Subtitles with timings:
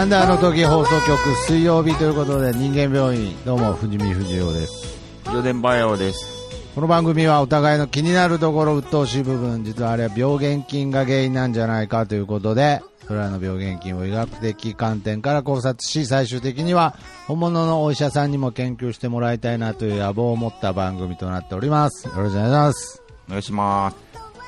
[0.00, 3.36] なんであの時放送局水曜日ということで人間病院。
[3.44, 4.98] どうも藤見藤夫です。
[5.30, 6.26] ジ電バイオです。
[6.74, 16.96] この番組はお互いの気になるところ鬱陶しい部分実はあれは病原菌が原因なんじゃないかということでそれらの病原菌を医学的観点から考察し最終的には
[17.26, 22.08] 本物のお医者さんにも研究してもらいたいなという野望を持った番組となっております。
[22.08, 23.02] よろしくお願いします。
[23.28, 23.96] お願いします。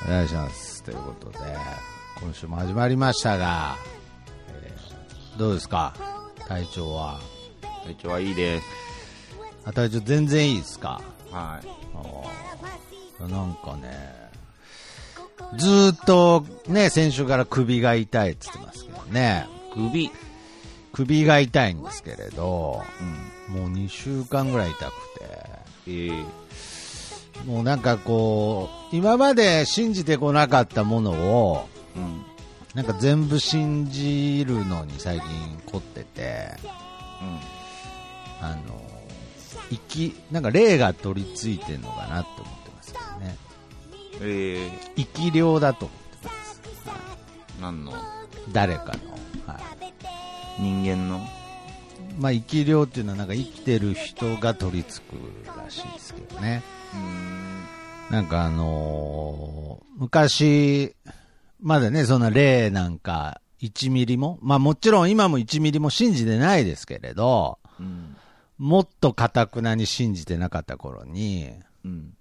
[0.07, 0.83] お願いします。
[0.83, 1.39] ということで
[2.23, 3.92] 今週も始まりましたが、えー
[5.39, 5.95] どうですか？
[6.49, 7.21] 体調は？
[7.85, 8.67] 体調はいいです。
[9.65, 11.01] あ体調全然いいですか？
[11.31, 11.69] はい。
[11.95, 14.13] あーなんかね
[15.57, 20.11] ずーっとね先週から首が痛いって言ってますけどね首？
[20.93, 22.83] 首が痛いんですけれど
[23.51, 23.61] うん。
[23.63, 25.53] もう2週間ぐらい痛くて
[25.87, 26.25] えー、
[27.47, 32.25] もうなんかこう今まで信じてこなかったものをうん。
[32.75, 35.29] なんか全部信じるのに最近
[35.67, 36.49] 凝ってて
[38.41, 38.81] あの
[39.71, 43.37] 生きなんか霊が取り付いてるのかなって思ってますけどね。
[44.21, 44.29] うん。
[44.29, 46.61] え生き量だと思ってます。
[47.59, 47.93] ー、何の？
[48.53, 48.91] 誰かの、
[49.47, 49.59] は
[50.59, 50.63] い。
[50.63, 51.21] 人間の？
[52.19, 56.63] まあ、生き量っていうのはなんか生きてる人が取り付くらしいですけどね。
[56.95, 57.65] うーん。
[58.11, 60.95] なんかあのー昔
[61.63, 64.39] まだねそんな霊なんか1ミリも？
[64.43, 68.17] まあもちろん今も1ミリも信じてないですけれどうん。
[68.59, 71.53] もっとかたくなに信じてなかった頃に
[71.85, 72.15] うん。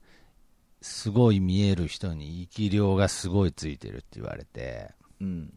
[0.82, 5.54] すごい見える人に生き量がすごいついてるって言われてうん。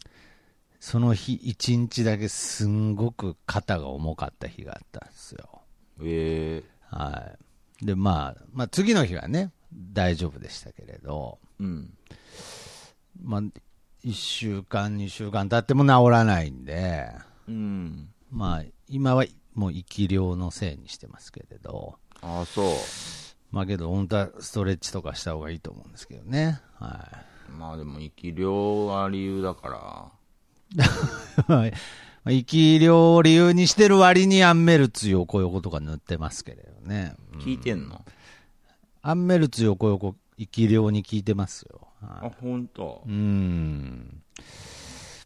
[0.80, 5.62] その日一日だけすんごく肩が重かった日があったんですよ
[6.02, 7.32] えは
[7.82, 11.94] いでまあ、まあ次の日はね大丈夫でしたけれどー、うん。
[13.22, 13.42] まあ
[14.05, 17.10] 1週間2週間経っても治らないんで
[17.48, 18.08] うん。
[18.30, 19.24] まあ今は
[19.55, 22.67] もう生き量のせいにしてますけれどああ、そう。
[23.51, 30.12] まあけど本当はストレッチとかした方がいいと思うんですけどねはいまあでも、生き量が理由だか
[31.46, 31.46] ら。
[31.46, 31.64] ま
[32.27, 37.14] あ生き量を理由にしてる割にアンメルツ横横とか塗ってますけれどね。
[37.34, 38.05] うん聞いてんの、
[39.02, 41.83] アンメルツ横横生き量に効いてますよ。
[42.08, 43.10] はいあ、ほんとう。
[43.10, 44.22] ん。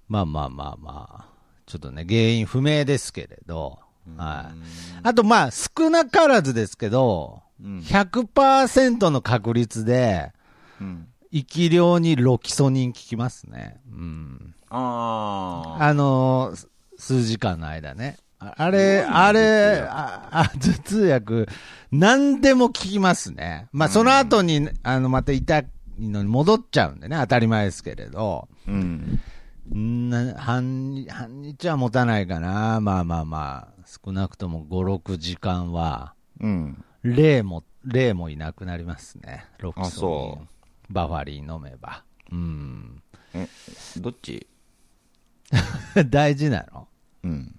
[0.09, 1.25] まあまあまあまあ。
[1.67, 3.79] ちょっとね、原因不明ですけれど。
[4.17, 4.99] はい。
[5.03, 7.79] あとまあ少なからずですけど、うん。
[7.81, 10.33] 100%の確率で
[10.81, 11.09] うん。
[11.31, 13.81] 生き量にロキソニン効きますね。
[13.93, 14.55] うん。
[14.71, 15.85] ああ。
[15.85, 16.69] あのー
[17.01, 18.17] 数時間の間ね。
[18.41, 21.49] ああれ、あれ、あ、あ頭痛薬、
[21.91, 23.69] 何でも効きますね。
[23.73, 25.67] まあ、その後に、あの、また痛い
[25.99, 28.49] のに戻っちゃうんでね、当たり前ですけれど。
[28.67, 29.21] うん。
[29.75, 32.81] んな半日、半日は持たないかな。
[32.81, 36.85] まあまあまあ、少なくとも5、6時間は、うん。
[37.03, 39.45] 霊も、霊もいなくなりますね。
[39.59, 40.49] ロキあソン。
[40.91, 42.05] バファリン飲めば。
[42.31, 43.03] うん。
[43.35, 43.49] え、
[43.99, 44.47] どっち？
[46.09, 46.89] 大事なの？
[47.25, 47.59] うん。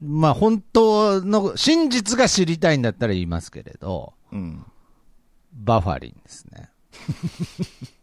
[0.00, 4.64] まあ本当の真実が知りたいんだったら言いますけれど、うん。
[5.58, 6.70] バファリンですね。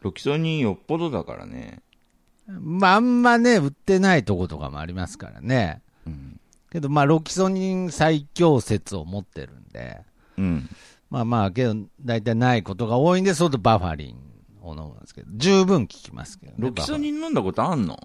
[0.00, 1.82] ロキソニンよっぽどだからね。
[2.48, 5.82] まああんまね、売ってないとことかもありますからね。
[6.06, 6.40] うん。
[6.70, 10.00] けどまあロキソニン最強説を持ってるんで、
[10.38, 10.68] うん。
[11.10, 14.16] まあまあけど大体ないことが多いんで、そうとバファリン
[14.62, 16.58] を飲むんですけど、十分効きますけどね。
[16.58, 17.98] ロキソニンン飲んだことあんの？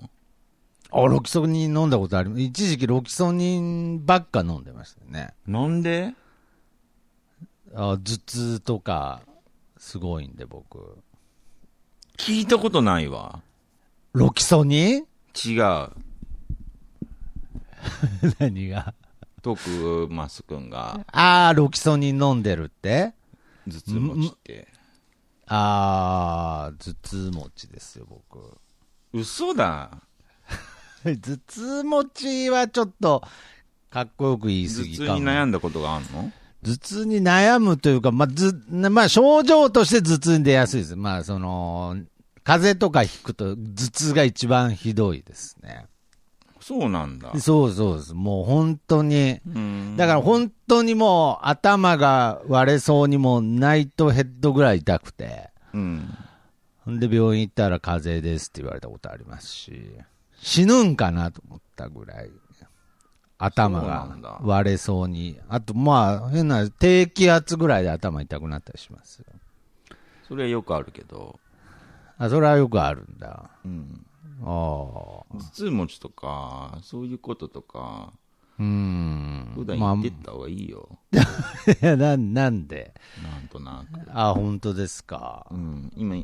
[0.91, 2.41] あ、ロキソニン飲んだことあります。
[2.41, 5.33] 一時期ロキソニンばっか飲んでましたよね。
[5.47, 6.13] なんで？
[7.75, 9.21] あ頭痛とか、
[9.77, 10.97] すごいんで僕。
[12.17, 13.41] 聞いたことないわ。
[14.13, 15.05] ロキソニン？
[15.45, 15.89] 違う。
[18.39, 18.93] 何が？
[19.41, 23.13] トークマス君があー、ロキソニン飲んでるって？
[23.67, 24.67] 頭痛持ちって。
[25.47, 28.57] あー、頭痛持ちですよ、僕。
[29.13, 29.91] 嘘だ。
[31.03, 33.21] 頭痛持ちはちょっと、
[33.91, 35.19] かっこよく言い頭痛に過ぎかも。
[35.23, 36.31] 悩んだことがあんの？
[36.65, 40.95] 頭痛に悩むというか、まあ、ず、まあ、症状として頭痛に出やすいです。
[40.95, 41.97] まあ、その、
[42.43, 43.57] 風邪とかひくと頭
[43.91, 45.85] 痛が一番ひどいですね。
[46.59, 47.39] そうなんだ。
[47.39, 48.13] そうそうです。
[48.15, 49.39] もう本当に。
[49.45, 55.51] うんだから本当にもう頭が割れそうにもナイトヘッドぐらい痛くて。
[55.73, 56.09] うん。
[56.83, 59.91] ほんで病院行ったら風邪ですって言われたことありますし、
[60.39, 62.29] 死ぬんかなと思ったぐらい、
[63.37, 65.39] 頭が割れそうに。
[65.49, 69.25] あとまあ変な低気圧ぐらいで頭痛くなったりしますよ。
[70.27, 71.39] それはよくあるけど。
[72.17, 73.49] あ、それはよくあるんだ。
[73.63, 74.05] うん。
[74.41, 74.47] ああ。
[74.47, 78.13] 頭痛持ちとか、そういうこととか、
[78.57, 79.51] うーん。
[79.53, 80.97] 普段まあ言ってった方がいいよ。
[81.11, 82.93] いや、な、なんで？
[83.21, 83.99] なんとなく。
[84.13, 85.45] あ、本当ですか。
[85.51, 85.91] うん。
[85.95, 86.15] 今、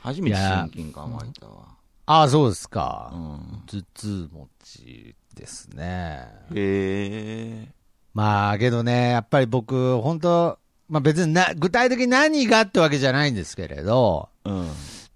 [0.00, 1.76] 初めて親近感湧いたわ。
[2.06, 3.10] あ、そうですか。
[3.12, 3.62] うん。
[3.66, 6.26] 頭痛持ちですね。
[6.52, 7.68] へえ。
[8.12, 10.58] まあ、けどね、やっぱり僕、本当
[10.88, 14.68] まあ別にな、具体的に何がってわけじゃないんですけれど、うん。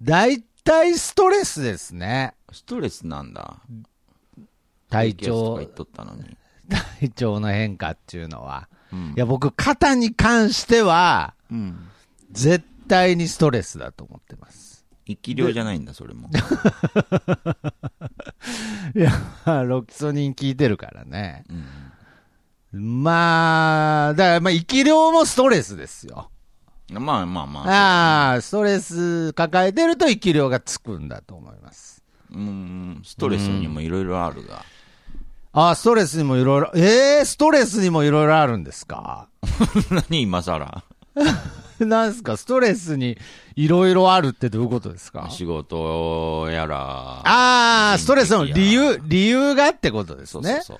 [0.02, 2.34] 大体ストレスですね。
[2.52, 3.56] ストレスなんだ。
[4.90, 6.36] 体調言っ、とったのに。
[7.00, 8.68] 体調の変化っていうのは。
[8.92, 11.88] うんいや、僕、肩に関しては、うん。
[12.30, 14.71] 絶対にストレスだと思ってます。
[15.17, 16.29] 生き量じゃないんだ、それも。
[18.94, 19.11] いや、
[19.64, 21.44] ロキソニン効いてるからね。
[22.73, 23.03] うん。
[23.03, 26.31] まあ、だから、まあ、生き量もストレスですよ。
[26.91, 27.69] まあまあまあ。
[27.70, 32.03] ああ、ストレス抱えてると生き量がつくんだと思います。
[32.31, 34.64] うん、ストレスにもいろいろあるが。
[35.55, 39.29] ああ、ストレスにもいろいろ、ええストレスにもいろいろあるんですか？
[40.11, 40.82] 何今更？
[41.87, 42.37] なんすか？
[42.37, 43.19] ストレスに
[43.56, 45.29] いろいろあるってどういうことですか？
[45.31, 46.76] 仕事やら。
[47.25, 50.43] ああ、ストレスの理由、理由がってことですね。
[50.43, 50.79] そうそうそう。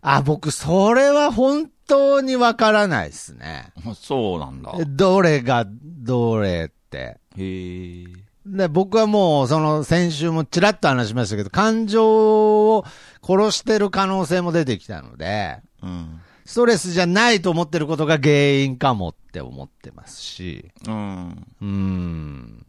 [0.00, 3.72] あ、僕、それは本当にわからないですね。
[4.00, 4.72] そうなんだ。
[4.86, 7.18] どれが、どれって。
[7.36, 8.06] へえ。
[8.46, 12.84] で、僕はもう、その、先週もちらっと話しましたけど、感情を
[13.26, 16.20] 殺してる可能性も出てきたので、うん。
[16.48, 21.46] ストレスじゃないと思ってることが原因かもって思ってますし、うん。
[21.60, 22.66] うーん。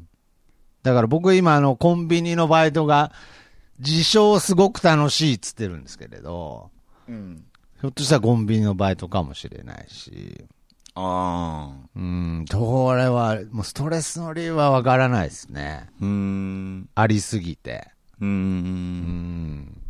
[0.83, 3.13] だから僕今、あの、コンビニのバイトが、
[3.79, 6.71] 自称すごく楽しいっつってるんですけれど、
[7.07, 7.45] うん。
[7.79, 10.43] ひょっとしたらコンビニのバイトかもしれないし、
[10.95, 11.89] ああ。
[11.95, 15.87] うん、これは、もうストレスの理由はわからないですね。
[16.01, 16.89] うーん。
[16.95, 17.87] ありすぎて。
[18.19, 18.27] うー。
[18.27, 18.33] うん
[19.61, 19.81] ん。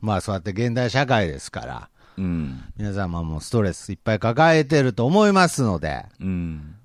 [0.00, 1.88] まあそうやって現代社会ですから、
[2.18, 2.62] うん。
[2.76, 6.76] 皆様もストレスいっぱい抱えてると思いますので、うん。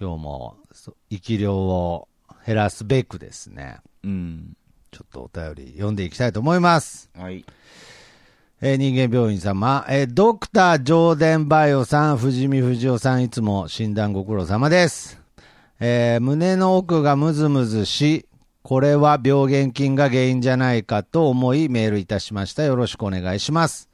[0.00, 2.08] 今日もそ生き量を
[2.46, 4.56] 減らすべくですね、うん。
[4.90, 7.10] ちょっとお便り読んでいきたいと思います。
[7.16, 7.44] はい。
[8.60, 15.20] えー人間病院様、えードクター上田バイオさん、藤見藤夫さん、いつも診断ご苦労様です。
[15.80, 18.26] えー胸の奥がムズムズし、
[18.62, 22.62] これは病原菌が原因じゃないかと思いメールいたしました。
[22.62, 23.88] よろしくお願いします。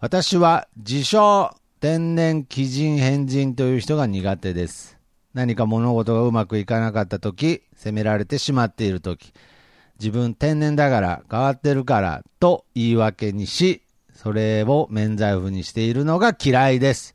[0.00, 4.96] 私は自称天然鬼人変人という人が苦手です。
[5.34, 9.34] 何か物事がうまくいかなかった時、責められてしまっている時、
[9.98, 13.82] 自分天然だから変わってるからと言い訳にし、
[14.14, 17.14] それを免罪符にしているのが嫌いです。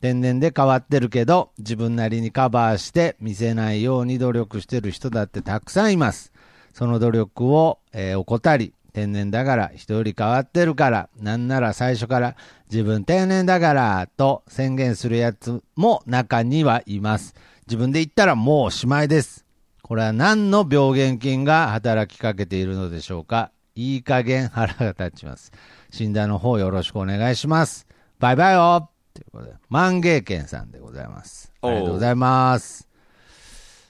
[0.00, 6.32] 天然で変わってるけど、自分なりにカバーして見せないように努力してる人だってたくさんいます。
[6.72, 12.36] その努力を、えー怠り、天然だから人より変わってるから、なんなら最初から
[12.70, 17.34] 自分天然だからと宣言するやつも中にはいます。
[17.66, 19.44] 自分で言ったらもうおしまいです。
[19.82, 25.52] これは何の病原菌が働きかけているのでしょうかいい加減腹が立ちます。
[25.90, 27.86] 診断の方よろしくお願いします。
[28.18, 31.52] バイバイよということで、万芸健さんでございます。
[31.62, 32.88] ありがとうございます。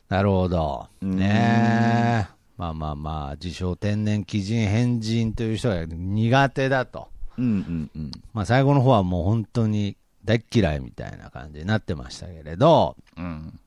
[0.08, 0.88] なるほど。
[1.00, 2.41] ねえ。
[2.62, 7.08] まあまあまあ、自称天然鬼人変人という人が苦手だと。
[7.36, 8.12] うんうんうん。
[8.32, 13.58] まあ最後の方はもう本当に大っ嫌いみたいな感じになってましたけれど、うん。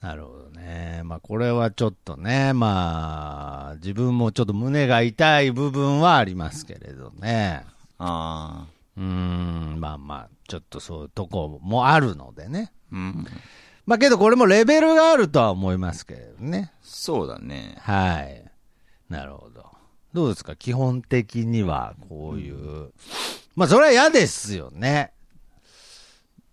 [0.00, 1.02] なるほどね。
[1.04, 7.64] まあこれはちょっとね、まあ自分もちょっと胸が痛い部分はありますけれどね。
[7.98, 8.80] ああ。
[8.96, 12.70] うーん、まあまあ、ちょっとそういうとこもあるのでね。
[12.92, 13.26] うん。
[13.86, 16.72] まあけどこれもレベルがあるとは思いますけれどね。
[16.82, 17.76] そうだね。
[17.80, 18.44] はい。
[19.08, 19.66] なるほど。
[20.12, 20.56] どうですか？
[20.56, 22.92] 基本的にはこういう。
[23.56, 25.12] まあそれは嫌ですよね。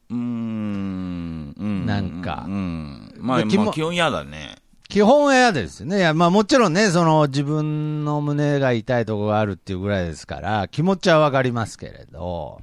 [0.10, 1.56] うーん。
[1.58, 1.86] うん。
[1.86, 3.14] なんかうん。
[3.18, 4.56] まあ、基本嫌だね。
[4.90, 5.98] 基本は嫌ですよね。
[5.98, 12.62] いや、まあもちろんね、その自分の胸が痛いところがあるっていうぐらいですから、気持ちはわかりますけれど。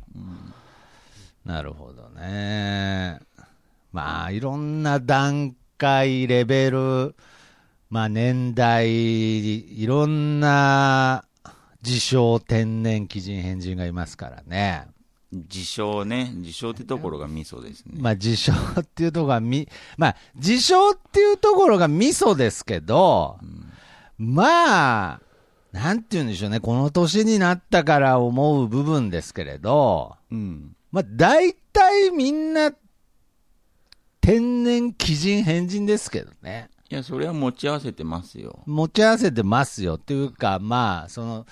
[1.44, 3.20] なるほどね。
[3.94, 7.14] まあ、いろんな段階、レベル、
[7.90, 11.24] まあ年代、いろんな
[11.80, 14.88] 自称天然基人変人がいますからね。
[15.30, 16.32] 自称ね。
[16.38, 17.94] 自称ってところがミソですね。
[18.00, 23.38] まあ、自称っていうところがみ、まあ、自称っていうところがミソですけど、
[24.18, 25.20] まあ、
[25.70, 30.74] なんて言うんでしょうね、この年になったから思う部分ですけれど、うん。
[30.90, 32.72] まあ、大体みんな、
[34.24, 36.70] 天然鬼人変人ですけどね。
[36.88, 38.62] いや、それは持ち合わせてますよ。
[38.64, 41.46] 持ち合わせてますよっていうか、まあ、その、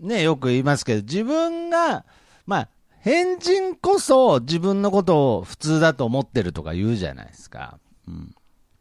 [0.00, 2.06] ね、よく言いますけど、自分が、
[2.46, 2.68] まあ、
[3.00, 7.78] 変人こそ自分のことを普通だと思ってるとか言うじゃないですか。
[8.06, 8.34] うん。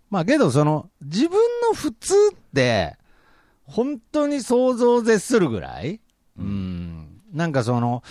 [0.09, 1.37] まあけど、その、自分
[1.69, 2.95] の普通って、
[3.63, 5.99] 本当に想像を絶するぐらい
[6.37, 7.21] うん。
[7.33, 8.03] なんかその、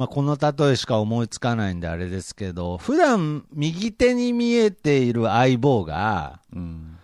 [0.00, 6.96] まあこの例えしか思いつかないんであれですけど、普段右手に見えている相棒が、うん。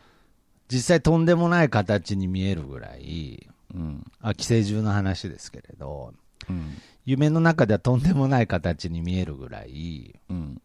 [0.69, 4.03] 実際とんでもない形に見えるぐらい、うん。
[4.23, 6.15] あ、寄生獣の話ですけれど、
[6.49, 6.79] うん。
[7.05, 10.63] 夢の中ではとんでもない形に見えるぐらい、うん。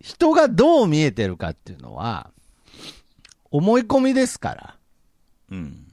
[0.00, 2.30] 人がどう見えてるかっていうのは、
[3.50, 4.76] 思い込みですから。
[5.50, 5.86] うん。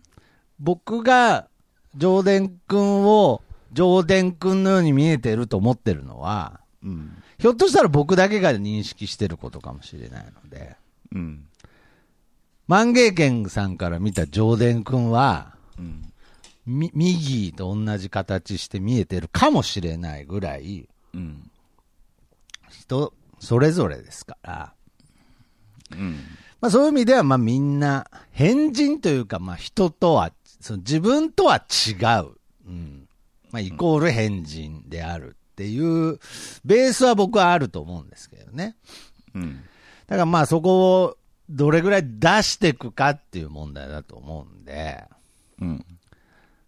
[0.57, 1.49] 僕が、
[1.97, 3.41] 上田くんを、
[3.73, 7.21] 上田くんのように見えてると思ってるのは、うん。
[7.37, 10.75] ひょっとしたら僕だけが認識してることかもしれないので、
[11.13, 11.45] うん。
[12.67, 16.13] 万芸軒さんから見た上田くんは、うん。
[16.65, 21.49] み、右と同じ形して見えてるかもしれないぐらい、うん。
[22.69, 24.73] 人、それぞれですから、
[25.91, 26.17] うん。
[26.61, 32.31] まあそういう意味では、まあみんな、変人というか、まあ人とは、その自分とは違う。
[32.67, 32.98] うん。
[33.51, 36.19] まあイコール変人であるっていう、
[36.63, 38.75] ベースは僕はあると思うんですけどね。
[39.33, 39.61] うん。
[40.07, 41.17] だからまあそこを
[41.49, 45.03] どれぐらい出していくかっていう問題だと思うんで、
[45.59, 45.85] うん。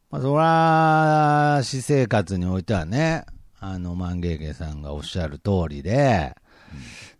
[0.10, 3.26] まあそら、私生活においてはね、
[3.60, 6.36] あの、万芸家さんがおっしゃる通りで、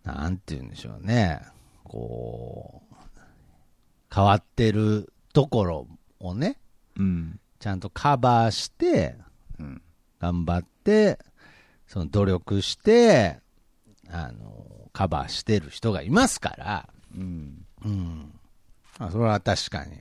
[0.03, 1.41] なんて言うんでしょうね、
[1.84, 2.96] こう、
[4.13, 5.88] 変わってるところ
[6.20, 6.58] をね、
[6.98, 7.39] うん。
[7.60, 9.25] ちゃんとカバーして、うん。
[10.22, 11.18] 頑張って、
[11.88, 13.40] その努力して、
[14.08, 17.66] あの、カバーしてる人がいますから、うん。
[17.84, 18.32] うん。
[19.00, 19.98] あそれは確かに、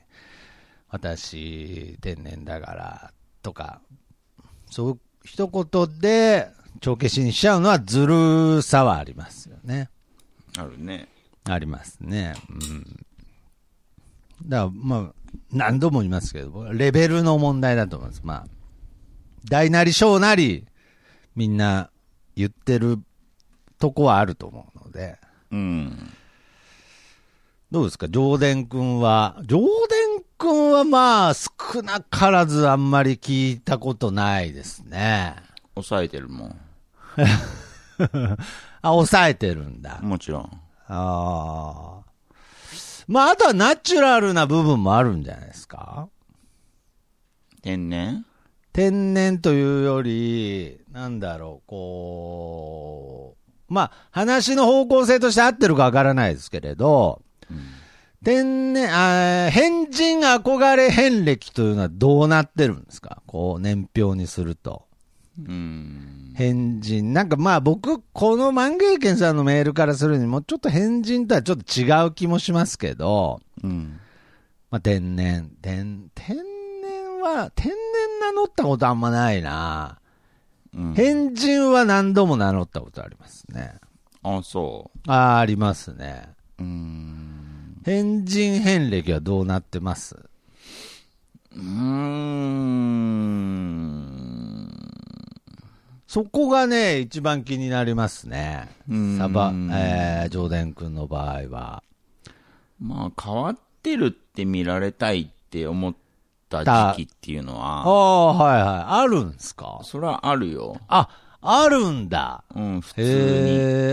[0.90, 3.12] 私、天然だから、
[3.42, 3.80] とか、
[4.70, 6.48] そう、一言で、
[6.80, 9.88] 帳消しにしちゃうのはずるさはありますよね。
[10.58, 11.08] あるね。
[11.44, 12.34] ありますね。
[12.48, 12.84] うん。
[14.46, 15.12] だから、まあ、
[15.50, 18.20] 何度も言いますけど、レベルの問題だと思います。
[18.22, 18.46] まあ、
[19.44, 20.66] 大なり小なり、
[21.36, 21.90] みんな
[22.36, 22.98] 言ってる
[23.78, 25.18] とこはあると思うので、
[25.50, 26.12] うん。
[27.70, 28.08] どうですか？
[28.08, 29.94] 上田くんは、上田
[30.36, 35.36] くんはまあ、少なからずあんまり聞いたことないですね。
[35.74, 36.60] 抑えてるもん。
[38.82, 39.98] あ、抑えてるんだ。
[40.02, 40.60] もちろん。
[40.88, 42.04] ああ。
[43.06, 46.08] まあ、あとはナチュラルな部分もあるんじゃないですか？
[47.62, 48.24] 天然？
[48.72, 53.36] 天然というより、なんだろう、こ
[53.68, 57.22] う、まあ、話の方向性として合ってるかわからないですけれど、
[58.22, 63.22] 天然、あー変人憧れ遍歴というのはどうなってるんですか？
[63.26, 64.86] こう、年表にすると。
[65.38, 66.34] うん。
[66.34, 67.14] 変人。
[67.14, 73.98] なんかまあ僕、この万芸軒さんのメールからするにも、ちょっと変人とはちょっと違う気もしますけど、うん。
[74.70, 75.50] まあ天然。
[75.62, 76.44] 天、天然
[77.20, 77.76] は、天然
[78.20, 79.98] 名乗ったことあんまないな。
[80.74, 80.94] うん。
[80.94, 83.74] 変人は何度も名乗ったことありますね。
[84.22, 86.28] あ、そああ、ありますね。
[86.58, 86.62] う。
[86.62, 87.80] うん。
[87.84, 90.16] 変人遍歴はどうなってます？
[91.52, 92.00] うーん。
[96.06, 98.68] そこがね、一番気になりますね。
[98.88, 101.82] うんサバ、えー、ジョーデン君の場合は。
[102.80, 105.94] まあ、変わってるって見られたいって思っ
[106.50, 108.66] た時期っていうのあは、あ、はいは
[109.00, 109.02] い。
[109.02, 109.80] あるんすか？
[109.84, 110.76] それはあるよ。
[110.88, 111.08] あ、
[111.40, 112.44] あるんだ。
[112.54, 113.06] うん、普通に。
[113.06, 113.10] へ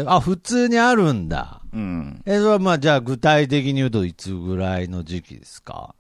[0.02, 1.62] え、あ、普通にあるんだ。
[1.72, 2.22] うん。
[2.26, 5.96] え、それはまあ、じゃあ具体的に言うといつぐらいの時期ですか？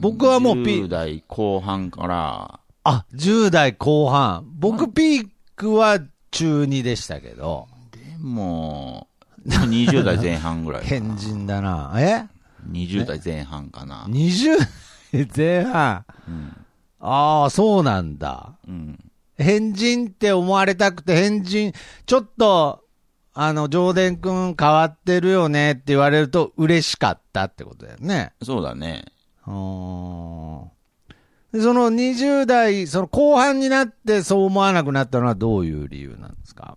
[0.00, 4.46] 僕はもうピ10代後半から、あ、10代後半。
[4.58, 9.08] 僕ピークは中2でしたけど、でも、
[9.44, 10.84] でも20代前半ぐらい。
[10.84, 11.92] 変人だな。
[11.98, 12.24] え？
[12.68, 14.04] 20代前半かな。
[14.08, 14.58] ?20
[15.36, 16.04] 前半？
[16.28, 16.56] うん。
[17.00, 18.54] ああ、そうなんだ。
[18.68, 18.98] うん。
[19.36, 21.72] 変人って思われたくて変人、
[22.04, 22.84] ちょっと、
[23.32, 28.32] あの、上田くん変わってるよねって言われると嬉しかったってことだよね。
[28.42, 29.04] そうだね。
[29.46, 30.70] うーん
[31.52, 36.76] でその20代、その後半になってそう思わなくなったのはどういう理由なんですか？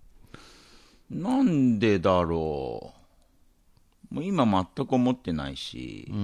[1.11, 2.92] なんでだろう。
[4.13, 6.23] もう今全く思ってないしうん、うん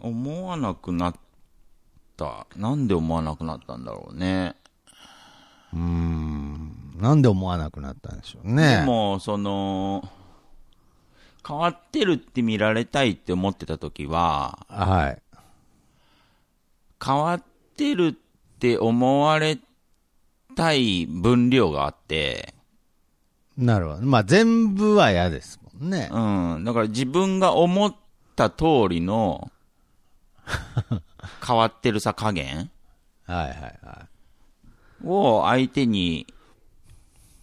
[0.00, 0.16] うん。
[0.16, 1.14] 思わなくなっ
[2.16, 2.46] た。
[2.56, 4.56] なんで思わなくなったんだろうね。
[5.74, 8.78] うーんなんで思わなくなったんでしょうね。
[8.78, 10.08] でも、その、
[11.46, 15.22] 変わってるって見られたいって思ってた時は、はい。
[17.04, 17.44] 変わっ
[17.76, 19.58] てるって思われ
[20.56, 22.53] たい分量があって、
[23.56, 24.02] なるほど。
[24.02, 26.08] まあ、全部は嫌ですもんね。
[26.10, 26.64] うん。
[26.64, 27.94] だから自分が思っ
[28.36, 29.50] た通りの
[31.46, 32.70] 変わってるさ加減
[33.26, 34.06] はいはいは
[35.04, 36.26] を相手に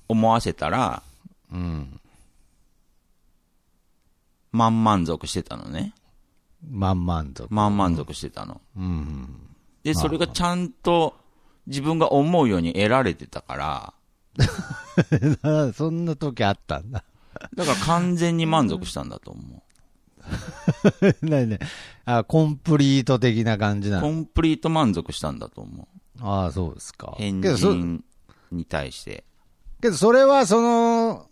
[0.08, 1.04] 思わせたら、
[1.52, 1.56] い。
[1.56, 2.00] うん。
[4.52, 5.94] 満満足してたのね。
[6.70, 7.48] 満満足。
[7.54, 8.62] 満満足してたの。
[8.76, 9.40] うん。
[9.84, 11.16] で、それがちゃんと
[11.68, 13.94] 自分が思うように得られてたから、
[15.74, 17.04] そんな時あったんだ。
[17.56, 21.26] だから完全に満足したんだと思う。
[21.26, 21.60] なにね。
[22.06, 24.02] あ、コンプリート的な感じなの？
[24.04, 25.88] コンプリート満足したんだと思う。
[26.22, 27.16] ああ、そうですか。
[27.18, 28.04] 変けどそ、人
[28.52, 29.24] に対して。
[29.82, 31.28] けどそれはその、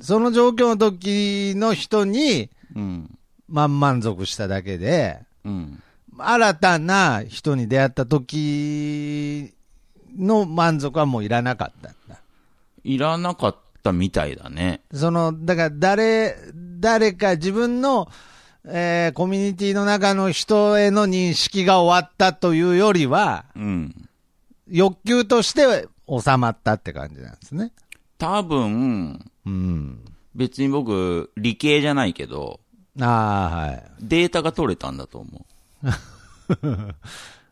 [0.00, 3.18] その状況の時の人にうん。
[3.48, 5.82] 満満足しただけで、うん。
[6.16, 9.52] 新たな人に出会った時
[10.16, 12.20] の満足はもういらなかったんだ。
[12.84, 14.82] いらなかったみたいだね。
[14.92, 16.36] その、だから誰、
[16.80, 18.08] 誰か自分の、
[18.66, 24.08] えーコミュニティの中の人への認識が終わったというよりは、うん。
[24.68, 27.72] 欲求として収まったって感じなんですね。
[28.18, 30.00] 多分、うん。
[30.34, 32.60] 別に僕、理系じゃないけど、
[33.00, 33.84] ああ、はい。
[34.00, 35.46] データが取れたんだと思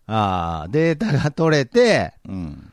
[0.07, 2.33] ああ、データが取れてう。
[2.33, 2.73] うん。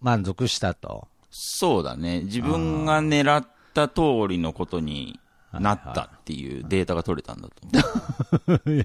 [0.00, 1.08] 満足したと。
[1.38, 2.22] そうだね。
[2.22, 5.20] 自分が狙った通りのことに
[5.52, 8.80] なったっていうデータが取れたんだと思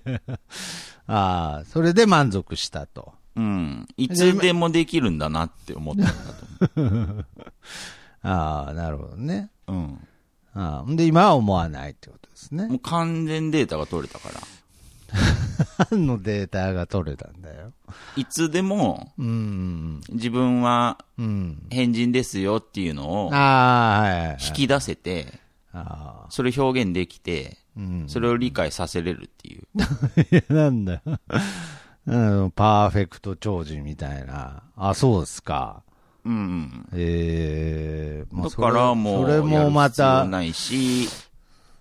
[1.08, 3.14] ああ、それで満足したと。
[3.38, 3.42] う。
[3.42, 3.88] うん。
[3.96, 6.12] いつでもできるんだなって思ったんだ
[6.68, 7.24] と思
[8.24, 9.50] ああ、なるほどね。
[9.68, 9.72] う。
[9.72, 10.08] うん。
[10.54, 12.68] ああ、で、今は思わないってことですね。
[12.68, 14.42] もう完全データが取れたから。
[15.90, 17.74] 何のデータが取れたんだよ。
[18.16, 20.02] いつでもうん。
[20.10, 21.68] 自分はうん。
[21.70, 23.32] 変人ですよっていうのを。
[24.48, 25.40] 引き出せて。
[26.30, 28.04] それを表現できて、うん。
[28.08, 29.68] それを理解させれるっていう。
[30.32, 31.20] いや、なんだよ。
[32.08, 34.64] うんパーフェクト超人みたいな。
[34.76, 35.84] あ、そうですか。
[36.26, 36.88] うんうん。
[36.94, 41.08] ええまあだからもう、それもまた、ないし、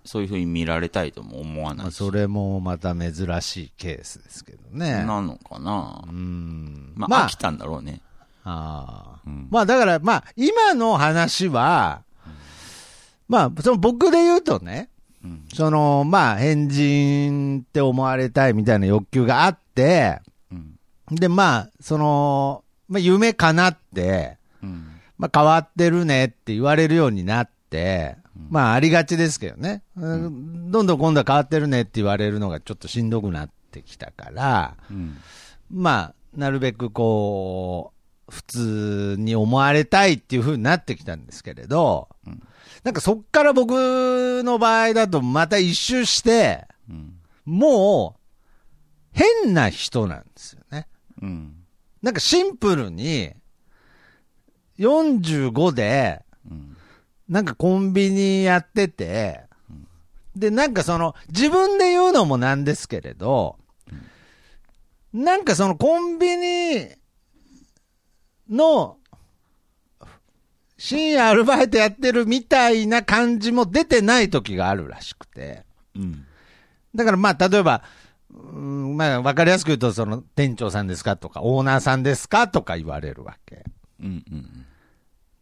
[0.04, 1.96] そういうふうに見られたいとも思わなまあいし。
[1.96, 5.04] それもまた珍しいケースですけどね。
[5.04, 6.92] なのかなうん。
[6.96, 8.00] まあ、まあ飽きたんだろうね。
[8.42, 12.02] ああうんまあだから、まあ、今の話は、
[13.28, 14.88] まあ、その僕で言うとね、
[15.22, 15.44] うん。
[15.54, 20.78] その、まあ、変人って思われたいみたいな欲求があって、うん。
[21.14, 25.00] で、まあ、その、まあ、夢叶って、うん。
[25.18, 28.16] まあ、変わってるねって言われるようになって、
[28.48, 35.18] まあ、ありがちですけどね、うんどんどん今度は変わってるねって言われるのがちょっとしんどくなってきたから、うん。
[35.70, 37.92] まあ、なるべくこ
[38.28, 42.42] う、普通に思われたいっていう風になってきたんですけれど、うん
[42.82, 47.14] なんかそっから僕の場合だとまた一周して、うん。
[47.44, 48.20] もう、
[49.12, 50.86] 変な人なんですよね。
[51.20, 51.54] うん。
[52.02, 53.32] なんかシンプルに、
[54.78, 56.29] 45で、うん。
[57.30, 59.42] なんかコンビニやってて、
[60.34, 63.56] で、なんかその、自分で言うのもなんですけれど、
[65.12, 66.88] なんかそのコンビニ
[68.50, 68.96] の、
[70.76, 75.64] 深夜アルバイトやってるみたいな感じも出てない時があるらしくて。
[75.94, 76.26] うん。
[76.94, 77.84] だからまあ、例えば、
[78.30, 83.62] うんまあ、わかりやすく言うと、その、店長さんですかとか、オーナーさんですかとか言われるわけ。
[84.00, 84.24] うん。
[84.32, 84.66] うん。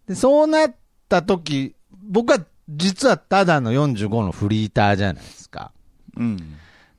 [0.06, 0.74] で、そうなっ
[1.08, 1.76] た時、
[2.08, 5.72] 僕は実はただの45のフリーターじゃないですか。
[6.16, 6.36] うん。
[6.36, 6.48] だか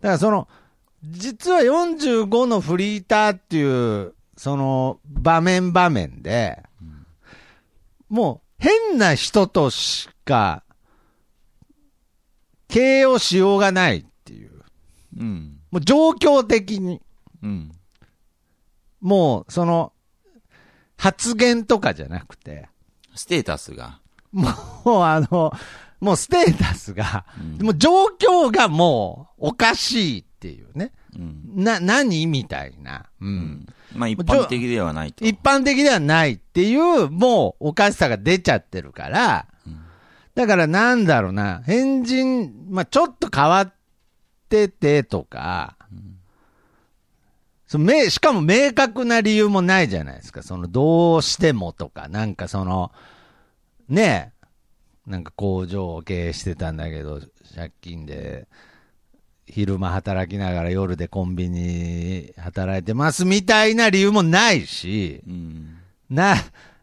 [0.02, 0.48] らその、
[1.04, 6.63] 実は45のフリーターっていう、その場面場面で、
[8.10, 10.63] もう変な人としか、
[12.67, 14.52] 形容しようがないっていう。
[15.17, 15.60] うん。
[15.72, 17.02] もう状況的に、
[17.41, 17.72] うん。
[19.02, 19.93] もうその、
[20.98, 22.67] 発言とかじゃなくて、
[23.15, 24.00] ステータスが。
[24.32, 24.50] も
[24.86, 25.52] うあの、
[26.00, 30.92] もうステータスが、うんもう状況がもうおかしいっていうね。
[31.15, 31.63] うん。
[31.63, 33.10] な、何みたいな。
[33.20, 33.26] う。
[33.26, 33.68] うんん。
[33.94, 35.26] まあ一般的ではないと。
[35.26, 39.80] 一般的ではないっていう、もうおかしさが出ちゃってるから、うん
[40.36, 43.74] だからなんだろうな、変人、まあちょっと変わっ
[44.48, 45.76] ててとか、
[47.70, 50.42] そのめしかも明確な理由もないじゃないですか。
[50.42, 52.92] その、どうしてもとか、なんかその、
[53.89, 54.32] ね
[55.08, 57.21] え、なんか工場を経営してたんだけど、
[57.56, 58.47] 借金で、
[59.47, 65.78] 昼間働きながら夜でコンビニ働いてますみたいな理由もないし、うん。
[66.08, 66.36] な、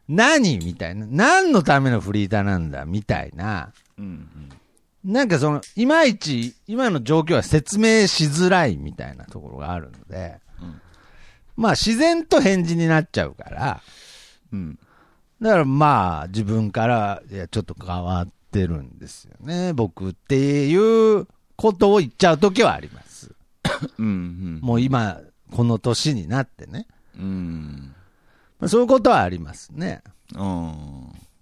[0.09, 1.07] 何みたいな。
[1.09, 2.85] 何のためのフリーターなんだ？
[2.85, 3.73] みたいな。
[3.97, 4.29] うん。
[5.05, 10.81] なんかその、いまいち、今の状況は説明しづらいみたいなところがあるので、うん
[11.55, 13.81] まあ自然と返事になっちゃうから、
[14.53, 14.79] うん。
[15.41, 23.35] だからまあ自分から、いや、ちょっと変わってるんですよね、僕っていうことを言っちゃうときはあります。
[23.99, 24.61] うん。
[24.63, 25.21] もう今、
[25.53, 26.87] この年になってね。
[27.19, 27.95] うん。
[28.59, 30.03] まあ、そういうことはありますね。
[30.35, 30.43] うん。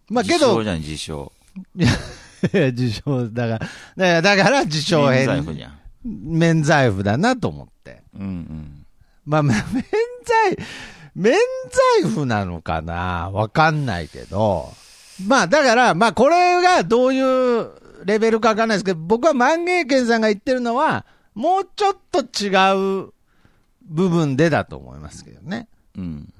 [0.08, 1.32] まあけど、自称じゃん、自称。
[1.76, 1.82] い
[2.58, 5.78] や、自称、だから、だから、自称免返罪符じゃん。
[6.04, 8.02] 免罪符だなと思って。
[8.14, 8.86] うんうん。
[9.24, 9.64] まあ、め免
[10.24, 10.58] 罪、
[11.14, 11.38] 免
[12.02, 13.30] 罪符なのかな？
[13.32, 14.72] わかんないけど。
[15.26, 17.70] まあ、だから、まあ、これがどういう
[18.04, 22.48] レベルかわかんないですけど、僕は万芸軒さんが言ってるのは、もうちょっと違
[23.06, 23.12] う
[23.82, 25.68] 部分でだと思いますけどね。
[25.96, 26.32] うん。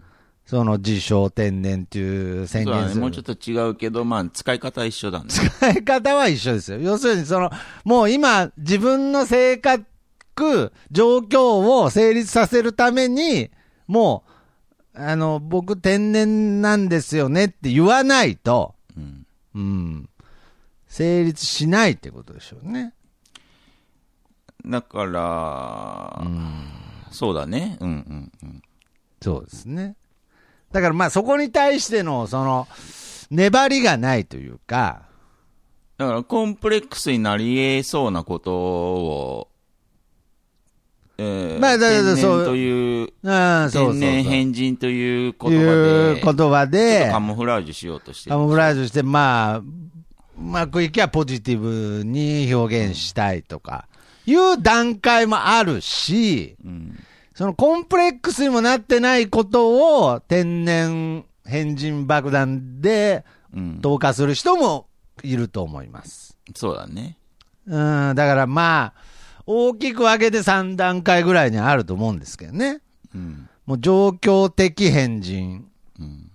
[0.47, 2.65] その自称天然っていう宣。
[2.65, 3.01] 言する。
[3.01, 5.27] もうちょっと違うけど、まあ、使い方は一緒だね。
[5.29, 6.81] 使い方は一緒ですよ。
[6.81, 7.51] 要するに、その、
[7.85, 13.51] もう今、自分の性格、状況を成立させるために、
[13.87, 14.31] もう、
[14.95, 19.27] あの、僕天然なんですよねって言わないと、うん。
[19.55, 20.09] うん、
[20.87, 22.95] 成立しないってことでしょうね。
[24.67, 26.23] だから、
[27.11, 27.77] そうだね。
[27.81, 28.63] うんうんうん。
[29.21, 29.97] そうですね。
[30.73, 32.67] だからまあそこに対しての、その、
[33.31, 35.03] 粘りがないというか、
[35.97, 39.49] だから、コンプレックスになり得そうなことを、
[41.17, 43.91] えー、まあだから天そう然という、うん、そう。
[43.93, 49.65] 天然変人という言葉で、でとカ、モフラージュしようとしてるカモフラージュして、まあ、う
[50.37, 53.87] まくいけばポジティブに表現したいとか、
[54.27, 56.99] いう段階もあるし、うん。
[57.35, 63.81] そのコンプレックスにもなってないことを天然変人爆弾でうん。
[63.81, 64.89] 投下する人も
[65.23, 66.37] いると思います。
[66.55, 67.17] そうだね。
[67.67, 69.14] うん、だからまあ、
[69.47, 72.81] 大きく分けて3段階ぐらいにあると思うんですけどね。
[73.15, 73.49] うん。
[73.67, 75.69] もう状況的変人。
[75.99, 76.31] うん。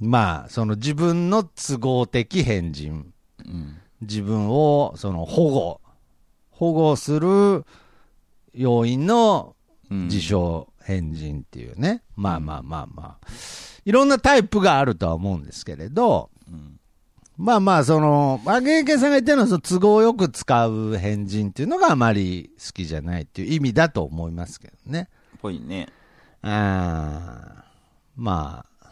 [0.00, 3.12] まあ、その自分の都合的変人。
[3.44, 3.78] うん。
[4.00, 5.80] 自分をその保護、
[6.50, 7.64] 保護する
[8.54, 9.54] 要因の
[9.90, 12.02] うん自称変人っていうね。
[12.16, 13.26] まあまあまあまあ。
[13.84, 16.31] いろんなタイプがあるとは思うんですけれど、うん。
[17.42, 25.08] まあまあ、その、まあ、芸家さんが言ってるのは、その都合よく使う変人っていうのがあまり好きじゃないっていう意味だと思いますけどね。
[25.40, 25.88] ぽいね。
[26.40, 27.62] あー
[28.16, 28.86] まあ、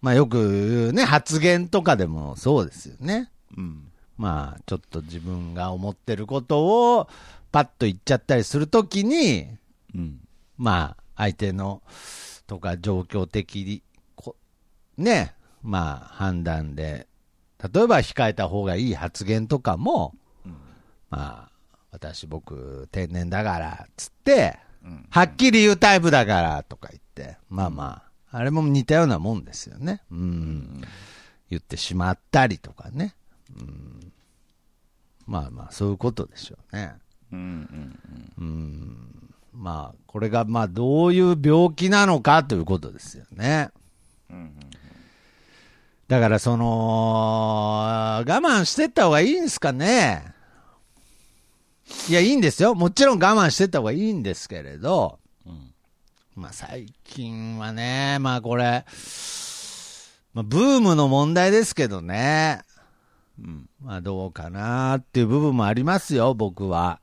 [0.00, 3.28] まあよくね、発言とかでもそうですよね。
[3.56, 3.88] うん。
[4.16, 7.08] まあ、ちょっと自分が思ってることを
[7.50, 9.48] パッと言っちゃったりするときに、
[9.96, 10.20] うん。
[10.56, 11.82] まあ、相手の
[12.46, 13.82] とか状況的に、
[14.14, 14.36] こ
[14.96, 17.08] ね、まあ、判断で、
[17.62, 20.14] 例えば控えた方がいい発言とかも、
[21.10, 21.50] まあ、
[21.90, 25.06] 私僕天然だから、つって、うん。
[25.10, 30.02] はっきり言うタイプだから、とか言って、まあまあ、あれも似たようなもんですよね。
[30.10, 30.82] うん。
[31.48, 33.14] 言ってしまったりとかね。
[33.58, 34.12] うん。
[35.26, 36.94] まあまあ、そういうことでしょうね。
[37.32, 37.38] うん。
[37.38, 38.32] うん。
[38.38, 43.70] うんまあ、これがまあどういう病気なのかということですよね。
[44.30, 44.52] うん。
[46.08, 46.64] だからその、
[48.18, 50.34] 我慢してった方がいいんですかね。
[52.08, 52.74] いや、いいんですよ。
[52.74, 55.72] もちろん我慢してった方がいいんですけれど、うん。
[56.36, 58.84] まあ最近はね、まあこれ、
[60.32, 62.62] まあブームの問題ですけどね。
[63.40, 63.68] うん。
[63.82, 67.00] まあどうかなっていう部分もありますよ、僕は。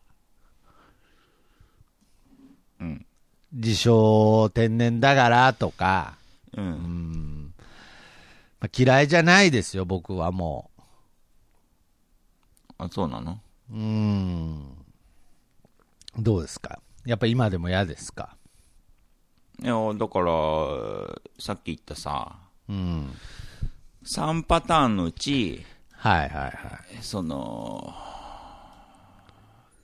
[2.80, 3.06] うん。
[3.52, 6.16] 自称天然だからとか、
[6.56, 6.62] う。
[6.62, 7.33] うんん
[8.64, 10.72] まあ、嫌いじゃないですよ、僕はも
[12.78, 13.42] あ、そうなの？
[13.70, 13.76] う。
[13.76, 14.78] うん。
[16.18, 16.80] どうですか？
[17.06, 18.38] やっぱ今でも嫌ですか？
[19.62, 20.26] いや、だから、
[21.40, 22.38] さっき言ったさ、
[22.70, 23.12] うん。
[24.06, 26.52] 3パターンのうち、はいはいはい。
[27.02, 27.94] その、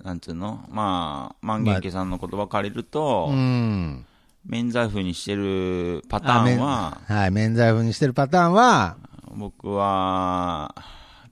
[0.02, 0.66] なんつうの？
[0.70, 4.06] まあ、万元家さんの言葉借りると、うん。
[4.46, 8.98] 免罪符にしてるパターンは、はい、免罪符にしてるパターンは、
[9.36, 10.74] 僕は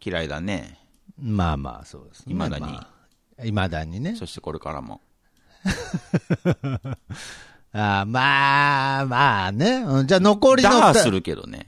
[0.04, 0.78] 嫌いだね。
[1.20, 2.34] まあまあそうですね。
[2.36, 2.88] 未だにま
[3.39, 4.15] あ未だにね。
[4.15, 5.02] そしてこれからも。
[7.74, 9.78] あまあまあね。
[9.78, 11.67] うんじゃあ残りの二打破するけどね。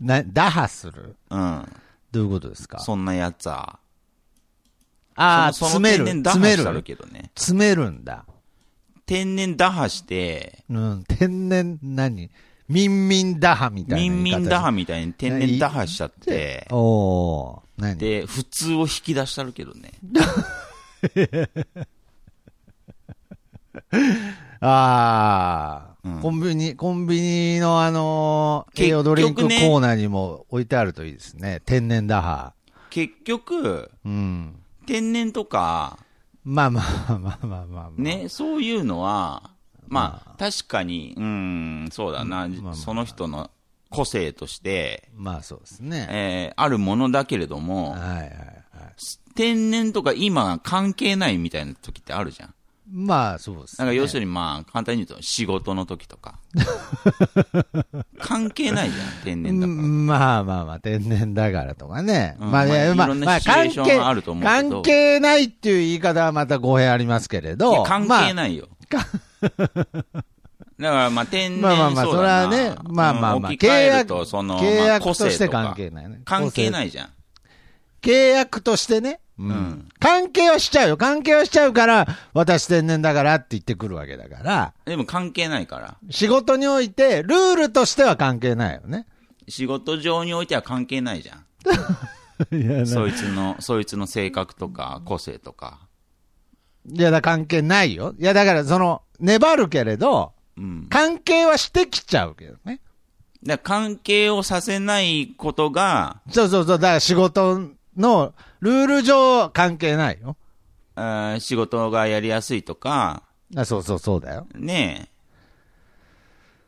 [0.00, 1.16] な、打破する？
[1.30, 1.72] うん。
[2.12, 2.78] どういうことですか？
[2.80, 3.78] そんなやつは。
[5.14, 6.06] ああ、詰める。
[6.06, 6.64] 詰める。
[7.34, 8.26] 詰めるんだ。
[9.06, 12.30] 天然打破して、うん、天然、何？
[12.68, 14.24] ミンミン打破みたいなミン。
[14.24, 17.96] ミン打破みたいに天然打破しちゃって、おー、何？
[17.98, 19.92] で、普通を引き出したるけどね。
[24.60, 31.60] ああ、うんコンビニ、コンビニのあのー、栄養ドリンクコーナーにも置いてあるといいですね。
[31.64, 32.52] 天然打破。
[32.90, 34.56] 結局、うん。
[34.86, 35.98] 天然とか、
[36.46, 38.00] まあまあまあまあまあまあ。
[38.00, 39.50] ね、そういうのは、
[39.88, 43.50] まあ、確かに、うん、そうだな、まあまあその人の
[43.90, 46.08] 個性として、まあそうですね。
[46.10, 48.30] えーあるものだけれども、はいはいはい。
[49.34, 52.54] 天然とか今関係ないみたいな時ってあるじゃん。
[52.88, 53.84] まあそうですね。
[53.84, 56.38] なんか要するにまあ、簡単に言うと仕事の時とか。
[58.20, 59.78] 関係ないじゃん、天然だから。
[59.78, 62.36] うんまあまあまあ、天然だからとかね。
[62.38, 67.72] まあ、うんまあねまあ、まあ、関係あると思うけど関係ないっていう言い方はまた語弊ありますけれいど。
[67.72, 68.34] や関係い。
[68.34, 68.68] ないよ。
[70.78, 76.20] だからまあ天然まあまあまあ、それはね、まあまあまあ、うん置き換えると、その、契まあ約として関係ないね。。
[76.24, 77.08] 関係ないいじゃん。
[78.02, 79.20] 契約としてね。
[79.38, 80.96] うん関係はしちゃうよ。
[80.96, 85.96] 関係はしちゃうから、私天然だからって言ってくるわけだから、でも関係ないから。
[86.10, 89.06] 仕事において、ルールとしては関係ないよね。
[89.48, 91.44] 仕事上においては関係ないじゃん。
[92.54, 95.80] いや、そいつの、そいつの性格とか、個性とか。
[96.88, 98.14] いやだ関係ないよ。
[98.18, 100.86] いや、だから、その、粘るけれど、うん。
[100.88, 102.80] 関係はしてきちゃうけどね。
[103.44, 107.60] だ関係をさせないことが、そうそうそう、だから仕事
[107.96, 108.34] の
[108.66, 110.36] ルール上関係ないよ。
[111.38, 113.22] 仕事がやりやすいとか、
[113.54, 114.48] あそうそうそうだよ。
[114.54, 115.16] ねえ。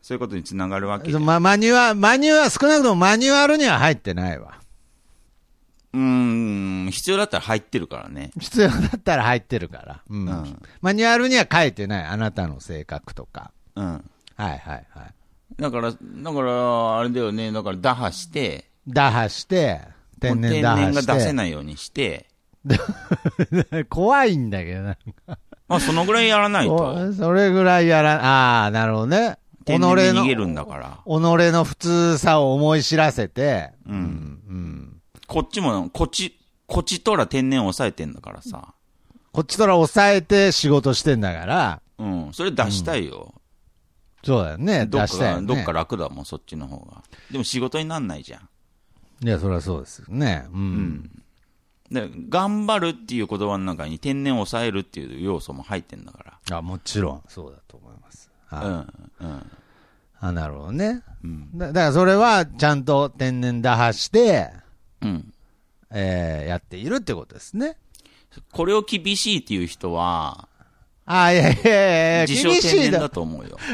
[0.00, 1.24] そういうことにつながるわけじゃん。
[1.24, 4.60] ま、マニュアル、マニュアル、少なくともマニュアルには入ってないわ。
[5.92, 8.30] うーん、必要だったら入ってるからね。
[8.38, 10.02] 必要だったら入ってるから。
[10.08, 10.28] うん。
[10.28, 12.04] うんマニュアルには書いてない。
[12.04, 13.50] あなたの性格とか。
[13.74, 13.84] うん。
[13.84, 14.02] はい
[14.36, 14.86] はいはい。
[15.60, 17.50] だから、だから、あれだよね。
[17.50, 19.80] だから打破して、打破して、
[20.18, 21.02] 天然天破して。
[21.02, 22.26] 然が出せないようにして、
[23.88, 24.96] 怖いんだけどな。
[25.68, 29.38] まあ、そのぐらいやらないと、お それぐらいやら、ああ、なるほどね。
[29.64, 30.98] 己天然逃げるんだから。
[31.04, 33.98] 己の普通さを思い知らせて、うんう
[34.52, 35.00] ん。
[35.26, 38.74] こっちも、こっち、こっちとら天然を抑えてんだからさ。
[39.32, 42.30] こっちとら抑えて仕事してんだから、うん。
[42.32, 43.34] それ出したいよ。
[44.24, 44.86] そうだよね。
[44.86, 45.46] どっかが、出したよね。
[45.46, 47.02] どっか楽だもん、そっちの方が。
[47.30, 48.48] でも仕事になんないじゃん。
[49.22, 50.46] いや、そりゃそうですよね。
[50.52, 50.56] う。
[50.56, 51.22] うんん。
[51.90, 58.30] で、頑張るっていう言葉の中に天然を抑えるっていう要素も入ってんだかあ、もちろん、そうだと思います。
[58.50, 58.58] ら。
[58.58, 58.92] はいうん。
[59.20, 59.50] うん。
[60.20, 61.02] あ、なるほどね。
[61.22, 61.50] うん。
[61.56, 64.50] だだからそれは、ちゃんと天然打破して、
[65.02, 65.32] うん。
[65.90, 67.76] えー、やっているってことですね。
[68.52, 70.48] これを厳しいっていう人は、
[71.06, 73.08] あ、いやいやいや、自称天然だ。
[73.08, 73.56] と思うよ。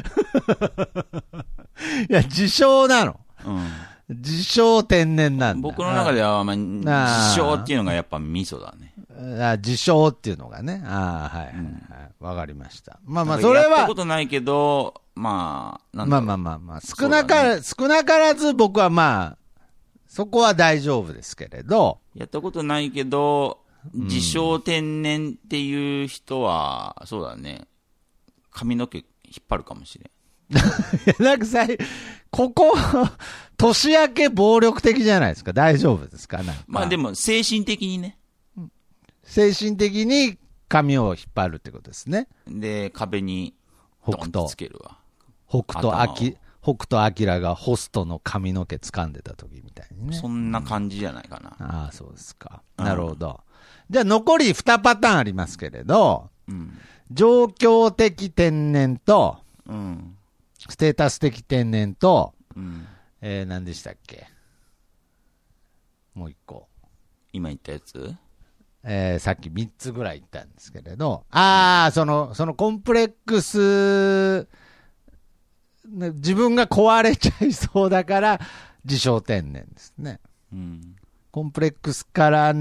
[2.08, 3.18] いや、自称なの。
[3.44, 3.68] うん。
[4.08, 5.62] 自称天然なんだ。
[5.62, 8.94] 僕の中では、まあ、あ自称っていうのがやっぱ味噌だね。
[9.42, 10.82] あ自称っていうのがね。
[10.86, 12.12] ああ、はいはいはい。
[12.20, 12.98] わ、かりました。
[13.04, 19.38] まあまあ、それはやったこ、とないけど、まあ、なんまあまあまあまあ、少なから、少なからず僕はまあ、
[20.06, 23.60] そこは大丈夫ですけれど、やったことないけど、
[23.92, 27.66] 自称天然っていう人は、そうだね。
[28.50, 29.04] 髪の毛引
[29.40, 30.10] っ張るかもしれん。
[31.18, 31.66] なんかさ、
[32.30, 32.74] ここ、
[33.56, 35.52] 年明け暴力的じゃないですか？
[35.52, 36.38] 大丈夫ですか？
[36.42, 38.18] なんかまあでも、精神的にね。
[39.22, 42.28] 精神的に髪を引っ張るってことですね。
[42.46, 43.54] で、壁に、
[44.06, 44.98] 北斗つけるわ。
[45.48, 50.16] 北斗頭を晶、北斗晶がホストの髪の毛掴んでた時みたいにね。
[50.16, 51.50] そんな感じじゃないかな。
[51.58, 52.62] ああ、そうですか。
[52.78, 53.40] うんなるほど。
[53.88, 56.76] じゃあ残り2パターンありますけれど、うん。
[57.10, 60.16] 状況的天然と、うん。
[60.68, 62.86] ステータス的天然と、うん。
[63.20, 64.26] えー、何でしたっけ？
[66.14, 66.68] もう一個。
[67.32, 68.14] 今言ったやつ？
[68.84, 74.46] えー、さっき3つぐらい言ったんですけれど、ああ、その、そのコンプレックス、
[75.88, 78.40] ね自分が壊れちゃいそうだから、
[78.84, 80.20] 自称天然ですね。
[80.52, 80.96] うん。
[81.30, 82.52] コンプレックスから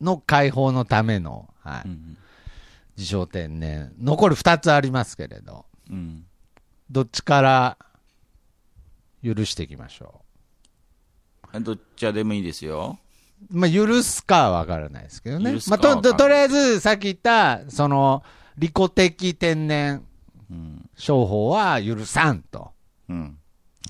[0.00, 2.16] の解放のための、はい、うん。
[2.96, 3.92] 自称天然。
[3.98, 6.24] 残り2つありますけれど、うん。
[6.92, 7.78] どっちから
[9.24, 10.20] 許していきましょ
[11.60, 12.98] どっちでもいいですよ。
[13.50, 13.58] う。
[13.58, 18.22] まあ、許すかはわからないですけどねまあ、と、ととりあえず、さっき言った、その、
[18.58, 20.04] 利己的天然
[20.50, 20.90] うん。
[20.94, 22.72] 商法は許さんと。
[23.08, 23.38] うん。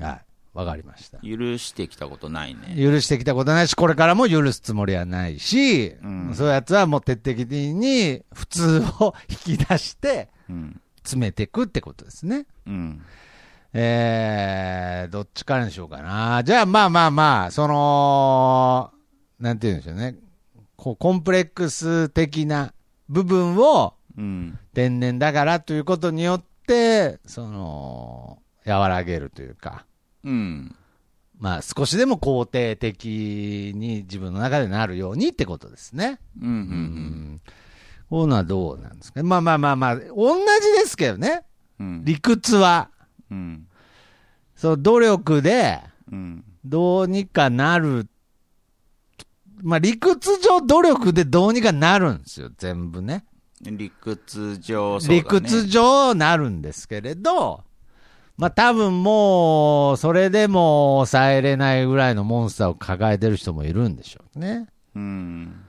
[0.01, 0.21] はい。
[0.55, 1.19] わかりました。
[1.19, 2.77] 許してきたことないね。
[2.77, 10.81] 許してきたことないし、これからも許すつもりはないし、うんそういうやつはもう徹底的に普通を引き出して、うん。
[11.03, 12.47] 詰めていくってことですね。
[12.67, 13.03] うん。
[13.75, 16.43] えー、どっちからにしようかな。
[16.45, 18.91] じゃあ、まあまあまあ、その、
[19.41, 20.17] なんて言うんでしょうね。
[20.77, 22.75] こう、コンプレックス的な
[23.09, 24.59] 部分をうん。
[24.75, 29.87] 天然だからということによって、その、和らげるというか、
[30.25, 30.75] うん。
[31.39, 36.21] まあ少しでも肯定的に自分の中でなるようにってことですね。
[36.41, 36.49] うん。
[36.49, 36.55] うん。
[36.55, 37.41] うん。
[37.45, 37.62] こう
[38.13, 39.23] どうなんですか？
[39.23, 39.29] ね。
[39.29, 41.45] まあまあまあまあ、同じですけどね。
[41.81, 42.05] うん。
[42.05, 42.91] 理屈は。
[43.31, 43.67] うん。
[44.55, 46.45] その努力で、うん。
[46.65, 48.07] どうにかなる。
[49.63, 53.25] まあ理屈上努力でどうにかなるんですよ、全部ね。
[53.63, 57.63] 理屈上、ね理屈上なるんですけれど、
[58.37, 64.67] まあ多分もう、それでも抑えれないぐらいのモンスターを抱えてる人もいるんでしょうね。
[64.97, 65.65] うん。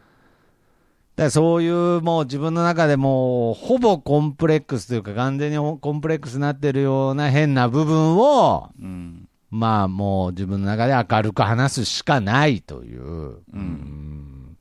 [1.16, 9.28] だそういうもう自分の中でもうほぼコンプレックスというか完全にコンプレックスになってるような変な部分を、うん。
[9.52, 14.58] まあもう自分の中で明るく話すしかないという、うんうん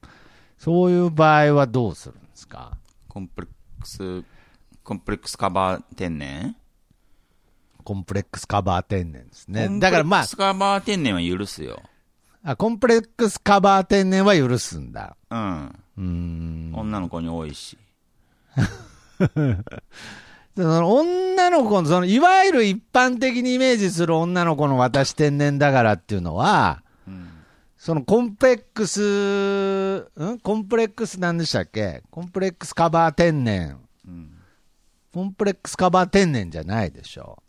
[0.59, 2.77] そういう場合はどうするんですか？
[3.09, 4.23] コンプレックス、
[4.85, 6.55] コンプレックスカバー天然？
[7.83, 9.69] コンプレックスカバー天然ですね。
[9.81, 11.83] だからまあコンプレックスカバー天然は許すよ。
[12.45, 15.17] あ、コンプレックスカバー天然は許すんだ。
[15.31, 15.82] うん。
[15.99, 16.73] うーん。
[16.75, 17.79] 女の子に多いし。
[20.55, 27.31] その女の子の、その、いわゆる一般的にイメージする女の子の私天然だからっていうのは、うん。
[27.79, 30.39] そのコンプレックス、ん？
[30.41, 32.03] コンプレックスなんでしたっけ？
[32.11, 33.79] コンプレックスカバー天然。
[34.07, 34.31] うん。
[35.13, 37.43] コンプレックスカバー天然じゃないでしょ。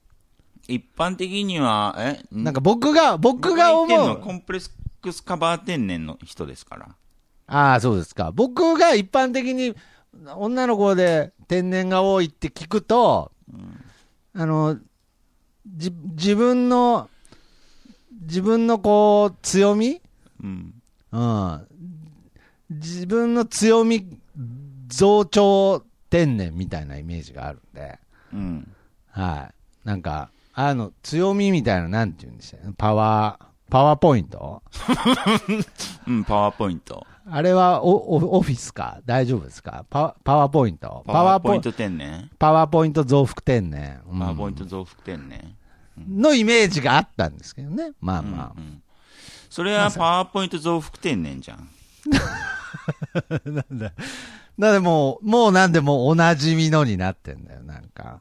[0.68, 2.24] 一般的には、え？
[2.32, 4.20] なんか僕が、僕が思う。
[4.22, 6.96] コンプレックスカバー天然の人ですから。
[7.48, 8.32] ああ、そうですか。
[8.32, 9.76] 僕が一般的に
[10.36, 13.32] 女の子で天然が多いって聞くと、
[14.34, 14.78] あの、
[15.68, 17.10] じ、自分の、
[18.22, 20.02] 自分のこう、強み？
[20.42, 20.74] うん。
[21.12, 21.68] うん。
[22.70, 24.18] 自分の強み、
[24.88, 28.00] 増長天然みたいなイメージがあるんで、
[28.34, 28.76] うん。
[29.10, 29.88] はい。
[29.88, 34.62] なんか、あの、強みみたいな、なんて言うんでしたパワー、パワーポイント？
[36.08, 37.06] うん、パワーポイント。
[37.26, 39.00] あれはオフィスか？
[39.06, 39.86] 大丈夫ですか？
[39.90, 41.04] パパワーポイント。
[41.08, 41.72] パワーポイント。
[41.72, 44.20] 天然パワーポイント増幅天然、うん。
[44.20, 45.56] パワーポイント増幅天然。
[46.08, 47.94] のイメージがあったんですけどね。
[48.02, 48.54] まあまあ。
[48.58, 48.82] うん
[49.50, 51.70] それはパワーポイント増幅天然じゃん。
[54.58, 58.20] なんでもう、もうなんでもうおなじみのになってんだよ、なんか。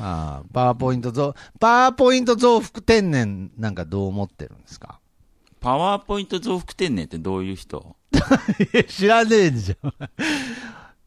[0.00, 4.98] ああ、パワーポイント増、パワーポイント増幅天然なんかどう思ってるんですか？
[5.64, 7.96] パワーポイント増幅天然ってどういう人？
[8.86, 9.94] 知らねえじゃん。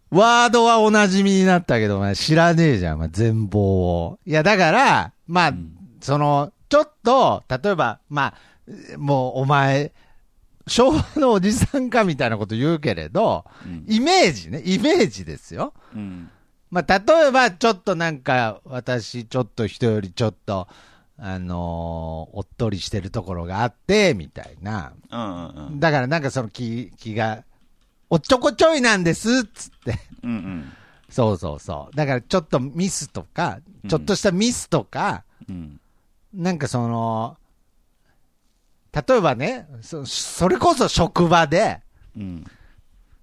[0.09, 4.19] ワードはおなじみになったけど、お前知らねえじゃん、お前全貌を。
[4.25, 5.53] いや、だから、まあ、
[6.01, 9.93] その、ちょっと、例えば、まあ、もうお前、
[10.65, 15.75] 昭和のおじさんかみたいなこと言うけれど、うんイメージね、イメージですよ。
[15.93, 16.31] うん。
[16.71, 20.67] まあ、例えば、ちょっとなんか、私、ちょっと人よりちょっと、
[21.19, 24.93] あのーおっとりしてるところがあって、みたいな。
[25.09, 25.79] うんうんうん。
[25.79, 27.43] だからなんかその気、気が、
[28.09, 29.99] おっちょこちょいなんです、つって。
[30.23, 30.73] うんうん。
[31.09, 31.95] そうそうそう。
[31.95, 35.79] だからちょっとミスとか、うんちょっとしたミスとか、うん。
[36.33, 37.37] なんかその、
[38.93, 41.81] 例えばね、そそれこそ職場で、
[42.15, 42.45] うん。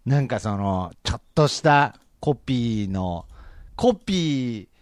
[0.06, 3.26] なんかその、ちょっとしたコピーの、
[3.76, 4.73] コピー、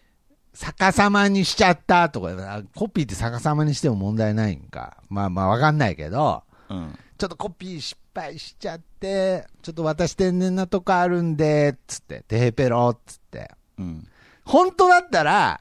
[0.55, 4.99] 逆さまにしちゃったとか、あコピーって逆さまにしても問題ないんか。
[5.09, 6.99] まあまあわかんないけど、うん。
[7.17, 13.51] ちょっとコピー失敗しちゃって、ちょっと私天然なとこあるんで、つって、テヘペロっつって。
[13.79, 14.09] うん。
[14.45, 15.61] 本当だったら、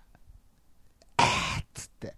[1.18, 2.16] あーっつって、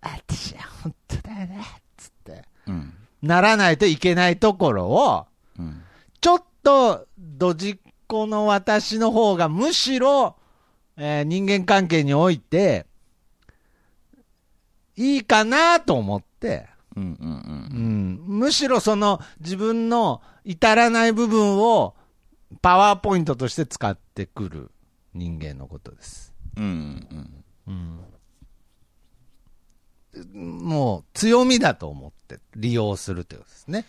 [0.00, 1.64] 私は本当だよね、
[1.96, 2.94] つって、うん。
[3.22, 5.26] ならないといけないところを、
[5.58, 5.82] うん。
[6.20, 10.36] ちょっと、ドジっ子の私の方がむしろ、
[10.96, 12.86] えー人間関係において、
[14.96, 21.94] いいかなと思って、うんうんうん、むしろその自分の至らない部分を
[22.62, 24.70] パワーポイントとして使ってくる
[25.12, 26.32] 人間のことです。
[26.56, 27.34] うん。
[27.66, 28.00] うん
[30.14, 30.64] うん。
[30.64, 33.84] もう強みだと思って利用するということですね。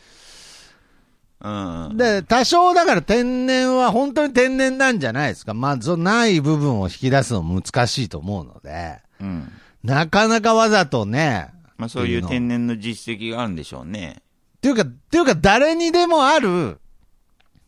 [1.45, 1.97] うんうん。
[1.97, 5.53] で、多少だから天然は本当に天然なんじゃないですか。
[5.53, 9.51] まあ、ない部分を引き出すの難しいと思うので、うん。
[9.83, 11.51] なかなかわざとね。
[11.77, 14.21] まあそういう天然の実績があるんでしょうね。
[14.57, 16.79] っていうか、っていうか誰にでもある、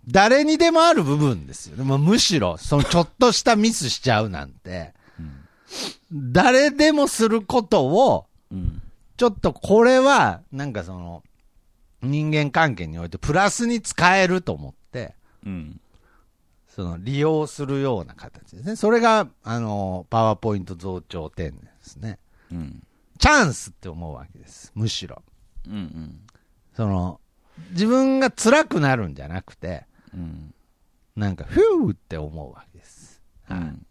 [0.08, 1.84] 誰にでもある部分ですよ。
[1.84, 4.94] まあ、むしろ、そのちょっとしたミスしちゃうなんて、
[6.12, 8.82] 誰でもすることを、うん。
[9.18, 11.24] ちょっとこれは、なんかその、
[12.02, 15.80] 人間関係においてプラスに使えると思って、うん。
[16.68, 18.76] その利用するような形ですね。
[18.76, 22.20] それが、あの、パワーポイント増長点ですね。
[22.52, 22.84] うん。
[23.18, 24.72] チャンスって思うわけです。
[24.76, 25.24] むしろ。
[25.68, 25.74] うん。
[25.74, 26.22] うん。
[26.76, 27.20] その、
[27.72, 30.54] 自分が辛くなるんじゃなくて、うん。
[31.16, 33.24] なんか、ふーって思うわけです。
[33.46, 33.86] はいうん。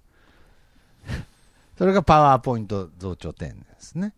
[1.77, 4.15] それがパワーポイント増長点ですね。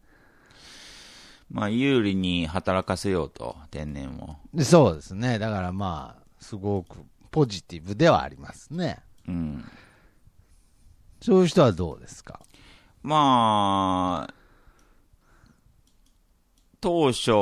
[1.51, 4.36] まあ有利に働かせようと、天然を。
[4.55, 5.38] でそうですね。
[5.38, 6.99] だからまあ、すごく
[7.30, 8.99] ポジティブではありますね。
[9.26, 9.64] うん。
[11.20, 12.40] そういう人はどうですか？
[13.03, 14.34] まあ、
[16.80, 17.32] 当初、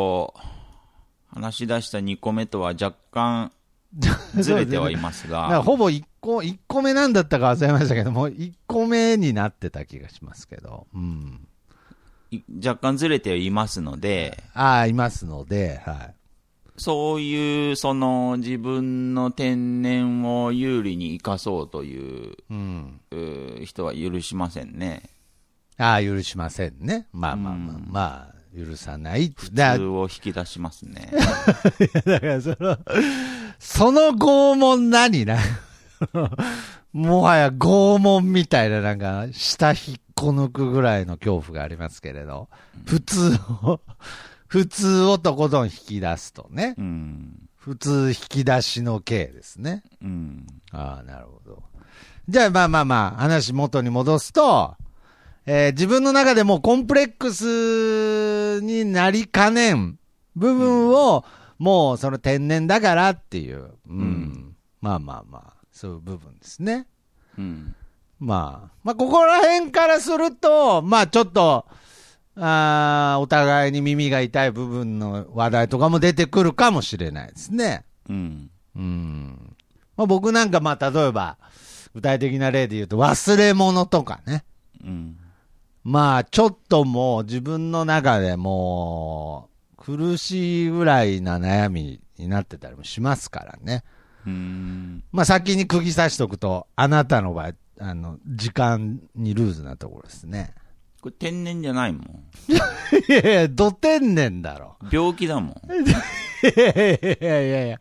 [1.29, 3.53] 話し出した2個目とは若干
[4.35, 10.87] ずれてはいますが、ほぼ1個、一個目なんだったか忘れましたけども、1個目になってた気がしますけど。
[10.95, 11.49] うん。
[12.31, 16.14] い若干ずれてはいますので、ああ、いますので、はい。
[16.79, 23.01] そういう、その自分の天然を有利に生かそうといううん。
[23.11, 25.03] うー人は許しませんね。
[25.79, 27.09] ああ、許しませんね。
[27.12, 31.12] まあまあまあ、まあ、許さない普通を引き出しますね。
[32.05, 32.79] だからその、
[33.59, 35.24] その拷問何？
[35.24, 35.39] な
[36.93, 42.49] もはや拷問みたいななんか、下引っこ抜くぐらいの恐怖がありますけれど、
[42.87, 43.81] 普通を、
[44.49, 46.75] 普通をとことん引き出すとね。
[46.79, 47.49] うん。
[47.55, 49.83] 普通引き出しの刑ですね。
[50.03, 50.47] うん。
[50.73, 51.62] ああ、なるほど。
[52.29, 54.75] じゃあまあまあまあ、話元に戻すと、
[55.45, 59.99] えー自分の中でもコンプレックスになりかねん
[60.35, 61.25] 部分を、
[61.59, 63.99] もうその天然だからっていう、うん。
[63.99, 66.87] んまあまあまあ、そういう部分ですね。
[67.37, 67.75] うん。
[68.19, 71.67] まあ、まあここら辺からすると、まあちょっと、
[72.39, 77.85] あーお互いに耳が痛い部分の話題とかも出てくるかもしれないですね。
[78.09, 78.51] うん。
[78.77, 79.57] うん。
[79.97, 81.39] まあ、僕なんか、まあ、例えば、
[81.95, 84.45] 具体的な例で言うと、忘れ物とかね。
[84.85, 85.17] うん。
[85.83, 93.83] まあ、ちょっともう自分の中でもう、苦しいぐらいな悩みになってたりもしますからね。
[94.27, 95.05] うん。
[95.12, 100.55] まあ、先に釘刺しとくと、あなたの場合、あの、時間にルーズなところですね。
[101.01, 102.03] これ天然じゃないもん。
[102.49, 104.77] いやいや、ど天然だろ。
[104.91, 105.55] 病気だもん。
[106.47, 107.79] いやいやいやいやいや。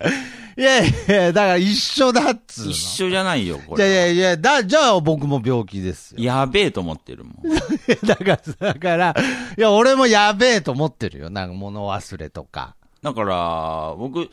[0.58, 2.72] いやいや、だから一緒だっつうの。
[2.72, 3.96] 一緒じゃないよ、こいやいれ。
[3.96, 6.24] やいや、だ、じゃあ僕も病気ですよ。
[6.24, 7.36] やべえと思ってるもん。
[8.08, 9.16] だから、だから、
[9.58, 11.30] いや、俺もやべえと思ってるよ。
[11.30, 12.76] なんか物忘れとか。
[13.02, 14.30] だから、僕、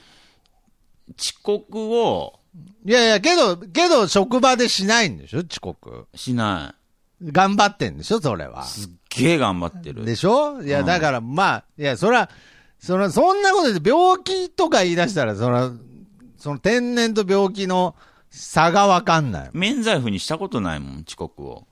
[1.18, 2.38] 遅刻を
[2.84, 5.40] いやいや、けど、けど職場でしないんでしょ？
[5.40, 6.06] 遅刻。
[6.14, 6.74] しな
[7.22, 8.20] 頑張ってんでしょ？
[8.20, 8.66] それはい。。
[8.66, 10.04] すっげえ頑張ってる。
[10.04, 10.62] でしょ？
[10.62, 12.28] いや、うんだから、まあ、いや、そら、
[12.78, 15.70] そら、そんなことで病気とか言い出したら、そら、
[16.36, 17.94] その天然と病気の
[18.30, 19.50] 差がわかんない。
[19.52, 21.66] 免罪符にしたことないもん、遅刻を。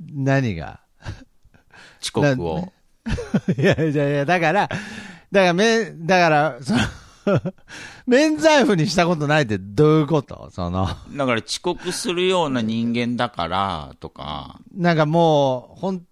[0.00, 0.80] 何が？
[2.02, 2.72] 遅刻を。
[3.56, 4.68] いやいやいや、だから、
[5.32, 6.78] だから、め、だから、その、
[8.06, 10.50] 免罪符にしたことないってどういうこと？
[10.52, 16.02] その、だから遅刻するような人間だから、とか、なんかもう、ほん、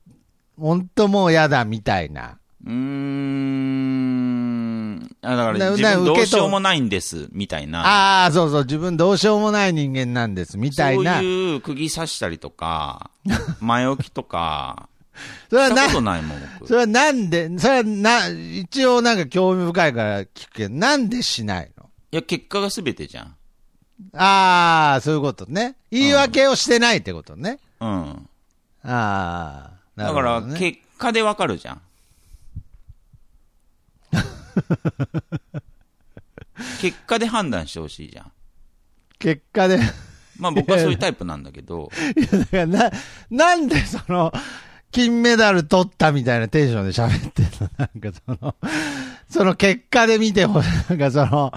[0.59, 2.39] ほんともう嫌だみたいな。
[2.67, 7.81] うーん、あだからな自分どうしようもないんです、みたいな。
[7.85, 11.17] ああ、そうそう、自分どうしようもない人間なんです、みたいな。
[11.17, 13.11] そういう釘刺したりとか、
[13.61, 14.89] 前置きとか、
[15.51, 16.69] それはなないもん、僕。
[16.69, 21.91] それはなんで、それはな、一応なんか興味深いから聞くけど、なんでしないの？
[22.13, 23.37] いや、結果が全てじゃん。
[24.13, 25.77] ああ、そういうことね。
[25.91, 27.59] 言い訳をしてないってことね。
[27.81, 28.29] うん。
[28.83, 30.43] ああ、なだから。
[30.43, 31.81] 結果でわかるじゃん。
[36.81, 38.33] 結果で判断してほしいじゃん。
[39.19, 39.79] 結果で、
[40.39, 41.91] まあ僕はそういうタイプなんだけど、
[42.31, 42.91] だからな、
[43.31, 44.33] なんでその、
[44.95, 48.55] 金メダル取ったみたいなテンションで喋ってんのなんかその、
[49.29, 50.69] その結果で見てほしい。
[50.89, 51.53] なんかその、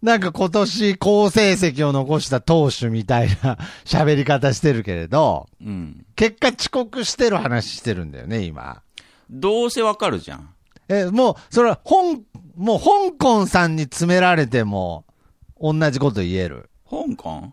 [0.00, 6.06] なんか今年好成績を残した投手みたいな 喋り方してるけれど、うん。
[6.14, 8.80] 結果遅刻してる話してるんだよね、今。
[9.28, 10.48] どうせわかるじゃん。
[10.88, 12.20] え、もう、それは、香、
[12.56, 15.04] もう香港さんに詰められても、
[15.60, 16.70] 同じこと言える。
[16.88, 17.52] 香港？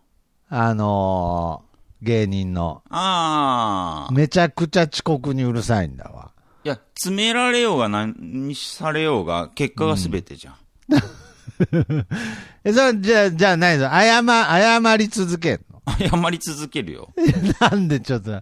[0.50, 1.65] あの
[2.02, 2.84] 芸人の。
[2.90, 4.14] ああ。
[4.14, 6.32] めちゃくちゃ遅刻にうるさいんだわ。
[6.64, 10.56] いや、詰められようが何されようが、結果が全てじゃん。
[12.64, 15.82] え、それ、じゃあ、じゃあ何ぞ、謝、謝り続けんの？
[15.98, 17.10] 謝り続けるよ。
[17.62, 18.42] なんでちょっと、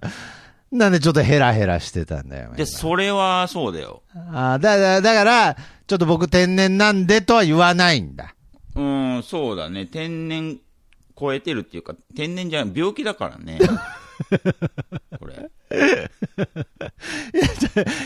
[0.72, 2.54] なんでちょっとヘラヘラしてたんだよ。
[2.56, 4.02] で、それはそうだよ。
[4.32, 8.34] あだだだから、ちょっと僕天然なんでとは言わないんだ。
[8.76, 9.86] うん、そうだね。
[9.86, 10.58] 天然
[11.20, 13.60] 超えてるっていうか、天然じゃない、病気だからね。
[15.20, 15.50] これ。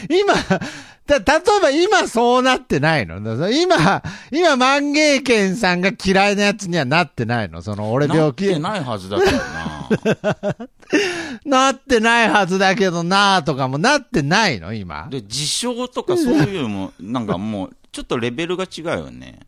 [0.10, 0.34] 今、
[1.06, 3.18] だ、例えば今そうなってないの？
[3.52, 7.62] 今、今万芸犬さんが嫌いなやつにはなってないの？
[7.62, 8.48] その俺病気。
[8.48, 9.90] なってないはずだけどな。
[11.70, 14.74] なってないはずだけどなとかもなってないの？
[14.74, 15.08] 今。
[15.10, 19.40] で、自傷とかそういうのも、なんかもう、ちょっとレベルが違うよね。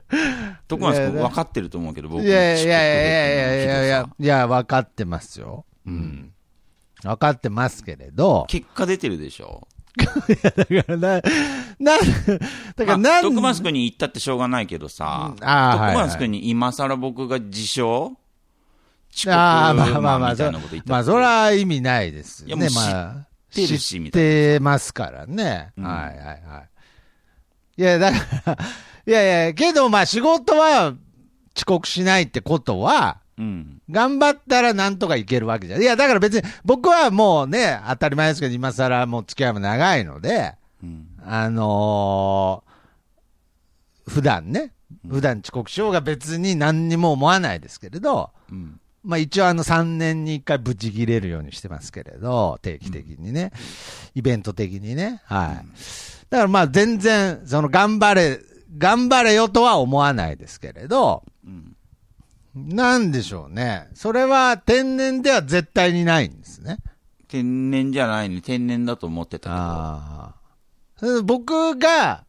[0.68, 5.64] 徳松君分かってると思うけど、僕いやいやいやいやいやいやいややいや、分かってますよ。
[5.86, 6.32] うん。
[7.02, 8.46] 分かってますけれど。
[8.48, 9.66] 結果出てるでしょ？
[9.96, 11.22] だからな、
[11.78, 11.98] な、
[12.76, 18.16] だからまあ、なん徳松君に言ったってしょうがないけどさ、うんあ徳松君に今更僕が自傷遅
[19.24, 22.68] 刻ああ、まあまあまあ、みたいなこと言っまあ、それは意味ないですよね。
[22.74, 23.14] まあ、
[23.50, 25.72] 知ってるしみたいな知ってますからね。
[25.78, 26.62] うんはいはいは
[27.78, 27.82] い。
[27.82, 28.58] いや、だから、
[29.06, 30.94] いやいや、けどまあ仕事は
[31.56, 33.82] 遅刻しないってことは、うん。
[33.90, 35.82] 頑張ったらなんとかいけるわけじゃん。
[35.82, 41.06] いや、だから別に僕はもうね、当たり前ですけど、今更もう付き合いも長いので、うん。
[41.24, 42.66] あのー
[44.08, 44.72] 普段ね、
[45.08, 48.80] 普段遅刻しようが別に何にも思わないですけれど、うん。
[49.02, 53.52] まあ一応あの3年に1回ブチ切れるようにしてますけれど、定期的にね、
[54.14, 55.66] イベント的にね、はい。
[56.30, 58.40] だからまあ全然、その頑張れ、
[58.76, 61.76] 頑張れよとは思わないですけれど、うん。
[62.54, 63.88] なんでしょうね。
[63.94, 66.78] それは天然では絶対にないんですね。
[67.28, 68.40] 天然じゃないね。
[68.40, 70.34] 天然だと思ってた
[70.98, 71.22] けど。
[71.22, 72.24] 僕が、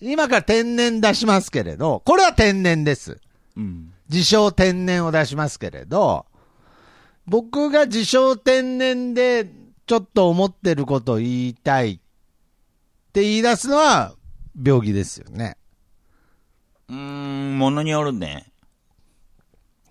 [0.00, 3.20] 今から天然出しますけれど、これは天然です。
[3.56, 3.92] うん。
[4.08, 6.26] 自称天然を出しますけれど、
[7.26, 9.50] 僕が自称天然で
[9.86, 11.98] ちょっと思ってることを言いたいっ
[13.12, 14.14] て言い出すのは
[14.62, 15.56] 病気ですよね。
[16.88, 18.52] うーん、ものによるね。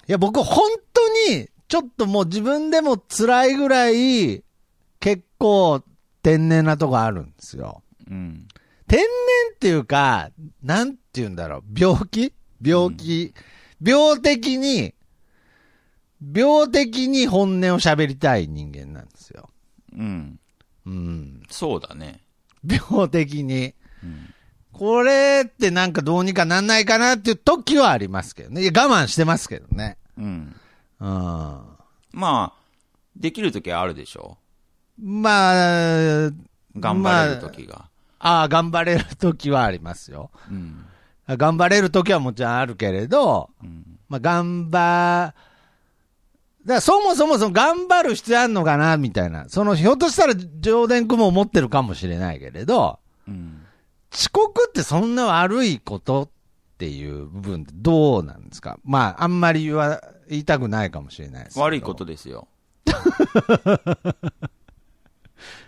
[0.07, 4.43] いや、僕本当にちょっともう自分でも辛いぐらい
[4.99, 5.83] 結構
[6.23, 7.83] 天然なとこあるんですよ。
[8.09, 8.47] うん。
[8.87, 9.07] 天然
[9.53, 10.29] っていうか、
[10.63, 12.33] なんて言うんだろう、病気？
[12.61, 13.33] 病気、
[13.81, 14.95] 病的に、
[16.33, 19.49] 病的に本音を喋りたい人間なんですよ。
[19.93, 20.39] うん。
[20.85, 21.43] うん。
[21.49, 22.21] そうだね。
[22.65, 23.75] 病的に。
[24.03, 24.33] うん。
[24.77, 28.61] これってなんかどうにかなんないかなっていう時はありますけどね。
[28.61, 29.97] いや、我慢してますけどね。
[30.17, 30.55] うん。
[30.99, 31.07] うん。
[31.07, 31.63] ま
[32.13, 32.53] あ、
[33.15, 34.37] できるときはあるでしょ？
[35.01, 36.31] まあ、
[36.75, 37.89] 頑張れるときが。
[38.19, 40.31] ああ、頑張れる時はありますよ。
[40.49, 40.85] うん。
[41.27, 43.99] 頑張れる時はもちろんあるけれど、うん。
[44.09, 45.33] まあ、頑張、
[46.65, 49.47] だからそもそもその頑張る必要あんのかなみたいな。
[49.49, 53.56] その、ひょっとしたら上田君も思ってるかもしれないけれど、うん。
[54.13, 56.29] 遅刻ってそんな悪いことっ
[56.77, 58.77] ていう部分ってどうなんですか？
[58.83, 61.59] まあ、あんまり言わ、言いたくないかもしれないです。
[61.59, 62.47] 悪いことですよ。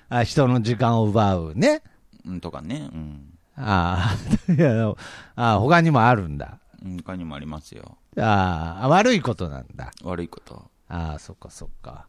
[0.09, 1.83] あ人の時間を奪うね。
[2.25, 2.89] うん、とかね。
[2.91, 3.33] うん。
[3.55, 4.15] あ
[4.47, 4.89] あ、 いや、
[5.35, 6.59] ああ、他にもあるんだ。
[6.83, 7.97] うん他にもありますよ。
[8.17, 9.91] ああ、悪いことなんだ。
[10.03, 10.69] 悪いこと。
[10.87, 12.07] ああ、そっかそっか。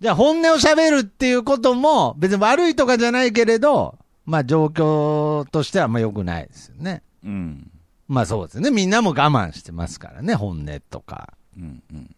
[0.00, 7.02] じゃあ本音を喋るっていうことも別に悪いとかじゃないけれど、まあ状況としてはあんま良くないですよね。
[7.24, 7.70] うん。
[8.08, 8.70] まあそうですね。
[8.70, 11.34] みんなも我慢してますからね、本音とか。
[11.56, 11.82] うん。
[11.92, 12.16] うん。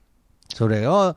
[0.54, 1.16] それを、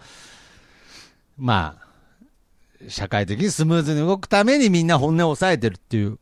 [1.37, 6.17] まあ、社会的にスムーズに動くためにみんな本音を抑えてるっていう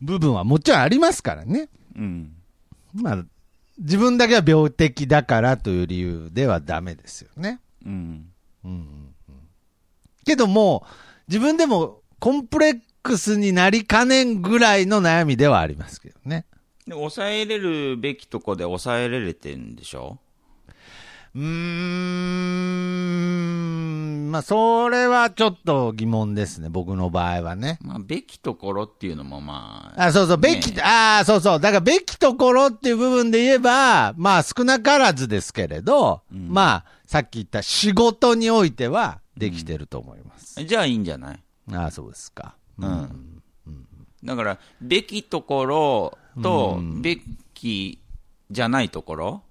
[0.00, 1.68] 部分はもちろんありますからね。
[1.96, 2.32] うん。
[2.94, 3.24] まあ、
[3.78, 7.60] 自分だけは病的だからという理由ではダメですよね。
[7.84, 7.92] うん。
[8.64, 9.10] うんうんうん
[10.24, 16.46] けどもう、自分でもコンプレックスになりかねんぐらいの悩みではありますけどね。
[16.86, 20.18] で、抑えれるべきとこで抑えられてんでしょ？
[21.32, 21.42] うー
[24.26, 27.78] ん、まあ、それはちょっと疑問ですね、僕の場合はね。
[27.82, 31.60] まあ、べきところっていうのもまあ、あ、そうそう、べき、ねああ、そうそう。
[31.60, 40.64] だから、べきところっていう部分で言えば、まあ、少なからずですけれど、うんまあ、さっき言った仕事においてはできてると思います。
[40.64, 41.40] じゃあいいんじゃない？
[41.72, 42.56] ああ、そうですか。
[42.86, 43.16] うん
[44.22, 47.16] だから、べきところとうん、べ
[47.54, 47.98] き
[48.50, 49.42] じゃないところ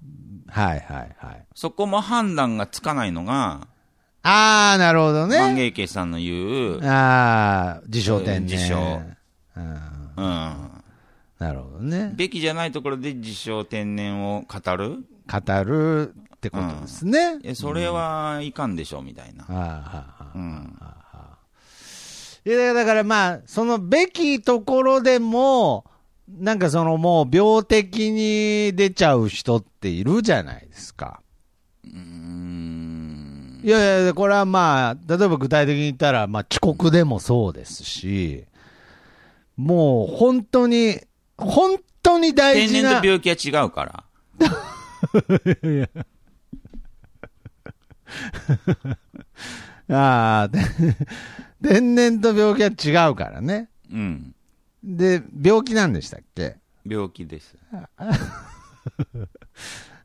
[0.47, 1.45] はいはいはい。
[1.55, 3.67] そこも判断がつかないのが、
[4.21, 5.55] あー、なるほど万ね。
[5.55, 8.45] 芸家さんの言う、あー、自称天然。
[8.45, 8.75] 自称
[9.55, 9.63] うん。
[9.63, 10.83] うん。
[11.39, 12.11] なるほどね。
[12.15, 15.03] べきじゃないところで自称天然を語る？
[15.31, 17.39] 語るってことですね。
[17.43, 19.45] え、それはいかんでしょ、みたいな。
[19.47, 19.65] あーはー
[20.25, 20.79] はーうん。
[22.49, 25.85] いや、だからまあ、そのべきところでも、
[26.27, 31.21] なんかそのもう病的に出ちゃう人っているじゃないですか。
[31.85, 33.61] うーん。
[33.63, 38.45] いやいや、これはまあ、例えば具体的に言ったら、まあ遅刻でもそうですし、
[39.55, 40.99] もう本当に、
[41.37, 43.01] 本当に大天然事な。
[43.01, 44.03] と病気は違うから。
[49.95, 50.59] ああ、で
[51.63, 53.69] 天然と病気は違うからね。
[53.91, 54.35] うん。
[54.83, 56.57] で、病気なんでしたっけ？
[56.85, 57.55] 病気です。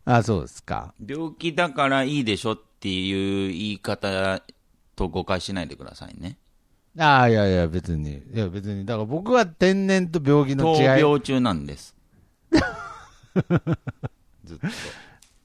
[0.04, 0.92] あそうですか。
[1.06, 4.42] 病気だからいいでしょっていう言い方
[4.96, 6.36] と誤解しないでくださいね。
[6.98, 8.22] ああ、いやいや、別に。
[8.32, 8.84] いや、別に。
[8.84, 10.80] だから僕は天然と病気の違い。
[10.82, 11.94] 闘病中なんです。
[14.44, 14.58] ずっ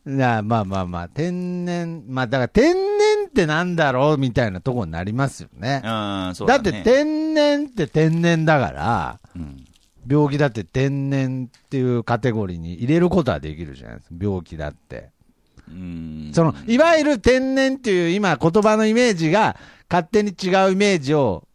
[0.05, 0.11] と。
[0.11, 2.98] いや、まあまあまあ、天然、まあだから天然
[3.29, 5.81] ってなんだろうみたいなところになりますよね。
[5.85, 5.87] う
[6.31, 6.83] ん、そうだ、だってね。
[6.83, 9.65] 天然って天然だから、うん。
[10.09, 14.15] 病気だって天然っていうカテゴリーに入れることはできるじゃないですか。
[14.19, 15.11] 病気だって。
[15.69, 16.31] うん。
[16.33, 19.55] その、いわゆる天然っていう今言葉のイメージが
[19.89, 21.47] 勝手に違うイメージを、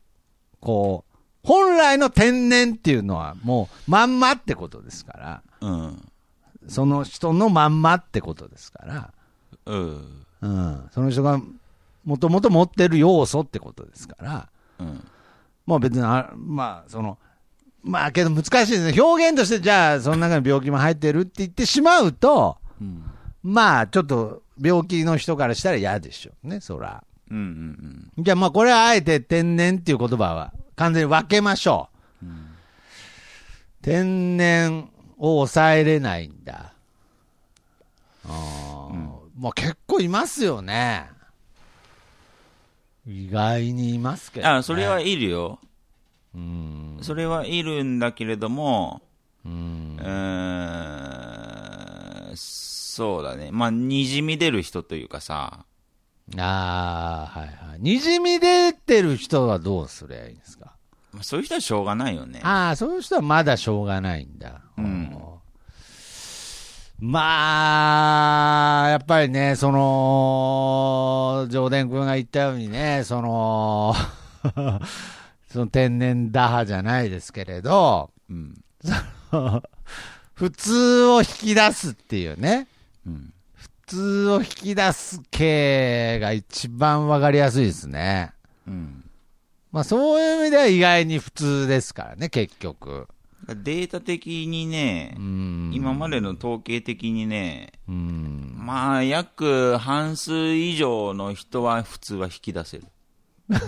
[0.61, 6.09] こう、本来の天然っていうのはもうまんまってことですから、うん。
[6.68, 9.12] その人のまんまってことですから、
[9.66, 10.25] うん。
[10.41, 11.41] うん、その人が
[12.05, 14.49] もともと持ってる要素ってことですから、
[14.79, 15.05] うん。
[15.67, 17.19] まあ別にあ、まあその、
[17.83, 19.01] まあけど難しいですね。
[19.01, 23.05] 表現としてじゃあその中に病気も入ってるって言ってしまうと、うん。
[23.43, 27.05] まあちょっと病気の人からしたら嫌でしょうね、そら。
[27.31, 28.11] うん。
[28.17, 28.25] うん。
[28.25, 31.89] じゃあまあこれはあえて天然っていう言葉は完全に分けましょ
[32.23, 32.27] う。
[33.83, 34.89] 天然
[35.19, 36.73] を抑えれないんだ。
[38.27, 38.95] あー
[39.39, 41.11] まあ結構いますよね。
[43.07, 44.53] 意外にいますけど、ね。
[44.55, 45.59] あ、それはいるよ。
[46.35, 46.99] うん。
[47.03, 49.03] それはいるんだけれども、
[49.45, 50.03] うんう。
[50.03, 50.05] ー
[52.33, 53.51] ん、そうだね。
[53.53, 55.67] まあ、にじみ出る人というかさ、
[56.39, 57.81] ああ、はいはい。
[57.81, 60.73] にじみ出てる人はどうすりゃいいんですか？
[61.13, 62.41] まあそういう人はしょうがないよね。
[62.43, 64.63] ああ、そういう人はまだしょうがないんだ。
[64.79, 65.11] うん
[67.01, 67.25] まあ、
[68.95, 73.93] やっぱりね、その、上田君が言ったようにね、その、
[75.51, 78.55] その天然打破じゃないですけれど、うん。
[80.35, 82.69] 普通を引き出すっていうね、
[83.05, 83.35] うん。
[83.55, 88.31] 普通を引き出す系が一番わかりやすいですね。
[88.69, 89.11] うん。
[89.73, 93.09] まあそういう意味では意外に普通ですからね、結局。
[93.49, 95.71] データ的にねう、ん。
[95.75, 98.55] 今までの統計的にね、うん。
[98.57, 102.85] まあ、約半数以上の人は普通は引き出せる。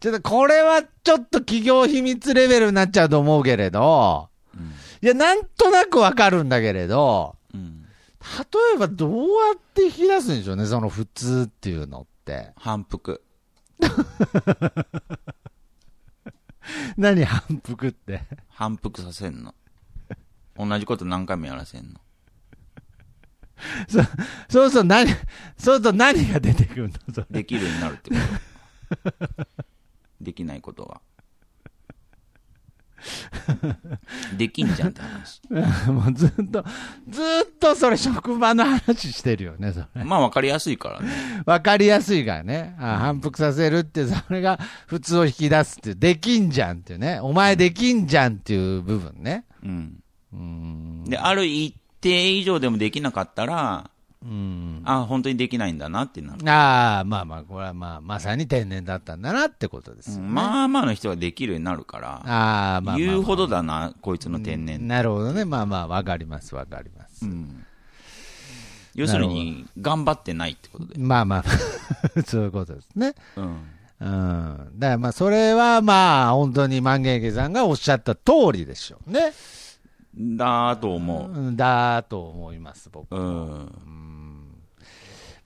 [0.00, 4.66] ちょっとこれはちょっと企業秘密レベルになっちゃうと思うけれど、うん。
[5.02, 7.82] いや、なんとなくわかるんだけれど、うん。
[8.22, 12.52] 例えばどうやって引き出すんでしょうね、その普通っていうのって。
[12.56, 13.22] 反復。
[16.96, 18.22] 何反復って？
[18.48, 19.54] 反復させんの。
[20.56, 22.00] 同じこと何回もやらせんの。
[23.88, 24.02] そ
[24.48, 25.18] そうすると何、そう
[25.56, 27.26] すると何が出てくるの？
[27.30, 28.16] できるようになるってこ
[29.36, 29.48] と。
[30.20, 31.00] できないことが。
[34.36, 35.40] できんじゃんって話。
[35.90, 36.64] もうずっと、
[37.08, 37.24] ずっ
[37.58, 40.04] とそれ職場の話してるよね、それ。
[40.04, 41.08] まあ分かりやすいからね。
[41.44, 42.74] わかりやすいからね。
[42.80, 47.20] あ反復させるって、それが普通を引き出すってできんじゃんっていうね。
[47.20, 49.44] お前できんじゃんっていう部分ね。
[49.62, 49.98] うん。
[50.32, 51.04] うん。
[51.04, 53.90] で、ある一定以上でもできなかったら、
[54.26, 54.82] うん。
[54.84, 56.50] あ、本当にできないんだなってなる。
[56.50, 60.22] ああ、まあまあ、これはまあ、まさに天然だったんだなってことですよね。
[60.26, 64.86] うんまあまあの人ができるようになるから、ああ、まあまあ、言うほどだな、こいつの天然。
[64.88, 65.44] なるほどね。
[65.44, 67.24] まあまあ、わかります、わかります。
[67.24, 67.64] うん
[68.96, 70.98] 要するに、頑張ってないってことで。
[70.98, 71.44] まあまあ、
[72.24, 73.14] そういうことですね。
[73.36, 73.58] うん。
[74.00, 74.70] うん。
[74.78, 79.34] だからまあ、それはまあ、本当に万元家さんがおっしゃった通りでしょうね。
[80.18, 81.30] だと思う。
[81.30, 83.24] うんだと思います、僕うも。
[83.24, 83.95] ん。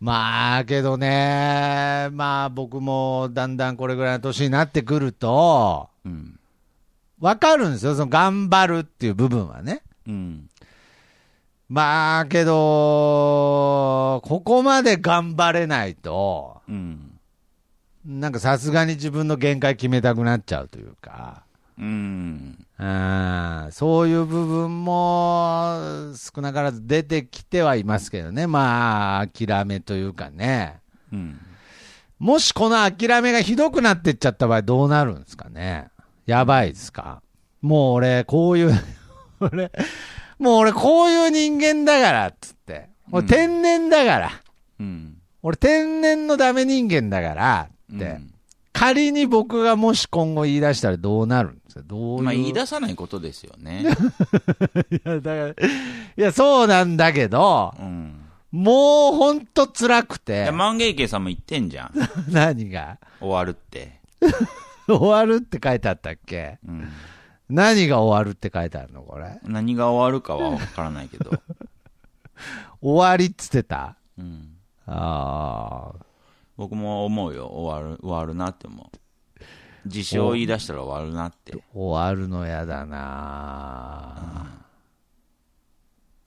[0.00, 6.40] まあ、けどね、まあ僕もだんだんこれぐらいの年になってくると、うん。
[7.20, 9.82] わかるんですよ、その頑張るっていう部分はね。
[10.08, 10.48] うん。
[11.68, 17.18] まあ、けど、ここまで頑張れないと、うん。
[18.06, 21.44] なんかさすがに自分の限界決めたくなっちゃうというか、
[21.78, 22.58] うん。
[22.78, 28.46] うん、そういう部分も少なからず出てきてはいますけどね。
[28.46, 30.80] まあ、諦めというかね。
[31.12, 31.38] うん。
[32.18, 35.88] もしこの諦めがひどくなってっちゃった場合どうなるんですかね。
[36.26, 37.22] やばいですか。
[37.62, 38.72] もう俺、こういう、
[39.40, 39.70] 俺、
[40.38, 42.88] もう俺こういう人間だから、っつって。
[43.10, 44.30] 俺うん天然だから。
[44.78, 45.16] うん。
[45.42, 48.04] 俺天然のダメ人間だから、って。
[48.04, 48.34] うん
[48.80, 51.82] 仮に僕がもし今後言い出したらどうなるんですか？
[51.86, 52.22] どう。
[52.22, 53.84] まあ、言い出さないことですよね。
[54.90, 55.54] いや、だから、い
[56.16, 58.16] や、そうなんだけど、うん。
[58.52, 61.92] もうほんと辛くいてや、、万芸家さんも言ってんじゃん。
[62.32, 62.98] 何が？
[63.20, 64.00] 終わるって。
[64.88, 66.58] 終わるって書いてあったっけ？
[66.66, 66.88] うん。
[67.48, 69.38] 何が終わるって書いてあるのこれ？
[69.44, 71.30] 何が終わるかは分からないけど。
[72.80, 73.96] 終わりっつってた？
[74.18, 74.56] うん。
[74.86, 76.04] ああ。
[76.60, 77.46] 僕も思うよ。
[77.46, 79.38] 終わる、終わるなって思う。
[79.86, 81.56] 自称を言い出したら終わるなって。
[81.72, 84.60] 終わるのやだな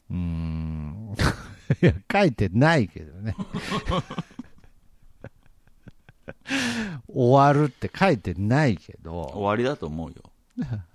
[0.09, 1.13] うーん。
[1.83, 3.35] いや、書いてないけどね。
[7.07, 10.15] 終わるって書いてないけ終ど、わりだと思うよ。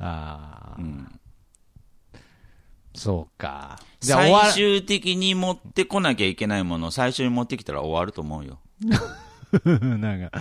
[0.01, 1.20] ああう、ん。
[2.93, 3.78] そうか。
[4.01, 8.59] 最終的に持ってこなきゃいけないものを最初に持ってきたら終わると思うよ。
[9.99, 10.38] なんか、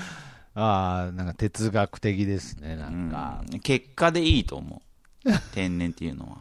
[0.55, 3.43] ああ、なんか哲学的ですね、なうんか。
[3.53, 3.59] ん。
[3.59, 4.81] 結果でいいと思
[5.25, 5.29] う。
[5.53, 6.37] 天然っていうのは。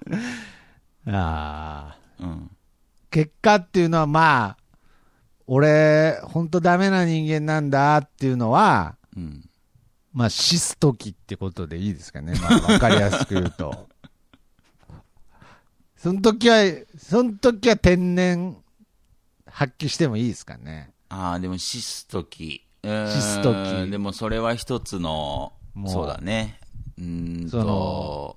[1.06, 2.24] ああ。
[2.24, 2.50] うん。
[3.10, 4.56] 結果っていうのはまあ、
[5.46, 9.48] 俺、本当ダメな人間なんだっていうのは、うん。
[10.12, 12.34] まあ、死す時ってことでいいですかね。
[12.40, 13.88] まあ、わかりやすく言うと。
[15.96, 16.62] その時は、
[16.98, 18.56] その時は天然
[19.46, 20.90] 発揮してもいいですかね。
[21.08, 22.62] ああ、でも死すとき。
[22.82, 25.52] うーん死す時でもそれは一つの
[25.86, 26.58] そうだね。
[26.98, 28.36] うーんと、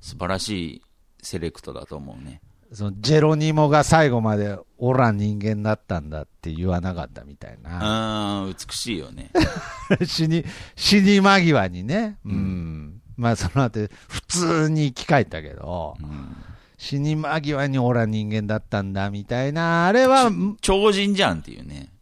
[0.00, 0.82] 素晴らしい
[1.22, 2.40] セレクトだと思うね。
[2.72, 8.44] そのジェロニモが最後まで、オラ人間だったんだって言わなかったみたいうな。
[8.46, 9.30] ーん、美しいよね。
[10.04, 10.44] 死に、
[10.74, 12.18] 死に間際にね。
[12.24, 13.00] うん。
[13.16, 16.36] まあ、その後、普通に生き返ったけど、うん
[16.76, 20.30] 死に間際にオラ人間だったんだみたいな、あれは、
[20.60, 21.93] 超人じゃんっていうね。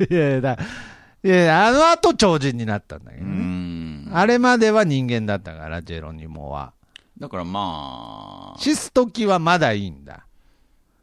[0.10, 0.58] いやいやだ、
[1.22, 3.30] いやあの後超人になったんだけどね。
[3.32, 4.10] ん。
[4.12, 6.72] あれまでは人間だったから、ジェロニモは。
[7.18, 10.24] だからまあ、死す時はまだいいんだ。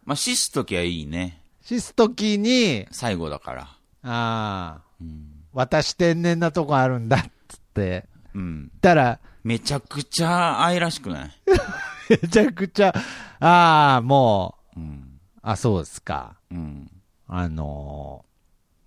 [0.03, 1.41] まあ死すときはいいね。
[1.61, 3.61] 死す時に、最後だから。
[3.63, 3.69] あ
[4.03, 5.27] あ、うん。
[5.53, 8.71] 私天然なとこあるんだっつって、うん。
[8.81, 11.31] たら、めちゃくちゃ愛らしくない？
[12.09, 12.93] めちゃくちゃ、
[13.39, 15.19] ああ、もう、うん。
[15.41, 16.35] あ、そうですか。
[16.51, 16.89] うん。
[17.27, 18.26] あのー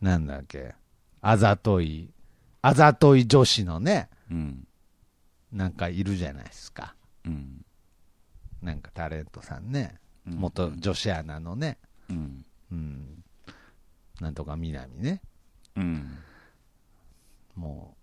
[0.01, 0.75] なんだっけ、
[1.21, 2.11] あざとい、
[2.63, 4.67] あざとい女子のね、うん。
[5.53, 6.95] なんかいるじゃないですか。
[7.25, 7.65] うん。
[8.63, 9.97] なんかタレントさんね。
[10.27, 11.79] うん元女子アナのね。
[12.09, 12.45] うん。
[12.71, 13.25] うん。
[14.21, 15.23] なんとか南ね。
[15.77, 16.19] うん。
[17.57, 17.97] も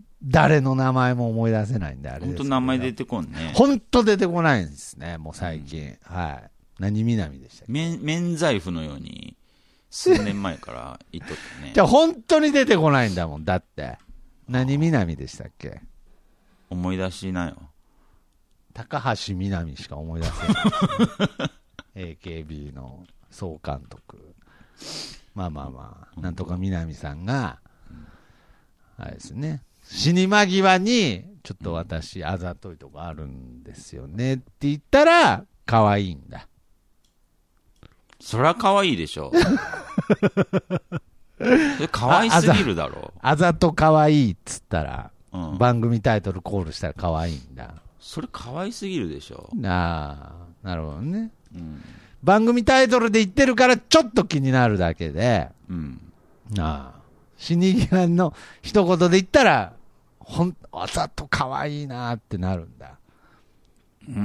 [0.00, 3.52] う、誰の名前も思い出せないんで、あれです本当名前出てこんね。
[3.54, 5.98] 本当出てこないんですね、もう最近。
[6.02, 6.50] はい。
[6.78, 7.72] 何南でしたっけ？
[7.72, 9.35] 免免罪符のように、
[9.96, 11.80] 数年前から言っとったねじ。
[11.80, 13.96] ゃあ本当に出てこないんだもん、だって。
[14.46, 15.80] 何南でしたっけ？
[16.68, 17.56] 思い出しなよ。
[18.74, 24.34] 高橋みなみしか思い出せない AKB の総監督。
[25.34, 27.58] まあまあまあ、なんとかみなみさんが、
[28.98, 36.46] あれですね、死に間際に、ちょっと私、あざといとこあるんですよねって言ったら、可愛いんだ。
[38.26, 39.30] そりゃ可愛いでしょ。
[41.38, 43.14] それ可愛すぎるだろ。
[43.22, 45.58] あざと可愛いっつったら、うん。
[45.58, 47.74] 番組タイトルコールしたら可愛いんだ。
[48.00, 49.48] それ可愛すぎるでしょ。
[49.64, 50.32] あ
[50.64, 51.30] あ、なるほどね。
[51.54, 51.80] うん。
[52.24, 56.00] 番組タイトルで言ってるからちょっと気になるだけで、うん。
[56.58, 57.00] ああ。
[57.36, 59.72] 死に際の一言で言ったら、
[60.18, 62.98] ほん、わざと可愛いなってなるんだ。
[64.08, 64.20] うー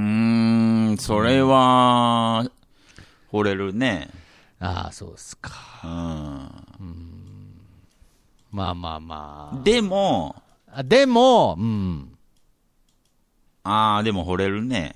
[0.94, 2.50] ん、それは、
[3.32, 4.10] 惚れるね。
[4.60, 5.50] ああ、そうですか。
[5.82, 7.02] うん。
[8.50, 10.36] まあまあまでも、
[10.68, 10.80] あ。
[10.80, 12.12] あでも、うん。
[13.64, 14.94] ああ、でも惚れるね。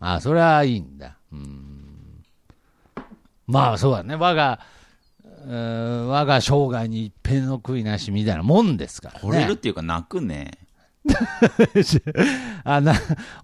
[0.00, 1.16] ああ、それはいいんだ。
[1.32, 2.24] うん。
[3.46, 4.14] まあそうだね。
[4.14, 4.60] 我が、
[5.24, 9.20] うー我が生涯に一片の悔いなしみたいなもんですからね。
[9.22, 10.52] 惚れるっていうか泣くね。
[12.64, 12.94] あな、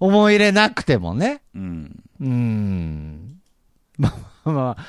[0.00, 1.40] 思い入れなくてもね。
[1.54, 2.02] うん。
[2.20, 3.40] うん。
[3.96, 4.84] まあ まあ、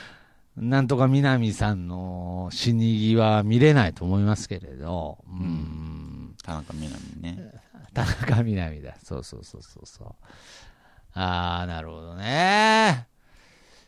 [0.58, 7.52] なんとか南さんの死に際は見れないと思いますけれど、うん、田中みな実ね。
[7.94, 8.96] 田中みな実だ。
[9.04, 10.08] そうそうそうそうそう。
[11.14, 13.08] ああ、なるほどね。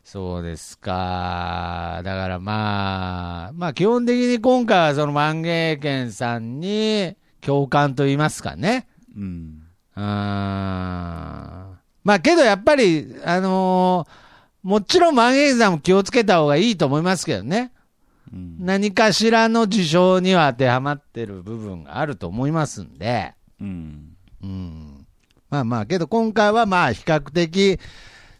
[0.04, 2.00] そうですか。
[2.04, 8.88] だからまあ、まあ基本的に今回はその万芸軒さんに共感と言いますかね。
[9.16, 9.64] うん。
[9.96, 10.04] うーん。
[10.04, 11.80] ま
[12.14, 14.27] あけどやっぱり、あのー
[14.68, 17.72] もちろん万芸軒さんも気をつけた方がいいと思いますけどね。
[18.34, 18.58] うん。
[18.60, 23.34] 何かしらの事象には当てはまってる部分があると思いますんで。
[23.62, 24.18] うん。
[24.44, 25.08] うん
[25.50, 27.80] まあまあ、けど今回はまあ比較的、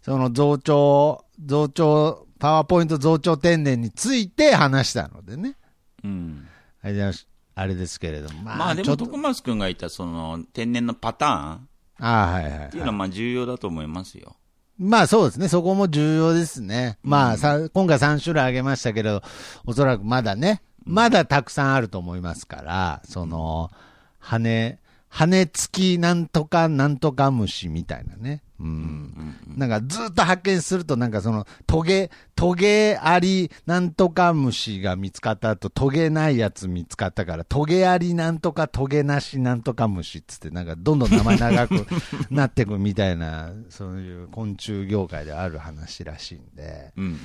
[0.02, 5.56] その増長、増長、パワーポイント増長天然について話したのでね。
[6.04, 6.46] うん。
[6.82, 7.10] あれで
[7.56, 8.42] あれですけれども。
[8.42, 11.60] まあ、まあでも、徳松君が言ったその天然のパターンっ
[12.00, 14.36] ああ、はいはい、はいていうのはまあ重要だと思いますよ。
[14.78, 15.48] まあそうですね。
[15.48, 16.98] そこも重要ですね。
[17.04, 19.22] まあさ、今回3種類あげましたけど、
[19.66, 23.72] おそらくまだね、まだたくさんあると思いますから、その、
[24.20, 24.78] 羽、
[25.10, 28.44] 羽付きなんとかなんとか虫みたいなね。
[28.60, 29.36] うん。
[29.56, 41.88] なんかずっと発見すると、なんかその、トゲ、トゲありなんとか虫が見つかった後、トゲないやつ見つかったから、トゲありなんとかトゲなしなんとか虫っつって、なんかどんどん名前長く
[42.32, 46.94] なってくみたいな、そういう昆虫業界である話らしいんで。
[46.98, 47.20] うんうん。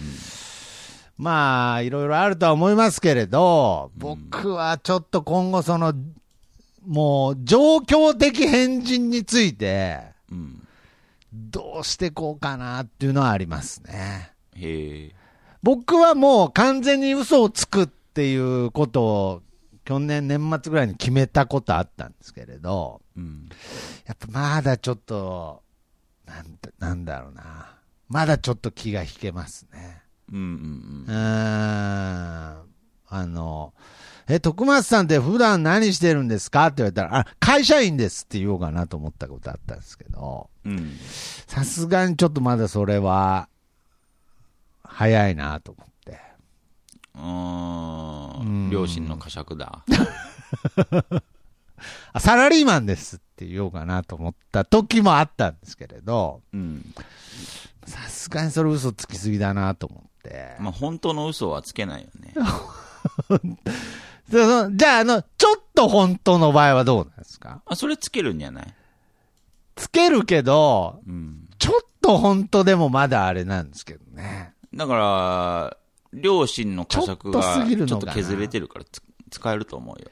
[1.17, 5.95] まあ、いろいろあるとは思いますけれど、僕はちょっと今後その、
[6.87, 10.67] もう状況的変人について、うん。
[11.33, 14.33] どうしてこうかなっていうのはありますね。
[15.63, 19.43] 僕はもう完全に嘘をつくっていうことを、
[19.85, 23.49] 去年年末ぐらいに決めたことあったんですけれど、うん。
[24.07, 24.27] やっぱ
[24.57, 25.63] まだちょっと、
[26.27, 27.77] なんだなんだろうな。
[28.09, 30.03] まだちょっと気が引けますね。
[30.33, 31.17] うんうんうーん。
[33.15, 33.73] あの、
[34.29, 36.67] え、徳松さんって普段何してるんですか？
[36.67, 40.49] って言われたら、あ、会社員ですって言おうかなと思ったことあったんですけど。
[41.47, 43.49] さすがにちょっとまだそれは、
[44.85, 46.21] 早いなと思って。
[47.15, 48.71] うんん。
[48.71, 49.85] 両親の呵責だ。
[52.13, 56.95] あ、サラリーマンですって言おうかなと思った時もあったんですけれど、うん。
[57.87, 60.55] さすがにそれ嘘つきすぎだなと思って。
[60.61, 62.35] まあ本当の嘘はつけないよね。
[64.29, 67.63] でそのじゃあ、あの、ちょっと本当の場合はどうなんですか？
[67.67, 68.75] あ、それつけるんじゃない？
[69.77, 71.49] つけるけど、うん。
[71.59, 74.55] ちょっと本当でもまだあれなんですけどね。
[74.75, 75.77] だから、
[76.13, 80.11] 両親の呵責ちょっとすぎるがちょっと削れてるからつ使えると思うよ。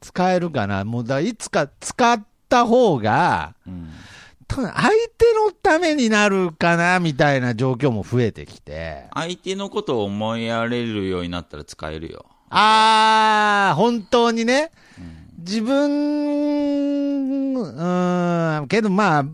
[0.00, 0.84] 使えるかな？
[0.84, 3.90] もうだ、いつか使った方が、うん。
[4.48, 4.94] 多分相手
[5.34, 9.06] のためになるかなみたいな状況も増えてきて。
[9.12, 12.26] 相手のことを思いやれるようになったら使えるよ。
[12.50, 14.70] あー、本当にね。
[15.38, 19.24] 自分、うーん、けどまあ、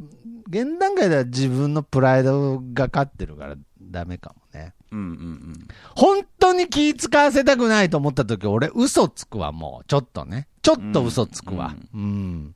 [0.48, 4.74] 現段階では自分のプライドが勝ってるからダメかもね。
[4.90, 5.68] うんうんうん。
[5.96, 9.84] 本当に気使わせたくないと思った時、俺嘘つくわ、もう。
[9.86, 10.48] ちょっとね。
[10.60, 11.74] ちょっと嘘つくわ。
[11.94, 12.54] うん。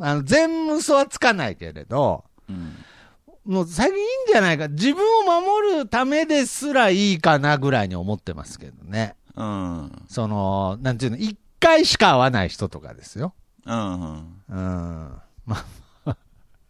[0.00, 2.74] あの、全嘘はつかないけれど、うん。
[3.44, 4.68] もう最近いいんじゃないか。
[4.68, 9.16] 自分を守るためですらいいかなぐらいに思ってますけどね。
[9.34, 10.04] うん。
[10.08, 13.34] その、なんていうの、一回しか会わない人とかですよ。
[13.64, 14.42] うん。
[14.48, 15.20] うん。
[15.46, 15.56] ま
[16.04, 16.16] あ、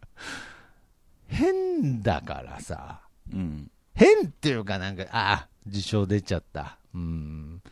[1.26, 3.00] 変だからさ。
[3.32, 3.70] うん。
[3.94, 6.78] 変っていうかなんか、ああ、自称出ちゃった。
[6.94, 7.62] うん。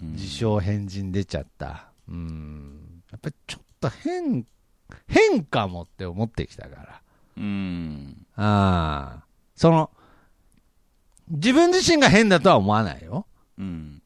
[0.00, 1.88] 自称変人出ちゃった。
[2.08, 3.02] うん。
[3.10, 4.46] やっぱりちょっと変、
[5.06, 7.02] 変かもって思ってきたから。
[7.36, 8.26] うん。
[8.36, 9.24] ああ。
[9.54, 9.90] その、
[11.28, 13.26] 自分自身が変だとは思わないよ。
[13.58, 14.02] うん。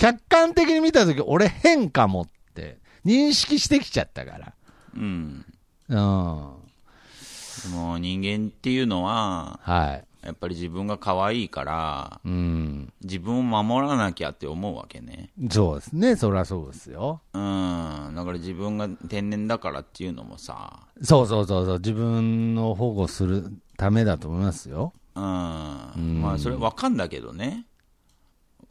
[0.00, 4.54] 客観的に見たとき、俺変かもって認識してきちゃったから。
[4.96, 5.44] うん。
[5.90, 5.98] うん。
[5.98, 10.26] も人間っていうのは、い。
[10.26, 12.90] やっぱり自分が可愛いから、うん。
[13.02, 15.32] 自分を守らなきゃって思うわけね。
[15.50, 16.16] そうですね。
[16.16, 17.20] そりゃそうですよ。
[17.34, 18.12] うん。
[18.16, 21.78] だから自分が天然だからっていうのもさ、そうそうそうそう。
[21.78, 24.94] 自分を保護するためだと思いますよ。
[25.14, 25.22] うん。
[25.22, 27.66] んまあ、それわかんだけどね。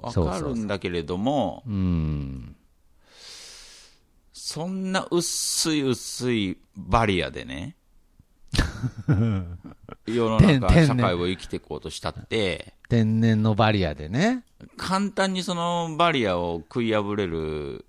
[0.01, 2.55] わかるんだけれども、うん。
[4.33, 7.75] そんな薄い薄いバリアでね、
[10.07, 14.43] 世の中、社会を生きていこうとしたって、天然のバリアでね。
[14.75, 17.85] 簡単にそのバリアを食い破れる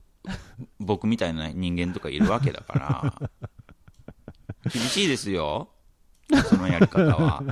[0.79, 3.31] 僕みたいな人間とかいるわけだから、
[4.71, 5.71] 厳しいですよ、
[6.49, 7.43] そのやり方は。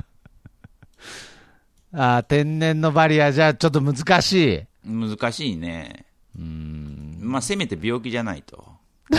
[1.91, 4.63] あー天然のバリアじゃちょっと難しい。
[4.85, 6.05] 難しいね。
[6.37, 7.17] うん。
[7.21, 8.65] まあ、せめて病気じゃないと。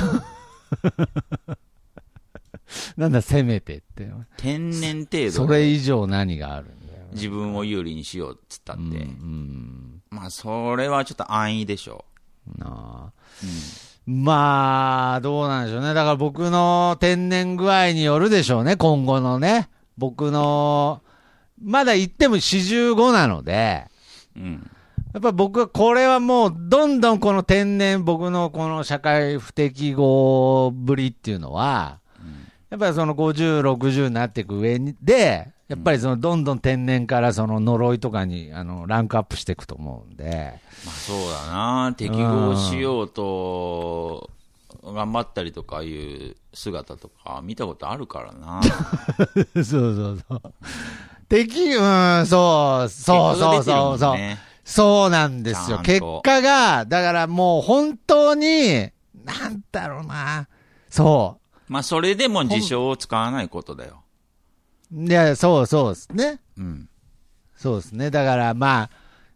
[2.96, 4.08] なんだ、せめてって。
[4.36, 7.02] 天然程そ度でれ以上何があるんだよ。
[7.12, 8.82] 自分を有利にしようっつったって。
[8.82, 10.02] うん。
[10.10, 12.04] まあ、それはちょっと安易でしょ
[12.56, 13.12] なあ
[13.42, 14.10] う。
[14.10, 15.88] まあ、どうなんでしょうね。
[15.94, 19.68] だから僕の天然具合によるでしょうね、今後のね。
[19.98, 21.02] 僕の、
[21.62, 23.86] まだ言っても45なので、
[24.36, 24.42] うん。
[24.42, 24.70] うん。
[25.12, 31.98] やっぱ僕はこれはもう、どんどんこの天然、僕のこの社会不適合ぶりっていうのは、
[32.70, 41.16] やっぱりその50、60になっていく上にで、やっぱりそのどんどん天然からその呪いとかにあのランクアップしていくと思うんで、まあ、そう
[41.48, 41.94] だな。
[41.96, 44.30] 適合しようと、
[44.84, 48.62] 頑張ったりとかいう姿とか見たことあるからな。
[49.54, 50.42] そうそうそう。
[51.30, 51.82] 敵、う
[52.22, 54.16] ん、そう、そうそうそうそう。
[54.64, 55.78] そうなんですよ。
[55.78, 58.90] 結果が、だからもう本当に、
[59.24, 60.48] なんだろうな。
[60.88, 64.02] そまあ、それでも自称を使わないことだよ。
[64.92, 65.04] う。
[65.04, 66.40] いや、そうそうですね。
[66.58, 66.88] うん。
[67.56, 68.10] そうですね。
[68.10, 68.90] だからまあ、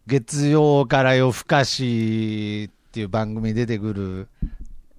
[0.05, 4.27] 月曜から夜更かしっていう番組に出てくる、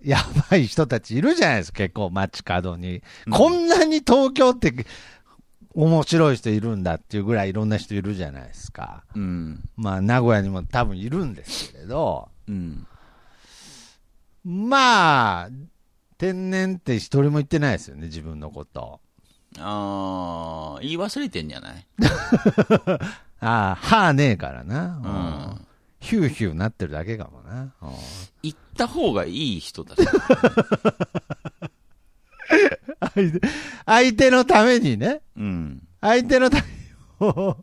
[0.03, 0.19] や
[0.51, 3.03] ばい人たちいるじゃないですか、結構街角に。
[3.27, 4.73] うんこんなに東京って
[5.77, 9.05] 面白い人いるんだっていうぐらいいろんな人いるじゃないですか。
[9.15, 9.69] うん。
[9.77, 12.87] まあ、名古屋にも多分いるんですけれど、うん。
[14.45, 15.49] まあ、
[16.19, 19.01] 天然って一人も言ってないですよね、自分のこと。
[19.59, 21.87] ああ、言い忘れてんじゃない？
[23.41, 24.97] ああ、歯ねえからな。
[24.97, 25.11] ううん
[25.61, 25.67] ん。
[26.01, 27.63] ヒューヒューなってるだけかもな。
[27.83, 27.91] うん
[28.43, 30.05] 言った方がいい人だし。
[30.05, 30.21] 相
[32.71, 32.76] 手
[33.87, 35.21] 相手のためにね。
[35.37, 35.83] うん。
[36.01, 37.57] 相手のためにも、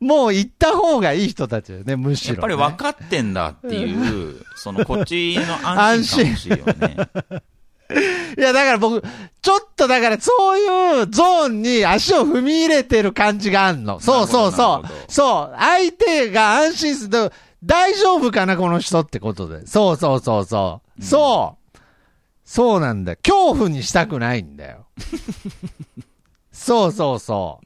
[0.00, 2.36] もう行った方がいい人たちだよね、むしろ、ね。
[2.36, 6.96] やっぱり分かってんだっていう、 そのこっちの安心感欲しいよね。
[8.38, 9.02] いや、だから僕、
[9.42, 14.00] ちょっとだからそういうゾーンに足を踏み入れてる感じがあんの。
[14.00, 14.88] そうそうなそう。
[15.08, 15.56] そう。
[15.58, 17.32] 相手が安心する。
[17.64, 19.66] 大丈夫かな、この人ってことで。
[19.66, 21.04] そうそうそうそう。
[21.04, 21.61] そう。
[22.54, 23.16] そうなんだ。
[23.16, 24.84] 恐怖にしたくないんだよ。
[26.52, 27.60] そうそうそ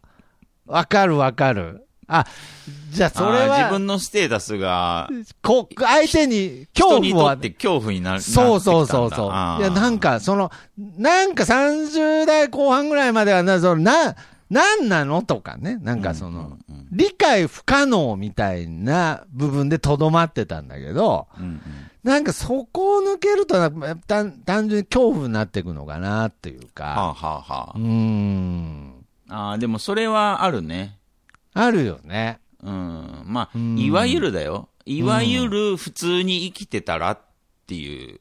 [0.69, 0.71] う。
[0.73, 1.89] わかるわかる。
[2.07, 2.25] あ、
[2.93, 5.09] じゃあそれあー自は、分のステータスが、
[5.43, 8.21] こ相手に人恐怖はって恐怖になる。
[8.21, 9.27] そうそうそうそう。
[9.27, 14.15] いや、なん、か、その、なんか30代後半ぐらいまではな、その、な、
[14.51, 15.79] なんなのとかね。
[15.83, 16.59] なんかその、
[16.93, 21.61] 理解不可能みたいな部分でとどまってたんだけど、うんうん
[22.07, 23.55] なんかそこを抜けると
[24.07, 26.85] 単、単純に恐怖になっていくのかなっていうはあ、か。
[26.85, 29.05] はあはうーん。
[29.29, 31.01] あ、あーでもそれはあるね。
[31.53, 32.39] あるよね。
[32.63, 33.23] うん。
[33.27, 34.69] まあ、うんいわゆるだよ。
[34.85, 37.21] いわゆる普通に生きてたらっ
[37.67, 38.21] ていう。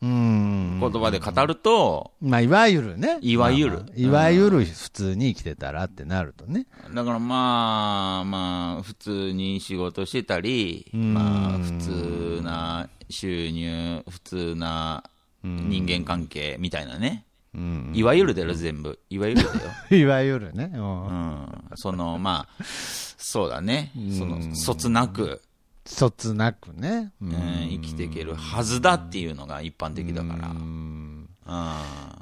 [0.00, 3.18] 言葉で語ると、まあ、いわゆるね。
[3.20, 6.66] いわゆるまあまあいわゆる普通に生きてたらってなるとね。
[6.94, 15.02] だからまあ、まあ、普通に仕事してたり、うんまあ、普通な収入、普通な
[15.42, 17.24] 人間関係みたいなね。
[17.54, 17.92] うん。
[17.94, 19.00] いわゆるだよ、全部。
[19.10, 19.58] いわゆるだよ。
[19.96, 20.70] いわゆるね。
[20.74, 21.48] うんうん。
[21.74, 23.90] その、まあ、そうだね。
[24.16, 25.42] そうんの、そつなく、
[25.90, 27.12] そつなくね。
[27.20, 27.34] ううんん、
[27.70, 30.48] 生きていけるはずだっていうのが一般的だから。
[30.48, 31.22] ううん。
[31.22, 31.26] ん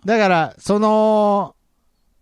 [0.05, 1.57] だから、その、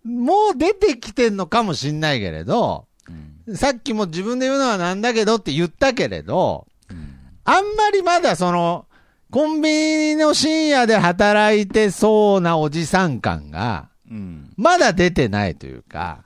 [0.04, 7.14] もう出てきてんのかもしんないけれど、うんさっきも自分で言うのはなんだけどって言ったけれど、うん
[7.44, 8.86] あんまりまだその、
[9.30, 14.50] コンビニの深夜で働いてそうなおじさん感が、うん。
[14.56, 16.23] まだ出てないというか、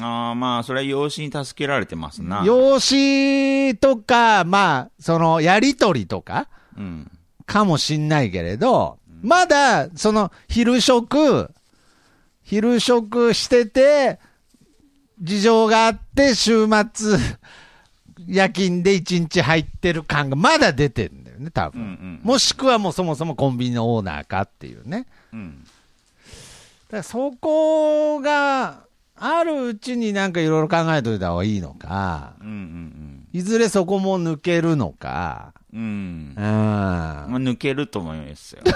[0.00, 2.42] ああ、まあ、それは養子に助けられてますな。
[2.44, 7.10] 養子とか、まあ、その、やりとりとか、うん。
[7.46, 11.50] かもしんないけれど、まだ、その、昼食、
[12.44, 14.20] 昼食してて、
[15.20, 17.18] 事情があって、週末、
[18.26, 21.84] 夜勤で一日入ってる感がまだ出てんだよね、多うんう分。
[21.84, 22.20] ん。
[22.22, 25.06] もしくはもうそもそもコンビニのオーナーかっていうね。
[25.32, 25.64] うん。
[25.64, 28.82] だからそこが
[29.20, 35.80] あるうちになんかいろいろ考えといた方がいいのか、うんうんいずれそこも抜けるのか、うん。
[35.80, 36.34] うん。
[36.36, 36.40] うん。
[36.40, 38.62] まあ、抜けると思いますよ。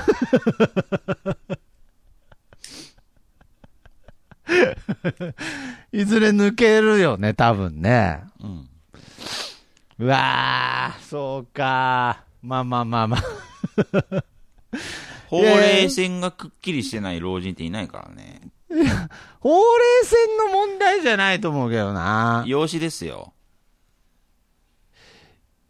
[5.93, 8.21] いずれ抜けるよね、多分ね。
[8.41, 8.69] うん。
[10.01, 12.25] うわー、そうか。
[12.43, 13.23] まあまあまあまあ。
[15.29, 18.52] ほうれい線がくっきりしてない老人っていないからね。
[19.41, 22.45] ほうれい線の問題じゃないと思うけどな。
[22.47, 23.33] 養子ですよ。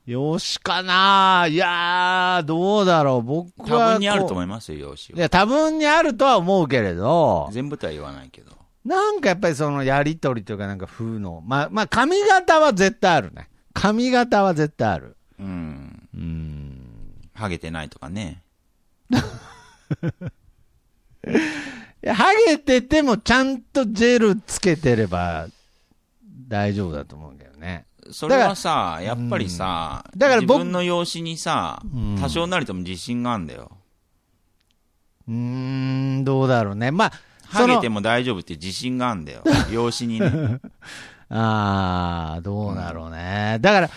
[0.04, 3.22] よしかないやー、どうだろう。
[3.22, 3.92] 僕多はこう。
[3.94, 5.18] 分にあると思いますよ、養子は。
[5.18, 8.50] いや、多分にあるとは思うけれど、全部とは言わないけど。
[8.84, 13.48] なんかやっぱりそのやりとりというかなんか風の、まあ、まあ髪型は絶対あるね。
[13.74, 15.16] 髪型は絶対ある。
[15.38, 16.08] うん。
[16.14, 16.80] うん。
[17.32, 18.42] ハゲてないとかね。
[22.10, 25.46] ハゲててもちゃんとジェルつけてれば
[26.48, 27.86] 大丈夫だと思うけどね。
[28.10, 33.70] それはさ、やっぱりさ、だから僕自分の養子にさ、うん多少なりとも自信があるんだよ。
[35.28, 35.34] うー
[36.20, 36.90] ん、どうだろうね。
[36.90, 37.12] まあ、
[37.46, 37.96] ハゲても。
[37.96, 39.42] も大丈夫って自信があるんだよ。
[39.70, 40.60] 養子にね。
[41.30, 43.58] ああ、どうだろうね。
[43.60, 43.90] だから、ら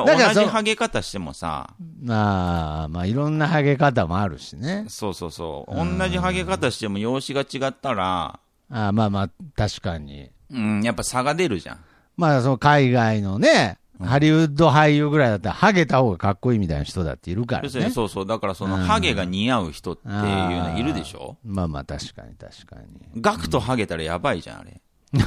[0.00, 4.86] だからそ同じハゲ方してもさ、まあ、まあ、いろんなハゲ方もあるしね。
[4.88, 5.74] そうそうそう。
[5.74, 8.40] 同じハゲ方しても養子が違ったら、
[8.70, 10.30] あーまあまあ、確かに。
[10.50, 11.84] うん、やっぱ差が出るじゃん。
[12.16, 17.94] まあ、その海外のね、うんハリウッド俳優ぐらいだったら、ハゲた方がかっこいいみたいな人だっているから要するにね。
[17.94, 18.26] そうそう。
[18.26, 22.76] だからそのうんハゲが似合う人っていうのいるでしょまあまあ、確かに確か
[23.16, 24.80] ガクとハゲたらやばいじゃん、あれ。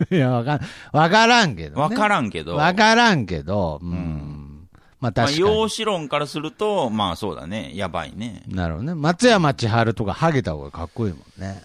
[0.00, 0.06] に。
[0.16, 0.60] いや、わかん、
[0.92, 1.82] わからんけど、ね。
[1.82, 2.56] わからんけど。
[2.56, 3.90] わからんけど、うん。
[3.90, 4.68] ん
[5.00, 5.38] まあまあ、確かに。
[5.40, 7.72] 養子論からすると、まあそうだね。
[7.74, 8.42] やばいね。
[8.48, 8.94] なるほどね。
[8.94, 11.62] 松山千春とかハゲた方がかっこいいもんね。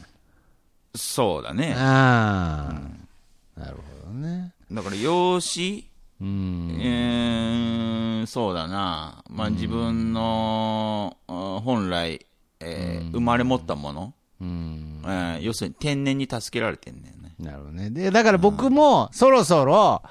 [0.96, 1.74] そうだね。
[1.76, 2.76] あ
[3.58, 4.52] あ、なるほどね。
[4.72, 5.88] だから養子
[6.22, 6.78] うん。
[6.80, 9.24] えー、そうだな。
[9.30, 12.26] まあ自分の、あ本来、
[12.60, 15.02] えー生まれ持ったもの、うん。
[15.06, 17.14] えー要するに天然に助けられてんね。
[17.44, 17.90] なるほどね。
[17.90, 20.02] で、だから僕も、そろそろ、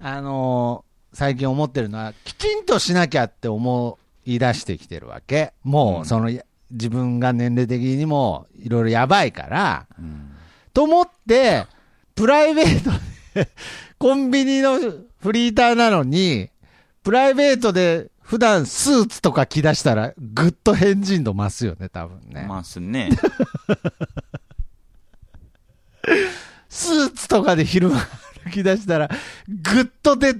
[0.00, 5.54] あのー最近思ってるのは、きちんとしなきゃって思い出してきてるわけ。
[5.64, 10.32] もう、うんその、や自分が年齢的にも、いろいろやばいから、うん
[10.74, 11.64] と思って、
[12.14, 12.90] プライベート
[13.34, 13.48] で、
[13.96, 14.78] コンビニの
[15.22, 16.50] フリーターなのに、
[17.02, 22.44] プライベートで普段スーツとか着出したら、ぐっと変人度増すよね、多分ね。
[22.46, 23.08] ますね。
[26.76, 28.00] スーツとかで昼間
[28.44, 29.08] 歩き出したら、
[29.48, 30.34] ぐっとで、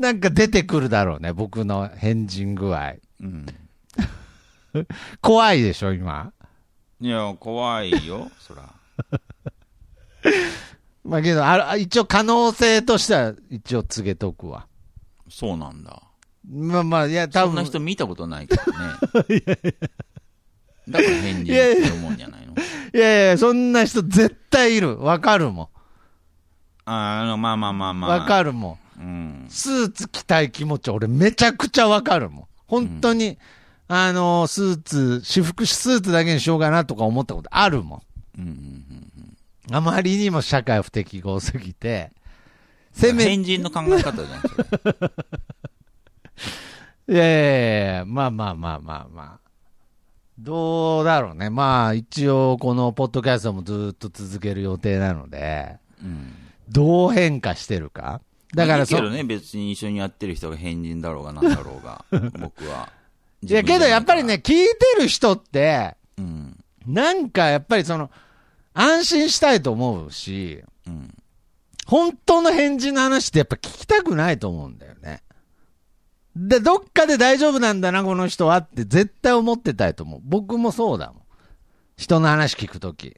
[0.00, 2.94] なんか出てくるだろうね、僕の変人具合。
[3.20, 3.46] うん。
[5.22, 6.32] 怖いでしょ、今？
[7.00, 8.62] いや、怖いよ、そら。
[11.04, 14.66] まあけど、あ一応可能性としては、一応告げとくわ。
[15.30, 16.02] そうなんだ。
[16.46, 17.48] まあまあ、いや、多分。
[17.48, 18.78] そんな人見たことないけどね。
[20.88, 22.54] だから変人って思うんじゃないの？
[22.94, 24.98] いやいや、そんな人絶対いる。
[24.98, 25.70] わかるも
[26.90, 28.00] あの、まあまあまあん。
[28.00, 28.10] まあ。
[28.18, 29.00] わかるもん。
[29.00, 29.46] うん。
[29.48, 32.46] スーツ着たい気持ち、俺めちゃくちゃわかるもん。
[32.66, 33.38] 本当に、
[33.88, 38.02] あのスーツ、私服スーツだけにしようかなとか思ったことあるも
[38.36, 39.74] うんうんん。
[39.74, 42.10] あまりにも社会不適合すぎて、
[42.94, 43.00] うん。
[43.00, 44.66] せめ、い変人の考え方じゃん、それ。
[47.16, 49.48] やいやいやまあまあまあまあまあ。
[50.38, 51.50] どうだろうね。
[51.50, 56.32] まあ、一応、このポッドキャストもずっと続ける予定なので、うん。
[56.70, 58.20] どう変化してるか？
[58.54, 62.04] だからそいいけどね、別に一緒にやってる人が変人だろうがなんだろうが、
[62.40, 62.90] 僕は。
[63.42, 66.56] いや、けどやっぱりね、、聞いてる人って、うん。
[66.86, 68.10] なんかやっぱりその、
[68.72, 71.14] 安心したいと思うし、うん。
[71.86, 75.22] 本当の返事の話ってやっぱ聞きたくないと思うんだよね。
[76.36, 80.20] で、どっかで大丈夫なんだな、この人はって絶対思ってたいと思う。
[80.22, 81.22] 僕もそうだもん。
[81.96, 83.16] 人の話聞くとき。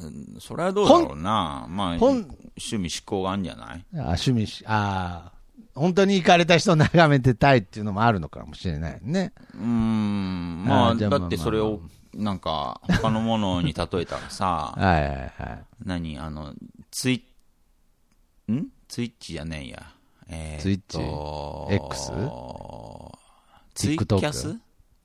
[0.00, 1.66] まあ、それはどうだろうな。
[1.68, 2.16] まあ、ほん
[2.56, 3.84] 趣味思考があるんじゃない？
[3.94, 5.32] あ趣味し、ああ、
[5.74, 9.32] 本当に行かれた人を眺めてたいっていうのもあるのかもしれないね。
[9.54, 10.64] うーん。
[10.64, 11.80] まあ、だってそれを、
[12.14, 15.64] なんか、他のものに例えたらさ、はいはいはい。
[15.84, 16.54] 何あの、
[16.90, 17.24] ツイ
[18.50, 18.66] ん？
[18.88, 19.82] ツイッチじゃねえや。
[20.28, 20.98] えーツイッチ
[21.74, 22.12] ？X？
[23.74, 24.58] ツイキャス？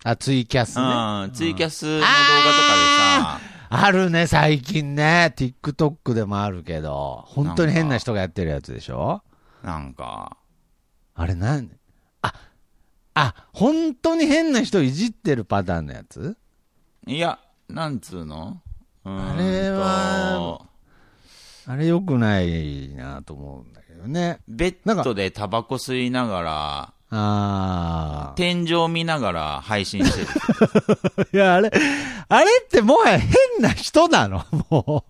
[0.03, 0.84] あ、ツイキャスね。
[1.26, 3.41] うん、ツイキャスの動画とか
[3.72, 5.34] あるね、最近ね。
[5.38, 9.22] TikTok でもあるけど、本当に変な人がやってるやつでしょ？
[9.64, 10.38] なんか、
[11.14, 11.70] あれなん？
[12.24, 12.34] あ、
[13.14, 16.36] あ、本当に変な人いじってるパターンのやつ？
[17.06, 18.62] いや、なんつうの？
[19.04, 20.62] あれは
[21.66, 24.40] あれ良くないなと思うんだけどね。
[24.48, 30.27] ベッドでタバコ吸いながら、あ天井見ながら配信してる。
[31.22, 31.27] あ。
[31.34, 31.72] いや、あれ、
[32.30, 33.31] あれってもはや変
[33.61, 34.45] な人なの？
[34.69, 35.06] も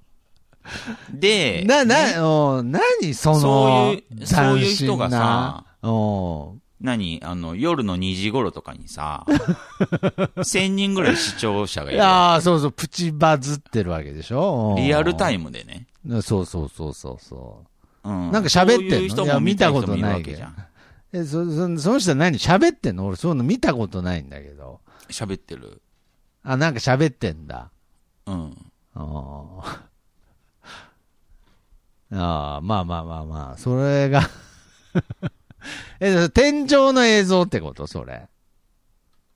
[1.11, 1.95] でう。、な、な、
[2.27, 7.19] お何その、そういうそういう人がさ、お何？
[7.23, 9.25] あの、夜の2時頃とかにさ、
[10.37, 14.75] 1000人ぐらい視聴者がいいるわやーそうそう、プチバズってるわけでしょ？
[14.77, 14.83] け。
[14.83, 15.87] リアルタイイムでね。
[16.05, 16.21] ム。
[16.21, 17.63] そうそうそうそうそ
[18.05, 18.09] う。
[18.09, 18.31] うん。
[18.31, 18.89] なんか喋ってんの？
[18.89, 20.55] そういう人も見たことないわけじゃん。
[21.11, 22.37] え、そ、そその人は何？
[22.37, 23.07] 喋ってんの？
[23.07, 24.79] 俺そういうの見たことないんだけど。
[25.09, 25.81] 喋ってる。
[26.43, 27.71] あ、なんか喋ってんだ。
[28.27, 28.57] うん。
[28.93, 29.79] あー
[32.11, 34.21] あー、まあまあまあまあ、それが
[35.99, 37.87] え、天井の映像ってこと？
[37.87, 38.27] それ。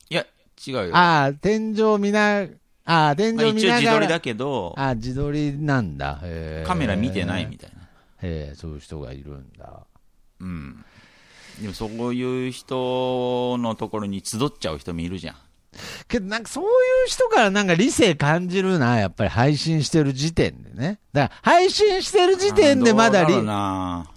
[0.09, 0.25] いや、
[0.65, 0.95] 違うよ。
[0.95, 2.41] ああ、天井見な、
[2.85, 3.79] ああ、天まあ、井見ながら。
[3.79, 6.19] 一応自撮りだけど、ああ、自撮りなんだ。
[6.65, 7.81] カメラ見てないみたいな。
[8.21, 9.85] へえ、そういう人がいるんだ。
[10.39, 10.85] うん。
[11.61, 15.35] でもそういう人のところに集っちゃう人もいるじゃん。
[16.07, 16.69] けど、なんかそういう
[17.07, 20.99] 人からなんか理性感じるな、やっぱり配信してる時点でね。
[21.11, 24.11] だから、配信してる時点でまだリどうろう、な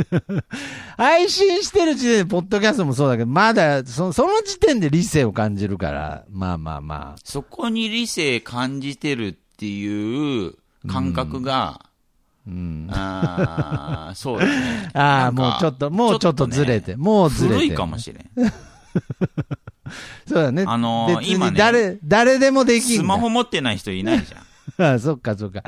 [0.96, 7.20] 配信してる時点で、ポッドキャストもそうだけど、まだそ、その時点で理性を感じるから、まあまあまあ。
[7.24, 10.54] そこに理性感じてるっていう
[10.88, 11.89] 感覚が、うん。
[12.90, 14.90] ああ、そうだね。
[14.94, 17.54] ああ、もうちょっと、もうちょっとずれて、もうずれて。
[17.56, 18.30] 古いかもしれん。
[20.26, 20.64] そうだね。
[20.66, 23.02] あのー今ね誰、誰でもできんだ。
[23.02, 24.38] スマホ持ってない人いないじゃ
[24.82, 24.94] ん。
[24.94, 25.62] あそっかそっか。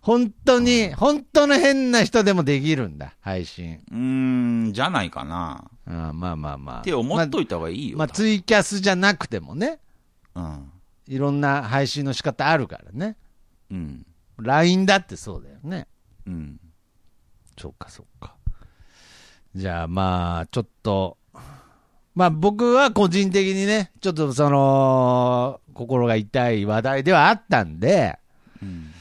[0.00, 3.80] 本当に、本当の変な人でもできるんだ、配信。
[3.90, 5.64] うーん、じゃないかな。
[5.86, 6.80] ああまあまあまあ。
[6.80, 7.98] って思っといた方がいいよ。
[7.98, 9.78] まあ、ツイキャスじゃなくてもね、
[10.34, 10.70] うん。
[11.06, 13.16] いろんな配信の仕方あるからね。
[13.70, 14.06] うん。
[14.38, 15.86] LINE だってそうだよね。
[16.26, 16.60] うん。
[17.58, 18.34] そっかそっか。
[19.54, 21.18] じゃあまあ、ちょっと、
[22.14, 28.18] まあ僕は個人的にね、ちょっとその、心が痛い話題ではあったんで、
[28.62, 28.92] うん。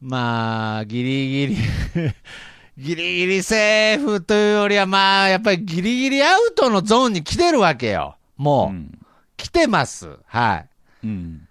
[0.00, 1.56] まあ、ギリギリ、
[2.78, 8.16] ギリギリセーフというよりは、まあ、やっぱりギリギリアウトのゾーンに来てるわけよ。
[8.36, 8.98] もう、うん。
[9.36, 10.08] 来てます。
[10.26, 10.68] はい。
[11.04, 11.48] うん。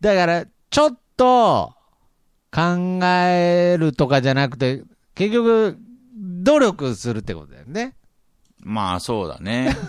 [0.00, 1.74] だから、ちょっと、
[2.50, 4.82] 考えるとかじゃなくて、
[5.14, 5.78] 結局、
[6.42, 7.94] 努力するってことだよね。
[8.60, 9.76] まあ、そうだね。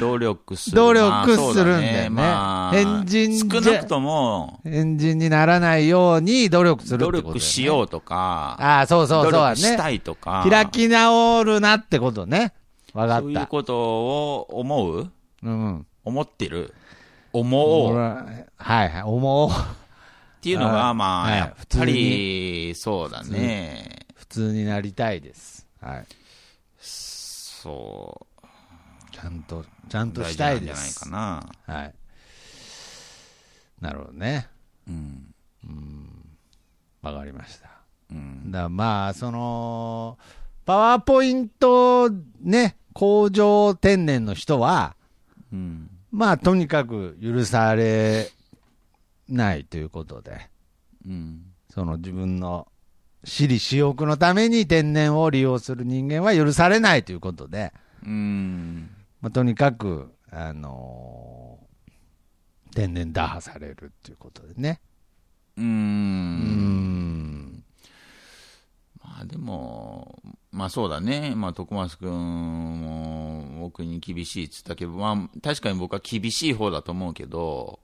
[0.00, 0.76] 努力する。
[0.76, 7.40] 努力するんだよねまあ変人少なくとも、エンジンにならないように努力するって努ことだよね。
[7.40, 9.38] 力しようとか、ああ、そうそうそうね。
[9.38, 12.54] 力したいとか、開き直るなってことね。
[12.94, 13.22] わかった。
[13.22, 15.10] そういうことを思う？
[15.42, 15.86] うん。
[16.04, 16.72] 思ってる？
[17.32, 19.50] 思俺うははいはい、思う。
[20.38, 24.06] っていうのが、はいまあ、はいやっぱり、そうだね。
[24.14, 25.66] 普通になりたいです。
[25.80, 26.06] はい。
[26.78, 28.26] そ
[29.10, 30.12] ちゃんと、ちゃんう。
[30.12, 31.00] とし大事なんじゃないたいです。
[31.00, 31.52] かな。
[31.66, 31.94] はい。
[33.80, 34.48] なるほどね。
[34.86, 35.34] うん。
[37.02, 37.70] わかりました。
[38.10, 38.50] うん。
[38.50, 40.18] だまあ、その、
[40.64, 42.10] パワーポイント
[42.40, 44.94] ね、工場天然の人は、
[45.52, 45.90] うん。
[46.12, 48.30] まあ、とにかく許され
[49.28, 50.48] ないということで、
[51.06, 51.42] うん。
[51.70, 52.68] その自分の
[53.24, 57.72] 私利私欲のために天然を利用する人間は許されないということで、
[58.04, 58.90] うん。
[59.20, 61.68] まあ、とにかく、あのー
[62.74, 64.80] 天然打破されるっていうことでね。
[65.56, 65.62] う。
[65.62, 67.64] うんん。
[69.02, 70.22] まあでも、
[70.52, 71.34] まあそうだね。
[71.34, 77.80] まあ徳松くんも僕に厳しいって言ったけど、まあ確かに僕は厳しい方だと思うけど、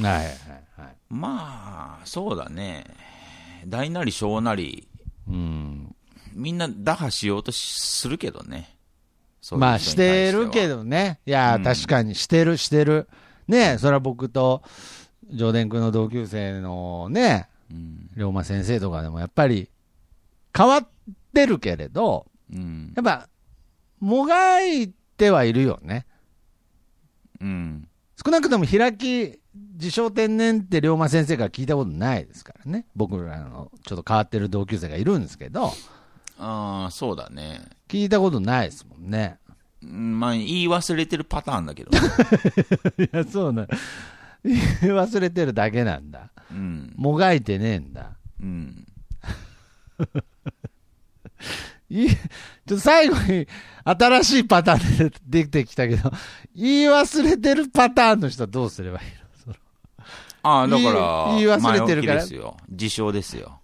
[0.00, 0.26] はいはい
[0.76, 0.96] はい。
[1.10, 2.84] まあそうだね。
[3.66, 4.88] 大なり小なり、
[5.28, 5.94] うん。
[6.34, 8.76] みんな打破しようとするけどね。
[9.50, 10.68] まあ、してはるけ。
[10.68, 11.18] どね。
[11.26, 13.08] いや、うん確かにしてる、してる。
[13.48, 14.62] ねそれは僕と、
[15.30, 18.10] 上田君の同級生のね、うん。
[18.16, 19.68] 龍馬先生とかでもやっぱり、
[20.56, 20.88] 変わっ
[21.34, 22.92] てるけれど、うん。
[22.94, 23.28] やっぱ、
[23.98, 26.06] もがいてはいるよね。
[27.40, 27.88] うん。
[28.24, 29.40] 少なくとも開き、
[29.82, 32.86] 自称天然って龍馬先生から聞いたことないですからね。
[32.94, 35.72] 僕らのちょっと変わってる同級生がいるんですけど、
[36.38, 37.62] ああ、そうだね。
[37.88, 39.38] 聞いたことないですもんね。
[39.82, 41.90] うんまあ言い忘れてるパターンだけど。
[43.02, 43.66] いや、そうな。
[44.44, 46.30] 忘れてるだけなんだ。
[46.52, 46.92] うん。
[46.96, 48.12] もがいてねえんだ。
[48.40, 48.86] うん。
[51.90, 52.16] いちょっ
[52.66, 53.48] と最後に
[53.84, 56.12] 新しいパターンで出てきたけど、
[56.54, 59.21] 言い忘れてるパターンの人はどうすればいいの？
[60.42, 62.56] ああ、だから、言い忘れてるから前置きですよ。
[62.68, 63.60] 自称ですよ。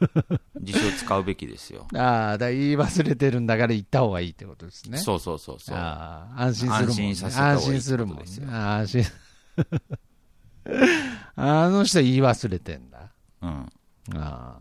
[0.60, 1.86] 自称使うべきですよ。
[1.94, 4.98] ああ、だから言い忘れてるんだから言った方がいいってことですね。
[4.98, 5.76] そうそうそうそう。
[5.76, 7.04] ああ、安心するもん、ね。
[7.04, 8.50] 安心させた方がいい安心するもん、ねってことです。
[8.50, 9.04] よああ安心。
[11.36, 12.98] あの人言い忘れてんだ。
[13.42, 13.50] うん。
[13.50, 13.68] あ
[14.14, 14.58] あ。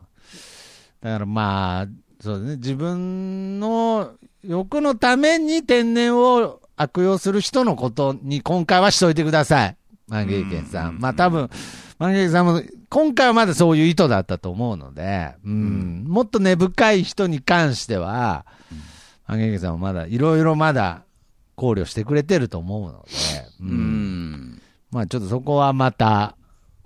[1.01, 1.87] だからまあ、
[2.21, 4.13] そうね、自分の
[4.43, 9.77] 欲のために天然を悪用する人のことに今回はしといてください。
[10.07, 10.99] 万芸健さうんん。
[10.99, 11.49] まあ多分、
[11.99, 18.45] 万芸さんも、今回はまだそういう意図だったと思うので、うん、もっと根深い人に関しては、
[19.27, 21.03] 万芸健さんもまだ、いろいろまだ
[21.55, 23.09] 考慮してくれてると思うので、
[23.61, 24.61] ううんん。
[24.91, 26.35] まあちょっとそこはまた、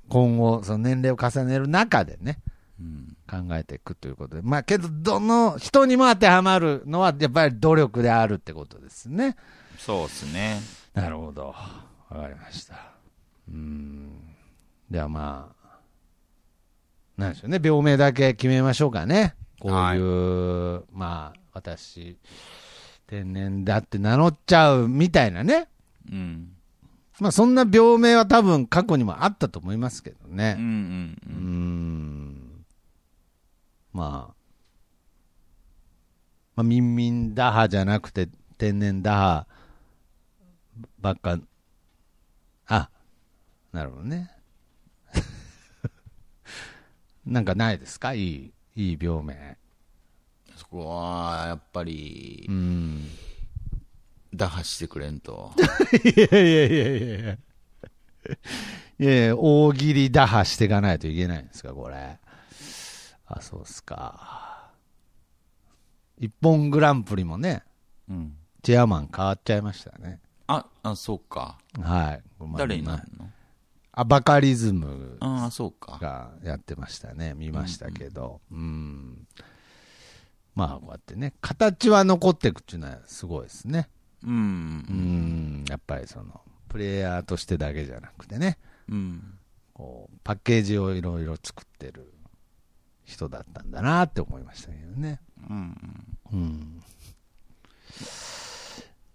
[0.09, 2.39] 今後、その年齢を重ねる中でね、
[2.79, 4.41] うん考えていくということで。
[4.41, 9.35] まあけど、どの人にも当てはまるのは、やっぱり努力であるってことですね。
[9.77, 10.61] そうっすね。
[10.93, 11.53] なるほど。
[12.09, 12.86] わかりました。
[13.49, 14.11] うん。
[14.89, 15.79] ではまあ、
[17.17, 17.59] なんでしょうね。
[17.63, 19.35] 病名だけ決めましょうかね。
[19.59, 22.17] こういう、まあ、私、
[23.07, 25.67] 天然だって名乗っちゃうみたいなね。
[26.11, 26.51] うん。
[27.19, 30.55] まあそんな病名は多分過去にもあったと思いますけどね。
[30.57, 32.65] うんうんうーん
[33.93, 34.33] まあ、
[36.55, 38.29] まあ、ミンミン打破じゃなくて
[38.59, 39.47] 天然打破
[40.99, 41.39] ばっか、あ、
[43.77, 44.31] なるほどね。
[47.27, 48.15] なんかないですか？
[48.15, 49.55] いい、いい病名。
[50.55, 53.07] そこは、やっぱりう、ん。
[54.33, 55.53] 打破してくれんと。
[56.03, 56.71] いやいやいやい
[57.11, 57.37] やいや。
[58.99, 62.17] いやいや、大喜利打破していかないといけないんですか、これ。
[63.27, 64.71] あ、そうっすか。
[66.17, 67.63] 一本グランプリもね、
[68.09, 68.35] うん。
[68.63, 70.19] チェアマン変わっちゃいましたね。
[70.47, 71.59] あ、あ、そうか。
[71.79, 72.23] はい。
[72.57, 73.31] 誰になるの？
[73.99, 75.17] あ、バカリズム。
[75.99, 77.33] がやってましたね。
[77.33, 78.41] 見ましたけど。
[78.51, 79.27] うん。
[80.53, 83.89] まあ、こうやってね、形は残っていくっていうのはすごいですね。
[84.23, 84.27] う。
[84.27, 85.65] うんん。
[85.67, 88.59] やっぱりその、プレイヤーとしてだけじゃなくてね。
[88.87, 89.39] うん。
[89.73, 92.13] こう、パッケージをいろいろ作ってる
[93.03, 95.19] 人だったんだなって思いましたけどね。
[95.49, 95.75] うん。
[96.33, 96.83] うん。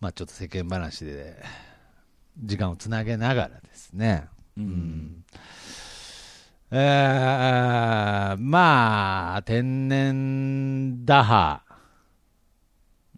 [0.00, 1.40] まあちょっと世間話で、
[2.36, 4.26] 時間をつなげながらですね。
[4.56, 5.24] うん。
[6.70, 11.62] えー、まあ、天然打破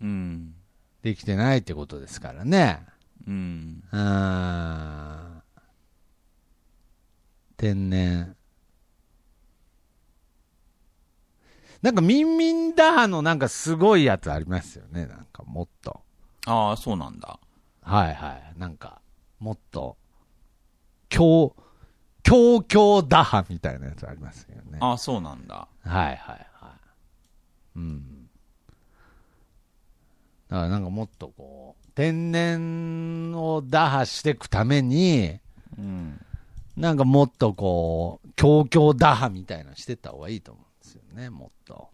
[0.01, 0.55] うん。
[1.03, 2.85] できてないってことですからね。
[3.27, 3.83] うん。
[3.93, 5.43] うーん。
[7.57, 8.37] 天然。
[11.83, 15.07] なんか、ミンミン打破のなんかすごいやつありますよね。
[15.07, 16.01] なんかもっと。
[16.47, 17.39] ああ、そうなんだ。
[17.83, 18.59] はいはい。
[18.59, 19.01] なんか、
[19.39, 19.97] もっと、
[21.15, 21.55] 強、
[22.25, 24.79] 強強打破みたいなやつありますよね。
[24.81, 25.69] ああ、そうなんだ。
[25.85, 26.47] はいはいはい。
[27.77, 28.29] うん。
[30.49, 35.39] だからなんかもっとこう、天然を打破していくために、
[35.79, 36.21] うん。
[36.77, 41.89] なんかもっとこう、強強打破みたいなのしてった方がいいと思うんですよね、もっと。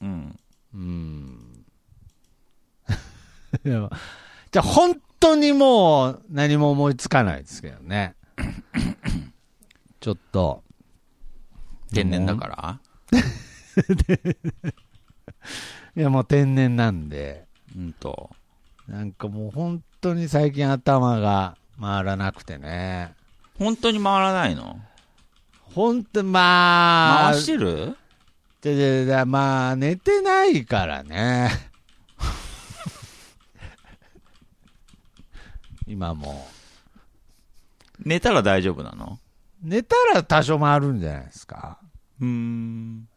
[0.00, 0.38] うん。
[0.72, 1.64] うん。
[3.62, 8.16] じゃあ本当にもう何も思いつかないですけどね。
[10.00, 10.62] ちょっと。
[11.92, 12.80] 天然だから？
[15.94, 17.46] いやもう天然なんで、
[17.76, 18.30] うんと。
[18.88, 23.14] なんかもう本当に最近頭が回らなくてね。
[23.58, 24.80] 本当に回らないの？
[25.74, 27.96] 本当まあ、回してる？
[28.62, 31.50] でででまあ寝てないからね。
[35.86, 36.46] 今も
[38.04, 39.18] 寝たら大丈夫なの？
[39.64, 39.68] う。
[39.68, 41.78] 寝たら多少回るんじゃないですか。
[42.20, 43.08] うーん。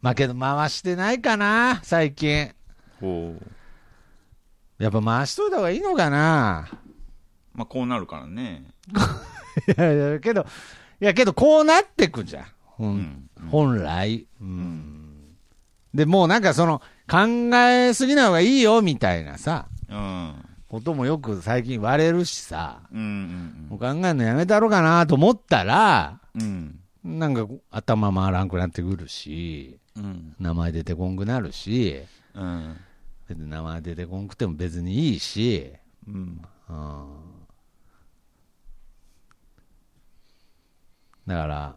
[0.00, 2.52] まあけど回してないかな、最近。
[3.00, 4.82] ほう。
[4.82, 6.68] やっぱ回しといた方がいいのかな。
[7.54, 8.64] まあ、こうなるからね。
[9.76, 10.46] いやいや、けど、
[11.00, 12.46] いやけどこうなってくじゃん。
[12.64, 13.30] ほうんん。
[13.50, 14.26] 本来。
[14.40, 15.36] うん。
[15.94, 20.41] で、もうなんかその、考えすぎない方がいいよ、みたいなさ、うん。
[20.72, 23.66] こともよく最近言われるしさ、うん。
[23.68, 26.80] もう考えるのやめたろうかなと思ったら、うん。
[27.04, 30.34] なんか頭回らんくなってくるし、うん。
[30.40, 32.00] 名前出てこんくなるし、
[32.34, 32.76] うん。
[33.28, 35.74] 別に名前出てこんくても別にいいし、
[36.08, 36.40] うん。
[36.70, 37.06] うん。
[41.26, 41.76] だから、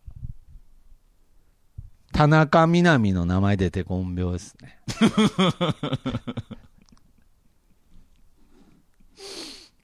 [2.14, 4.80] 田中みな実の名前出てこん病ですね。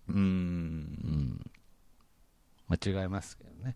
[0.10, 1.40] うん。
[2.68, 3.76] まあ、違いますけどね。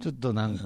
[0.00, 0.58] ちょっとなん。
[0.58, 0.64] か、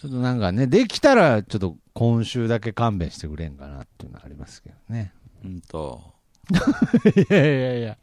[0.00, 0.40] ちょっとなん。
[0.40, 3.56] かね、できたらちょっと今週だけ勘弁してくれん。
[3.56, 5.12] かなっていうのはありますけどね。
[5.44, 5.60] うん。
[5.60, 6.02] と。
[6.50, 7.96] いやいやいや。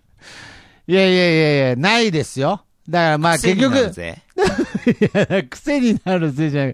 [0.88, 2.66] いやいやいやいや、ないですよ。
[2.90, 4.22] だからまあ結局、癖になるぜ
[4.88, 6.74] いや、癖になるぜじゃない。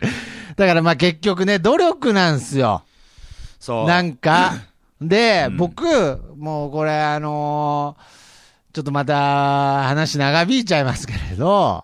[0.58, 2.84] だからまあ結局ね、努力なんすよ。
[3.60, 3.88] そう。
[3.88, 4.54] なんか。
[5.00, 5.86] で、うん僕、
[6.38, 8.18] もうこれあのー
[8.74, 11.84] ちょっとまた話長引いちゃいますけれど、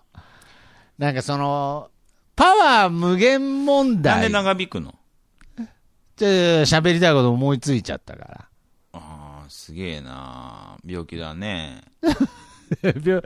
[0.96, 1.90] なんかその、
[2.36, 4.20] パワー無限問なん題。
[4.22, 4.94] で長引くの？
[6.16, 6.26] ちょ
[6.62, 8.48] 喋りたいこと思いついちゃったか
[8.92, 11.82] ああ、すげえな病気だね。
[12.82, 12.92] ら。
[13.04, 13.22] 病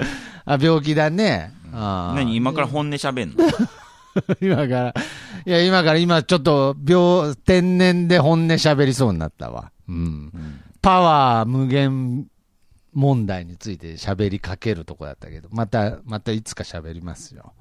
[0.47, 1.53] あ病気だね。
[1.73, 3.45] あー何今から本音喋んの？
[4.41, 4.95] 今から、
[5.47, 9.73] いや、今から今ちょっと病、天然で本音喋りそうになったわ。
[9.89, 9.97] うん。
[9.97, 9.99] う
[10.37, 12.31] んパワー無限
[12.93, 17.53] 問題について喋りかけるとこだったけど、また、またいつか喋りますよ。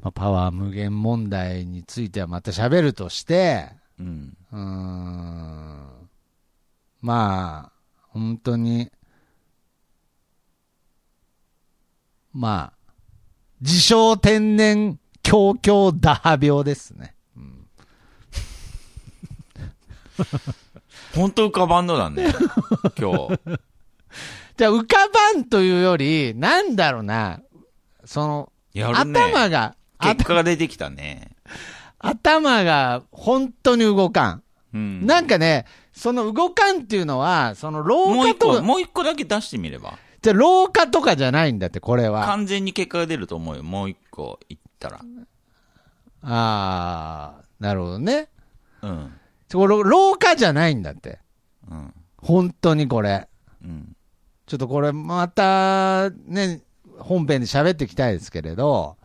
[0.00, 4.36] まあ、パワー無限問題についてはまた喋るとして、うん。
[4.52, 6.08] うーん、
[7.00, 7.72] まあ、
[8.08, 8.90] 本当に、
[12.32, 12.94] まあ、
[13.60, 17.14] 自称天然強強打破病ですね。
[17.36, 17.66] うん
[21.14, 22.32] 本当浮かばんのだね。
[22.98, 23.40] 今日。
[24.56, 27.40] じゃあ浮かばんというより、なんだろうな、
[28.04, 28.84] その、ね。
[28.84, 31.30] 頭が、あ結果が出てきたね。
[31.98, 34.42] 頭が本当に動かん。
[34.74, 35.06] うん。
[35.06, 39.98] なんかね、その動かんっていうのは、その廊もう一個、下とか、もう一個だけ出してみれば。
[40.22, 42.26] じゃあ廊下とかじゃないんだって、これは。
[42.26, 43.62] 完全に結果が出ると思うよ。
[43.62, 45.00] もう一個言ったら。
[46.22, 48.28] ああ、なるほどね。
[48.82, 49.12] うん。
[49.52, 51.18] これ廊下じゃないんだって。
[51.70, 51.94] うん。
[52.18, 53.28] 本当にこれ。
[53.62, 53.96] うん。
[54.46, 56.62] ちょっとこれまた、ね、
[56.98, 58.96] 本編で喋っていきたいですけれど、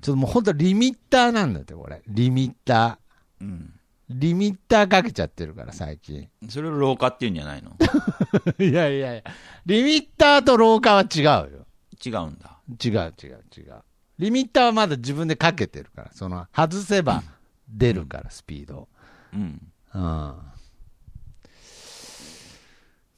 [0.00, 2.02] ちょっともう本当リミッターなんだって、これ。
[2.06, 2.98] リミッタ
[3.40, 3.48] うん。
[3.48, 3.76] ー。
[4.08, 6.28] リミッターかけちゃってるから、最近。
[6.48, 7.76] それを廊下って言うんじゃないの？
[8.64, 9.22] いやいやいや。
[9.66, 11.66] リミッターと廊下は違うよ。
[12.04, 12.58] 違うんだ。
[12.84, 13.74] 違う違う違う。
[14.18, 16.10] リミッターはまだ自分でかけてるから。
[16.12, 17.22] その、外せば
[17.68, 18.88] 出るから、スピード。
[19.32, 19.60] うん。
[19.94, 20.34] うん。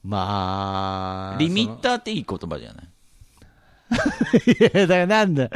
[0.05, 1.37] まあ。
[1.39, 2.89] リミッターっていい言葉じゃない？
[3.91, 4.69] ー。
[4.71, 5.51] いや、だからなんだ。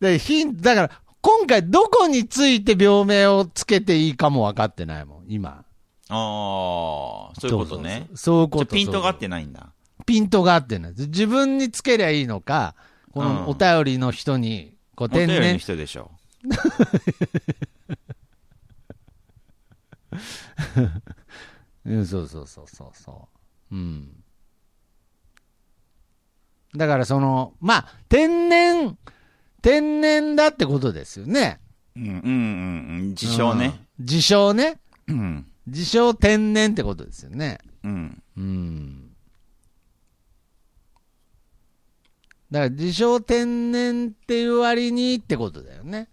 [0.00, 0.90] だヒンだから、
[1.20, 5.64] 今回どこについて病名をつけていいかも分かってないもん、今。
[6.08, 8.08] ああ、そういうことね。
[8.14, 8.74] そういうこと。
[8.74, 9.68] ピントが合ってないんだ。
[10.04, 10.92] ピントが合ってない。
[10.96, 12.74] 自分につけりゃいいのか、
[13.14, 16.10] こうんのお便りの人に、こうお便りの天然、人でしょ。
[21.86, 23.28] うん、そうそうそうそうそ
[23.70, 23.74] う。
[23.76, 24.24] うん。
[26.74, 28.98] だからその、まあ、天然、
[29.62, 31.60] 天然だってことですよね。
[31.94, 32.22] うんうんうんう
[33.04, 33.08] ん。
[33.10, 33.66] 自称ね。
[33.66, 34.04] うん。
[34.04, 34.80] 自称ね。
[35.06, 35.46] うん。
[35.68, 37.58] 自称天然ってことですよね。
[37.84, 38.22] うん。
[38.36, 39.03] うん。
[42.54, 46.08] だから自称天然っていう割にってことだよね。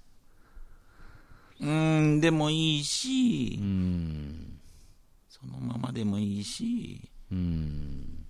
[1.60, 4.60] うん、でもいいうし、ん。
[5.30, 7.00] そのままでもいいし、
[7.32, 8.26] うん。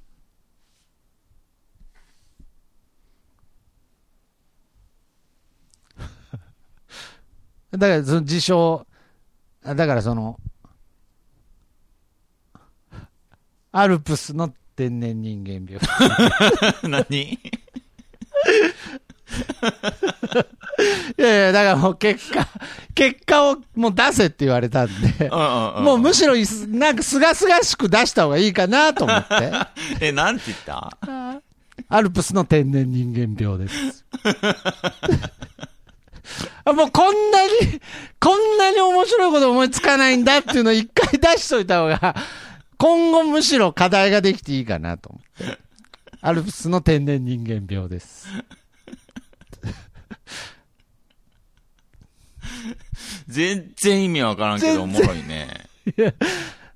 [7.72, 8.86] だからその自称、
[9.64, 10.38] あだからその、
[13.72, 15.80] アルプスの天然人間病。
[16.84, 17.40] 何？
[21.18, 22.48] いやいや、だからもう結果、
[22.96, 25.30] 結果をもう出せって言われたんで、
[25.84, 29.52] もうむしろいす、なんかすがすがしく出した方がいいかなと思って。
[30.08, 30.98] え、なんて言った？
[31.90, 34.06] アルプスの天然人間病です。
[36.64, 37.50] あもうこんなに、
[38.20, 42.16] こんなに面白いこと思いつかないんだっていうのを一回出しといた方が、
[42.78, 45.60] 今後むしろ課題ができていいかなと思って。
[46.22, 48.28] アルプスの天然人間病です。
[53.28, 55.66] 全然意味わからんけどおもろいね。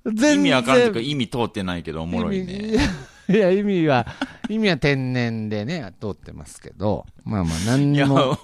[0.03, 2.79] 全然意味わからんけど意味通ってないけどおもろいね。
[3.27, 4.05] いや、意味は、
[4.49, 8.37] 意味は天然でね、通ってますけど、まあまあ、何いや、にも、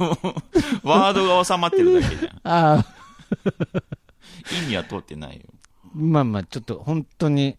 [0.83, 2.31] ワードが収まってるだけじゃん。
[2.43, 2.85] ああ、
[4.63, 5.43] 意味は通ってないよ。
[5.93, 7.57] まあまあ、ちょっと本当に、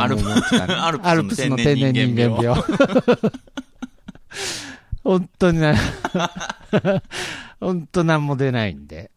[0.00, 0.16] アル
[1.24, 2.62] プスの天然人間病。
[5.04, 5.74] 本当にな、
[7.60, 9.10] 本当なんも出ないんで。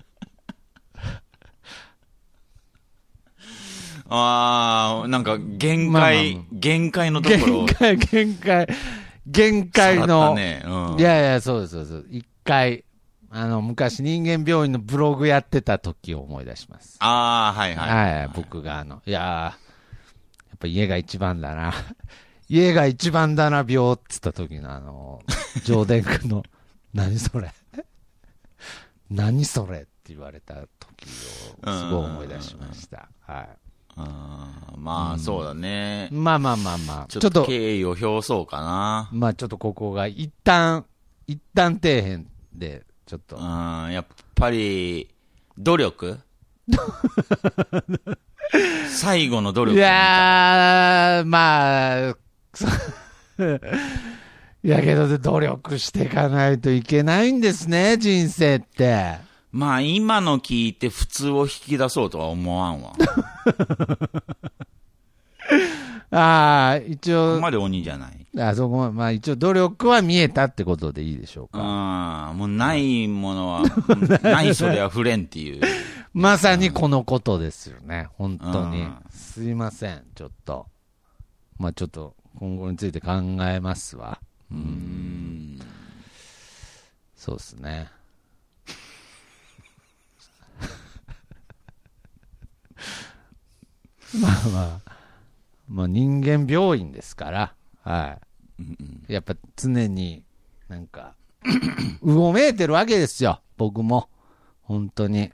[4.07, 8.67] あー、なんか限まあまあ界、まあ限界のところを限界、限界、
[9.25, 10.63] 限界の、たね。
[10.65, 10.99] うん。
[10.99, 12.17] いやいや、そうです、そうです。
[12.17, 12.83] 一回、
[13.31, 16.97] あの、昔人間病院のブログやってた時を思い出します。
[16.99, 18.19] あー、はいはい。
[18.19, 19.64] はい、僕があの、いやー
[20.65, 21.73] ぱ家が一番だな。
[22.49, 25.21] 家が一番だな、病っつった時のあの、
[25.65, 26.43] 上田君の、
[26.93, 27.51] 何それ？
[29.09, 33.09] 何それって言われた時をすごい思い出しました。
[33.21, 33.47] は
[33.97, 36.13] あーまあ、そうだねい。。
[36.13, 39.09] まあまあまあまあ、ちょっとちょっと、敬意を表そうかな。
[39.13, 40.85] まあちょっとここが一旦、
[41.27, 44.05] 一旦底辺で、ちょっとう、ん、やっ
[44.35, 45.09] ぱり、
[45.57, 46.19] 努力？
[48.89, 52.15] 最後の努力いやー、まあ、い
[54.69, 59.15] やけど、努力していかないといけないんですね、人生って。
[59.51, 62.93] まあ、今の聞いて普通を引き出そうとは思わんわ。
[66.11, 68.25] ああ、一応、ここまで鬼じゃない。
[68.37, 72.31] あそこままあ一応努力は見えたってことでいいでしょううか。
[72.33, 73.63] ん、もうないものは、
[74.21, 75.61] ないそれは触れんっていう。
[76.15, 79.03] まさにこのことですよね、本当にうん。
[79.09, 80.65] すいません、ちょっと。
[81.57, 83.11] まあちょっと、今後について考
[83.41, 84.21] えますわ。
[84.49, 85.59] うん。
[87.17, 87.91] そうですね。
[94.21, 94.91] まあまあ、
[95.67, 98.17] まあ人間病院ですから、は
[99.09, 99.13] い。
[99.13, 100.23] やっぱ常に
[100.69, 101.13] なんか、
[102.01, 104.07] うごめいてるわけですよ、僕も。
[104.61, 105.33] 本当に。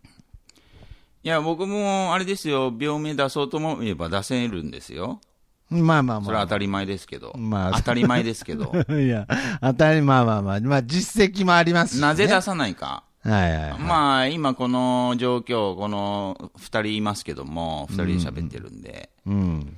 [1.24, 5.22] いや、僕も、あれですよ、病名出そうと思えば出せるんですよ。
[5.70, 6.26] まあまあまあ。
[6.26, 7.34] それは当たり前ですけど。
[7.38, 8.74] まあ当たり前ですけど。
[8.90, 9.28] いや、
[9.62, 12.02] 当たり、まあまあまあ、まあ実績もありますし、ね。
[12.02, 13.04] なぜ出さないか。
[13.24, 13.80] はいはい、はい。
[13.80, 19.78] まあ、今この状況、この二人いますけども、二人で喋ってるんで、うん。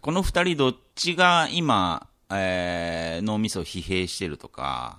[0.00, 2.06] この二人どっちが今、
[2.36, 4.98] えー、脳みそを疲弊してるとか、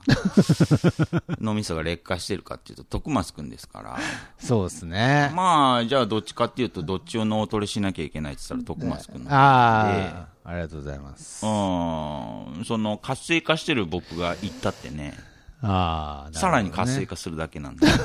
[1.40, 3.98] 脳みそが劣化してるかっていうと、徳松くんですから。
[4.40, 5.32] そうですね。
[5.36, 9.30] まあ、じゃあどっちかっていうと、どっちを脳トレしなきゃいけないって言ったら徳松くんなんで。
[9.32, 11.46] ああ、ありがとうございます。
[11.46, 15.18] うん、その活性化してる僕が言ったってね、
[15.62, 17.16] ああ、さらに活性化。
[17.16, 17.98] 化するだけなんだよ。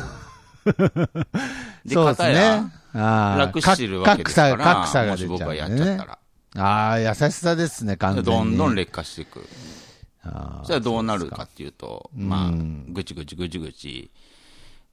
[1.85, 2.71] で、 そうです片や
[3.39, 5.97] 楽してるわけですから、格差、格差がもし僕がやっちゃったね。
[5.99, 6.19] ら、
[6.57, 8.27] ああ、優しさですね、完全に。
[8.27, 9.47] どんどん劣化していく。
[10.23, 14.11] ああそれはどうなるかっていうと、まあうん、ぐちぐちぐちぐち、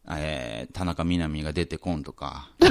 [0.10, 2.50] えー、田中みな実が出てこんとか、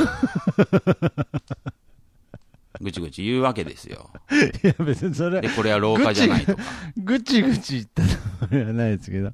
[2.80, 4.10] ぐちぐち言うわけですよ。
[4.62, 6.62] いや、別にそれで、、これは老化じゃないとか。
[6.96, 9.32] ぐちぐち言ったつもりはないですけど。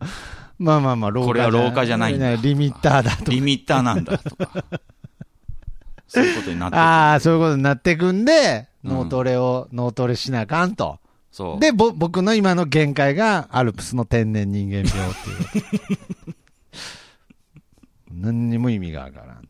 [0.59, 3.31] まあまあまあ、廊下これは廊下じゃないんだリミッターだと。
[3.31, 4.65] リミッターなんだとか。
[6.13, 10.99] そういうことになってくるああ、そういうことになってくんで、うん脳トレを、脳トレしなあかんと。
[11.31, 11.61] そう。
[11.61, 15.99] で、ぼ、僕の今の限界が、アルプスの天然人間病っていう。
[18.13, 19.49] 何にも意味がわからん。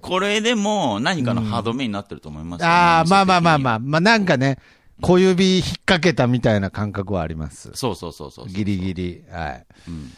[0.00, 3.74] これでも何かの歯止めになってると思いますよ、ああ、まあまあまあまあ。
[3.74, 4.58] あ、まあなんかね、
[5.00, 7.70] 小指引っ掛けたみたいな感覚はあります。
[7.74, 8.48] そうそうそうそう。
[8.48, 9.24] ギリギリ。
[9.30, 9.66] はい。
[9.86, 10.10] うん。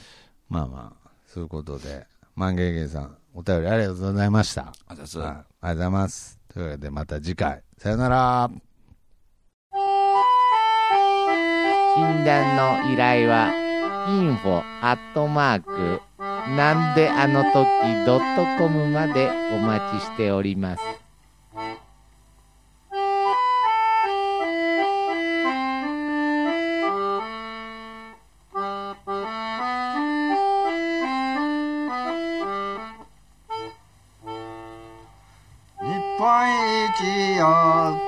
[0.48, 2.06] まあまあ、そういうことで、
[2.36, 4.62] 万芸芸さん、お便りありがとうございました。
[4.62, 5.22] ありがとう
[5.60, 6.38] ございます。
[6.52, 7.62] というわけで、また次回。
[7.78, 8.50] さよなら。
[11.96, 12.56] 診断
[12.86, 13.52] の依頼は
[14.08, 16.00] info アットマーク
[16.56, 17.54] なんであの時
[18.04, 20.82] ドットコムまでお待ちしております。
[36.96, 37.42] 一四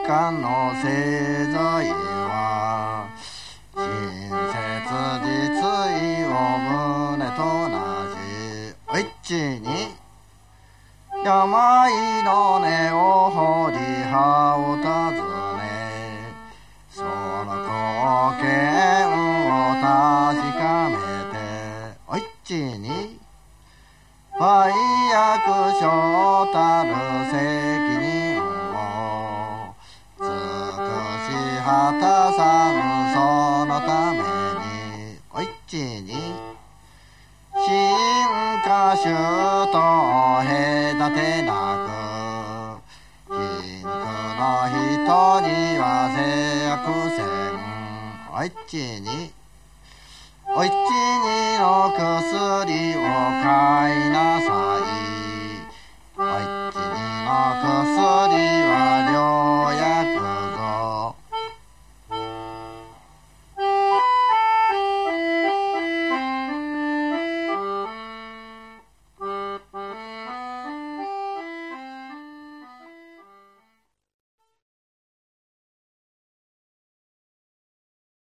[0.06, 3.08] 日の製材は
[3.74, 4.62] 親切
[5.26, 5.58] 実
[5.90, 6.30] 意を
[6.62, 7.74] 胸と同
[8.14, 8.16] じ
[8.86, 9.66] お一に
[11.24, 12.96] 病の根を
[13.30, 14.86] 掘り葉を尋
[15.58, 15.66] ね
[16.88, 17.08] その
[17.58, 17.74] 貢
[18.40, 18.46] 献
[19.50, 20.94] を確かめ
[21.32, 21.34] て
[22.06, 23.18] お一に
[24.38, 24.70] 売
[25.10, 25.84] 約所
[26.52, 26.94] たる
[27.32, 27.85] 責任
[31.66, 32.70] 果たさ
[33.12, 36.12] そのためにおいちに
[37.66, 37.66] 進
[38.62, 39.10] 化衆
[39.72, 39.76] と
[40.46, 40.46] 隔
[41.16, 41.50] てな
[41.82, 43.90] く貧苦の
[44.70, 45.10] 人
[45.40, 45.50] に
[45.82, 45.84] は
[46.14, 46.16] 制
[46.68, 46.86] 約
[47.16, 47.26] せん。
[48.32, 49.32] おいちに
[50.54, 50.78] おいちに
[51.58, 53.02] の薬を
[53.42, 54.48] 買いなさ
[54.78, 54.86] い。
[56.16, 56.80] おいちに
[57.24, 57.28] の
[58.30, 58.35] 薬。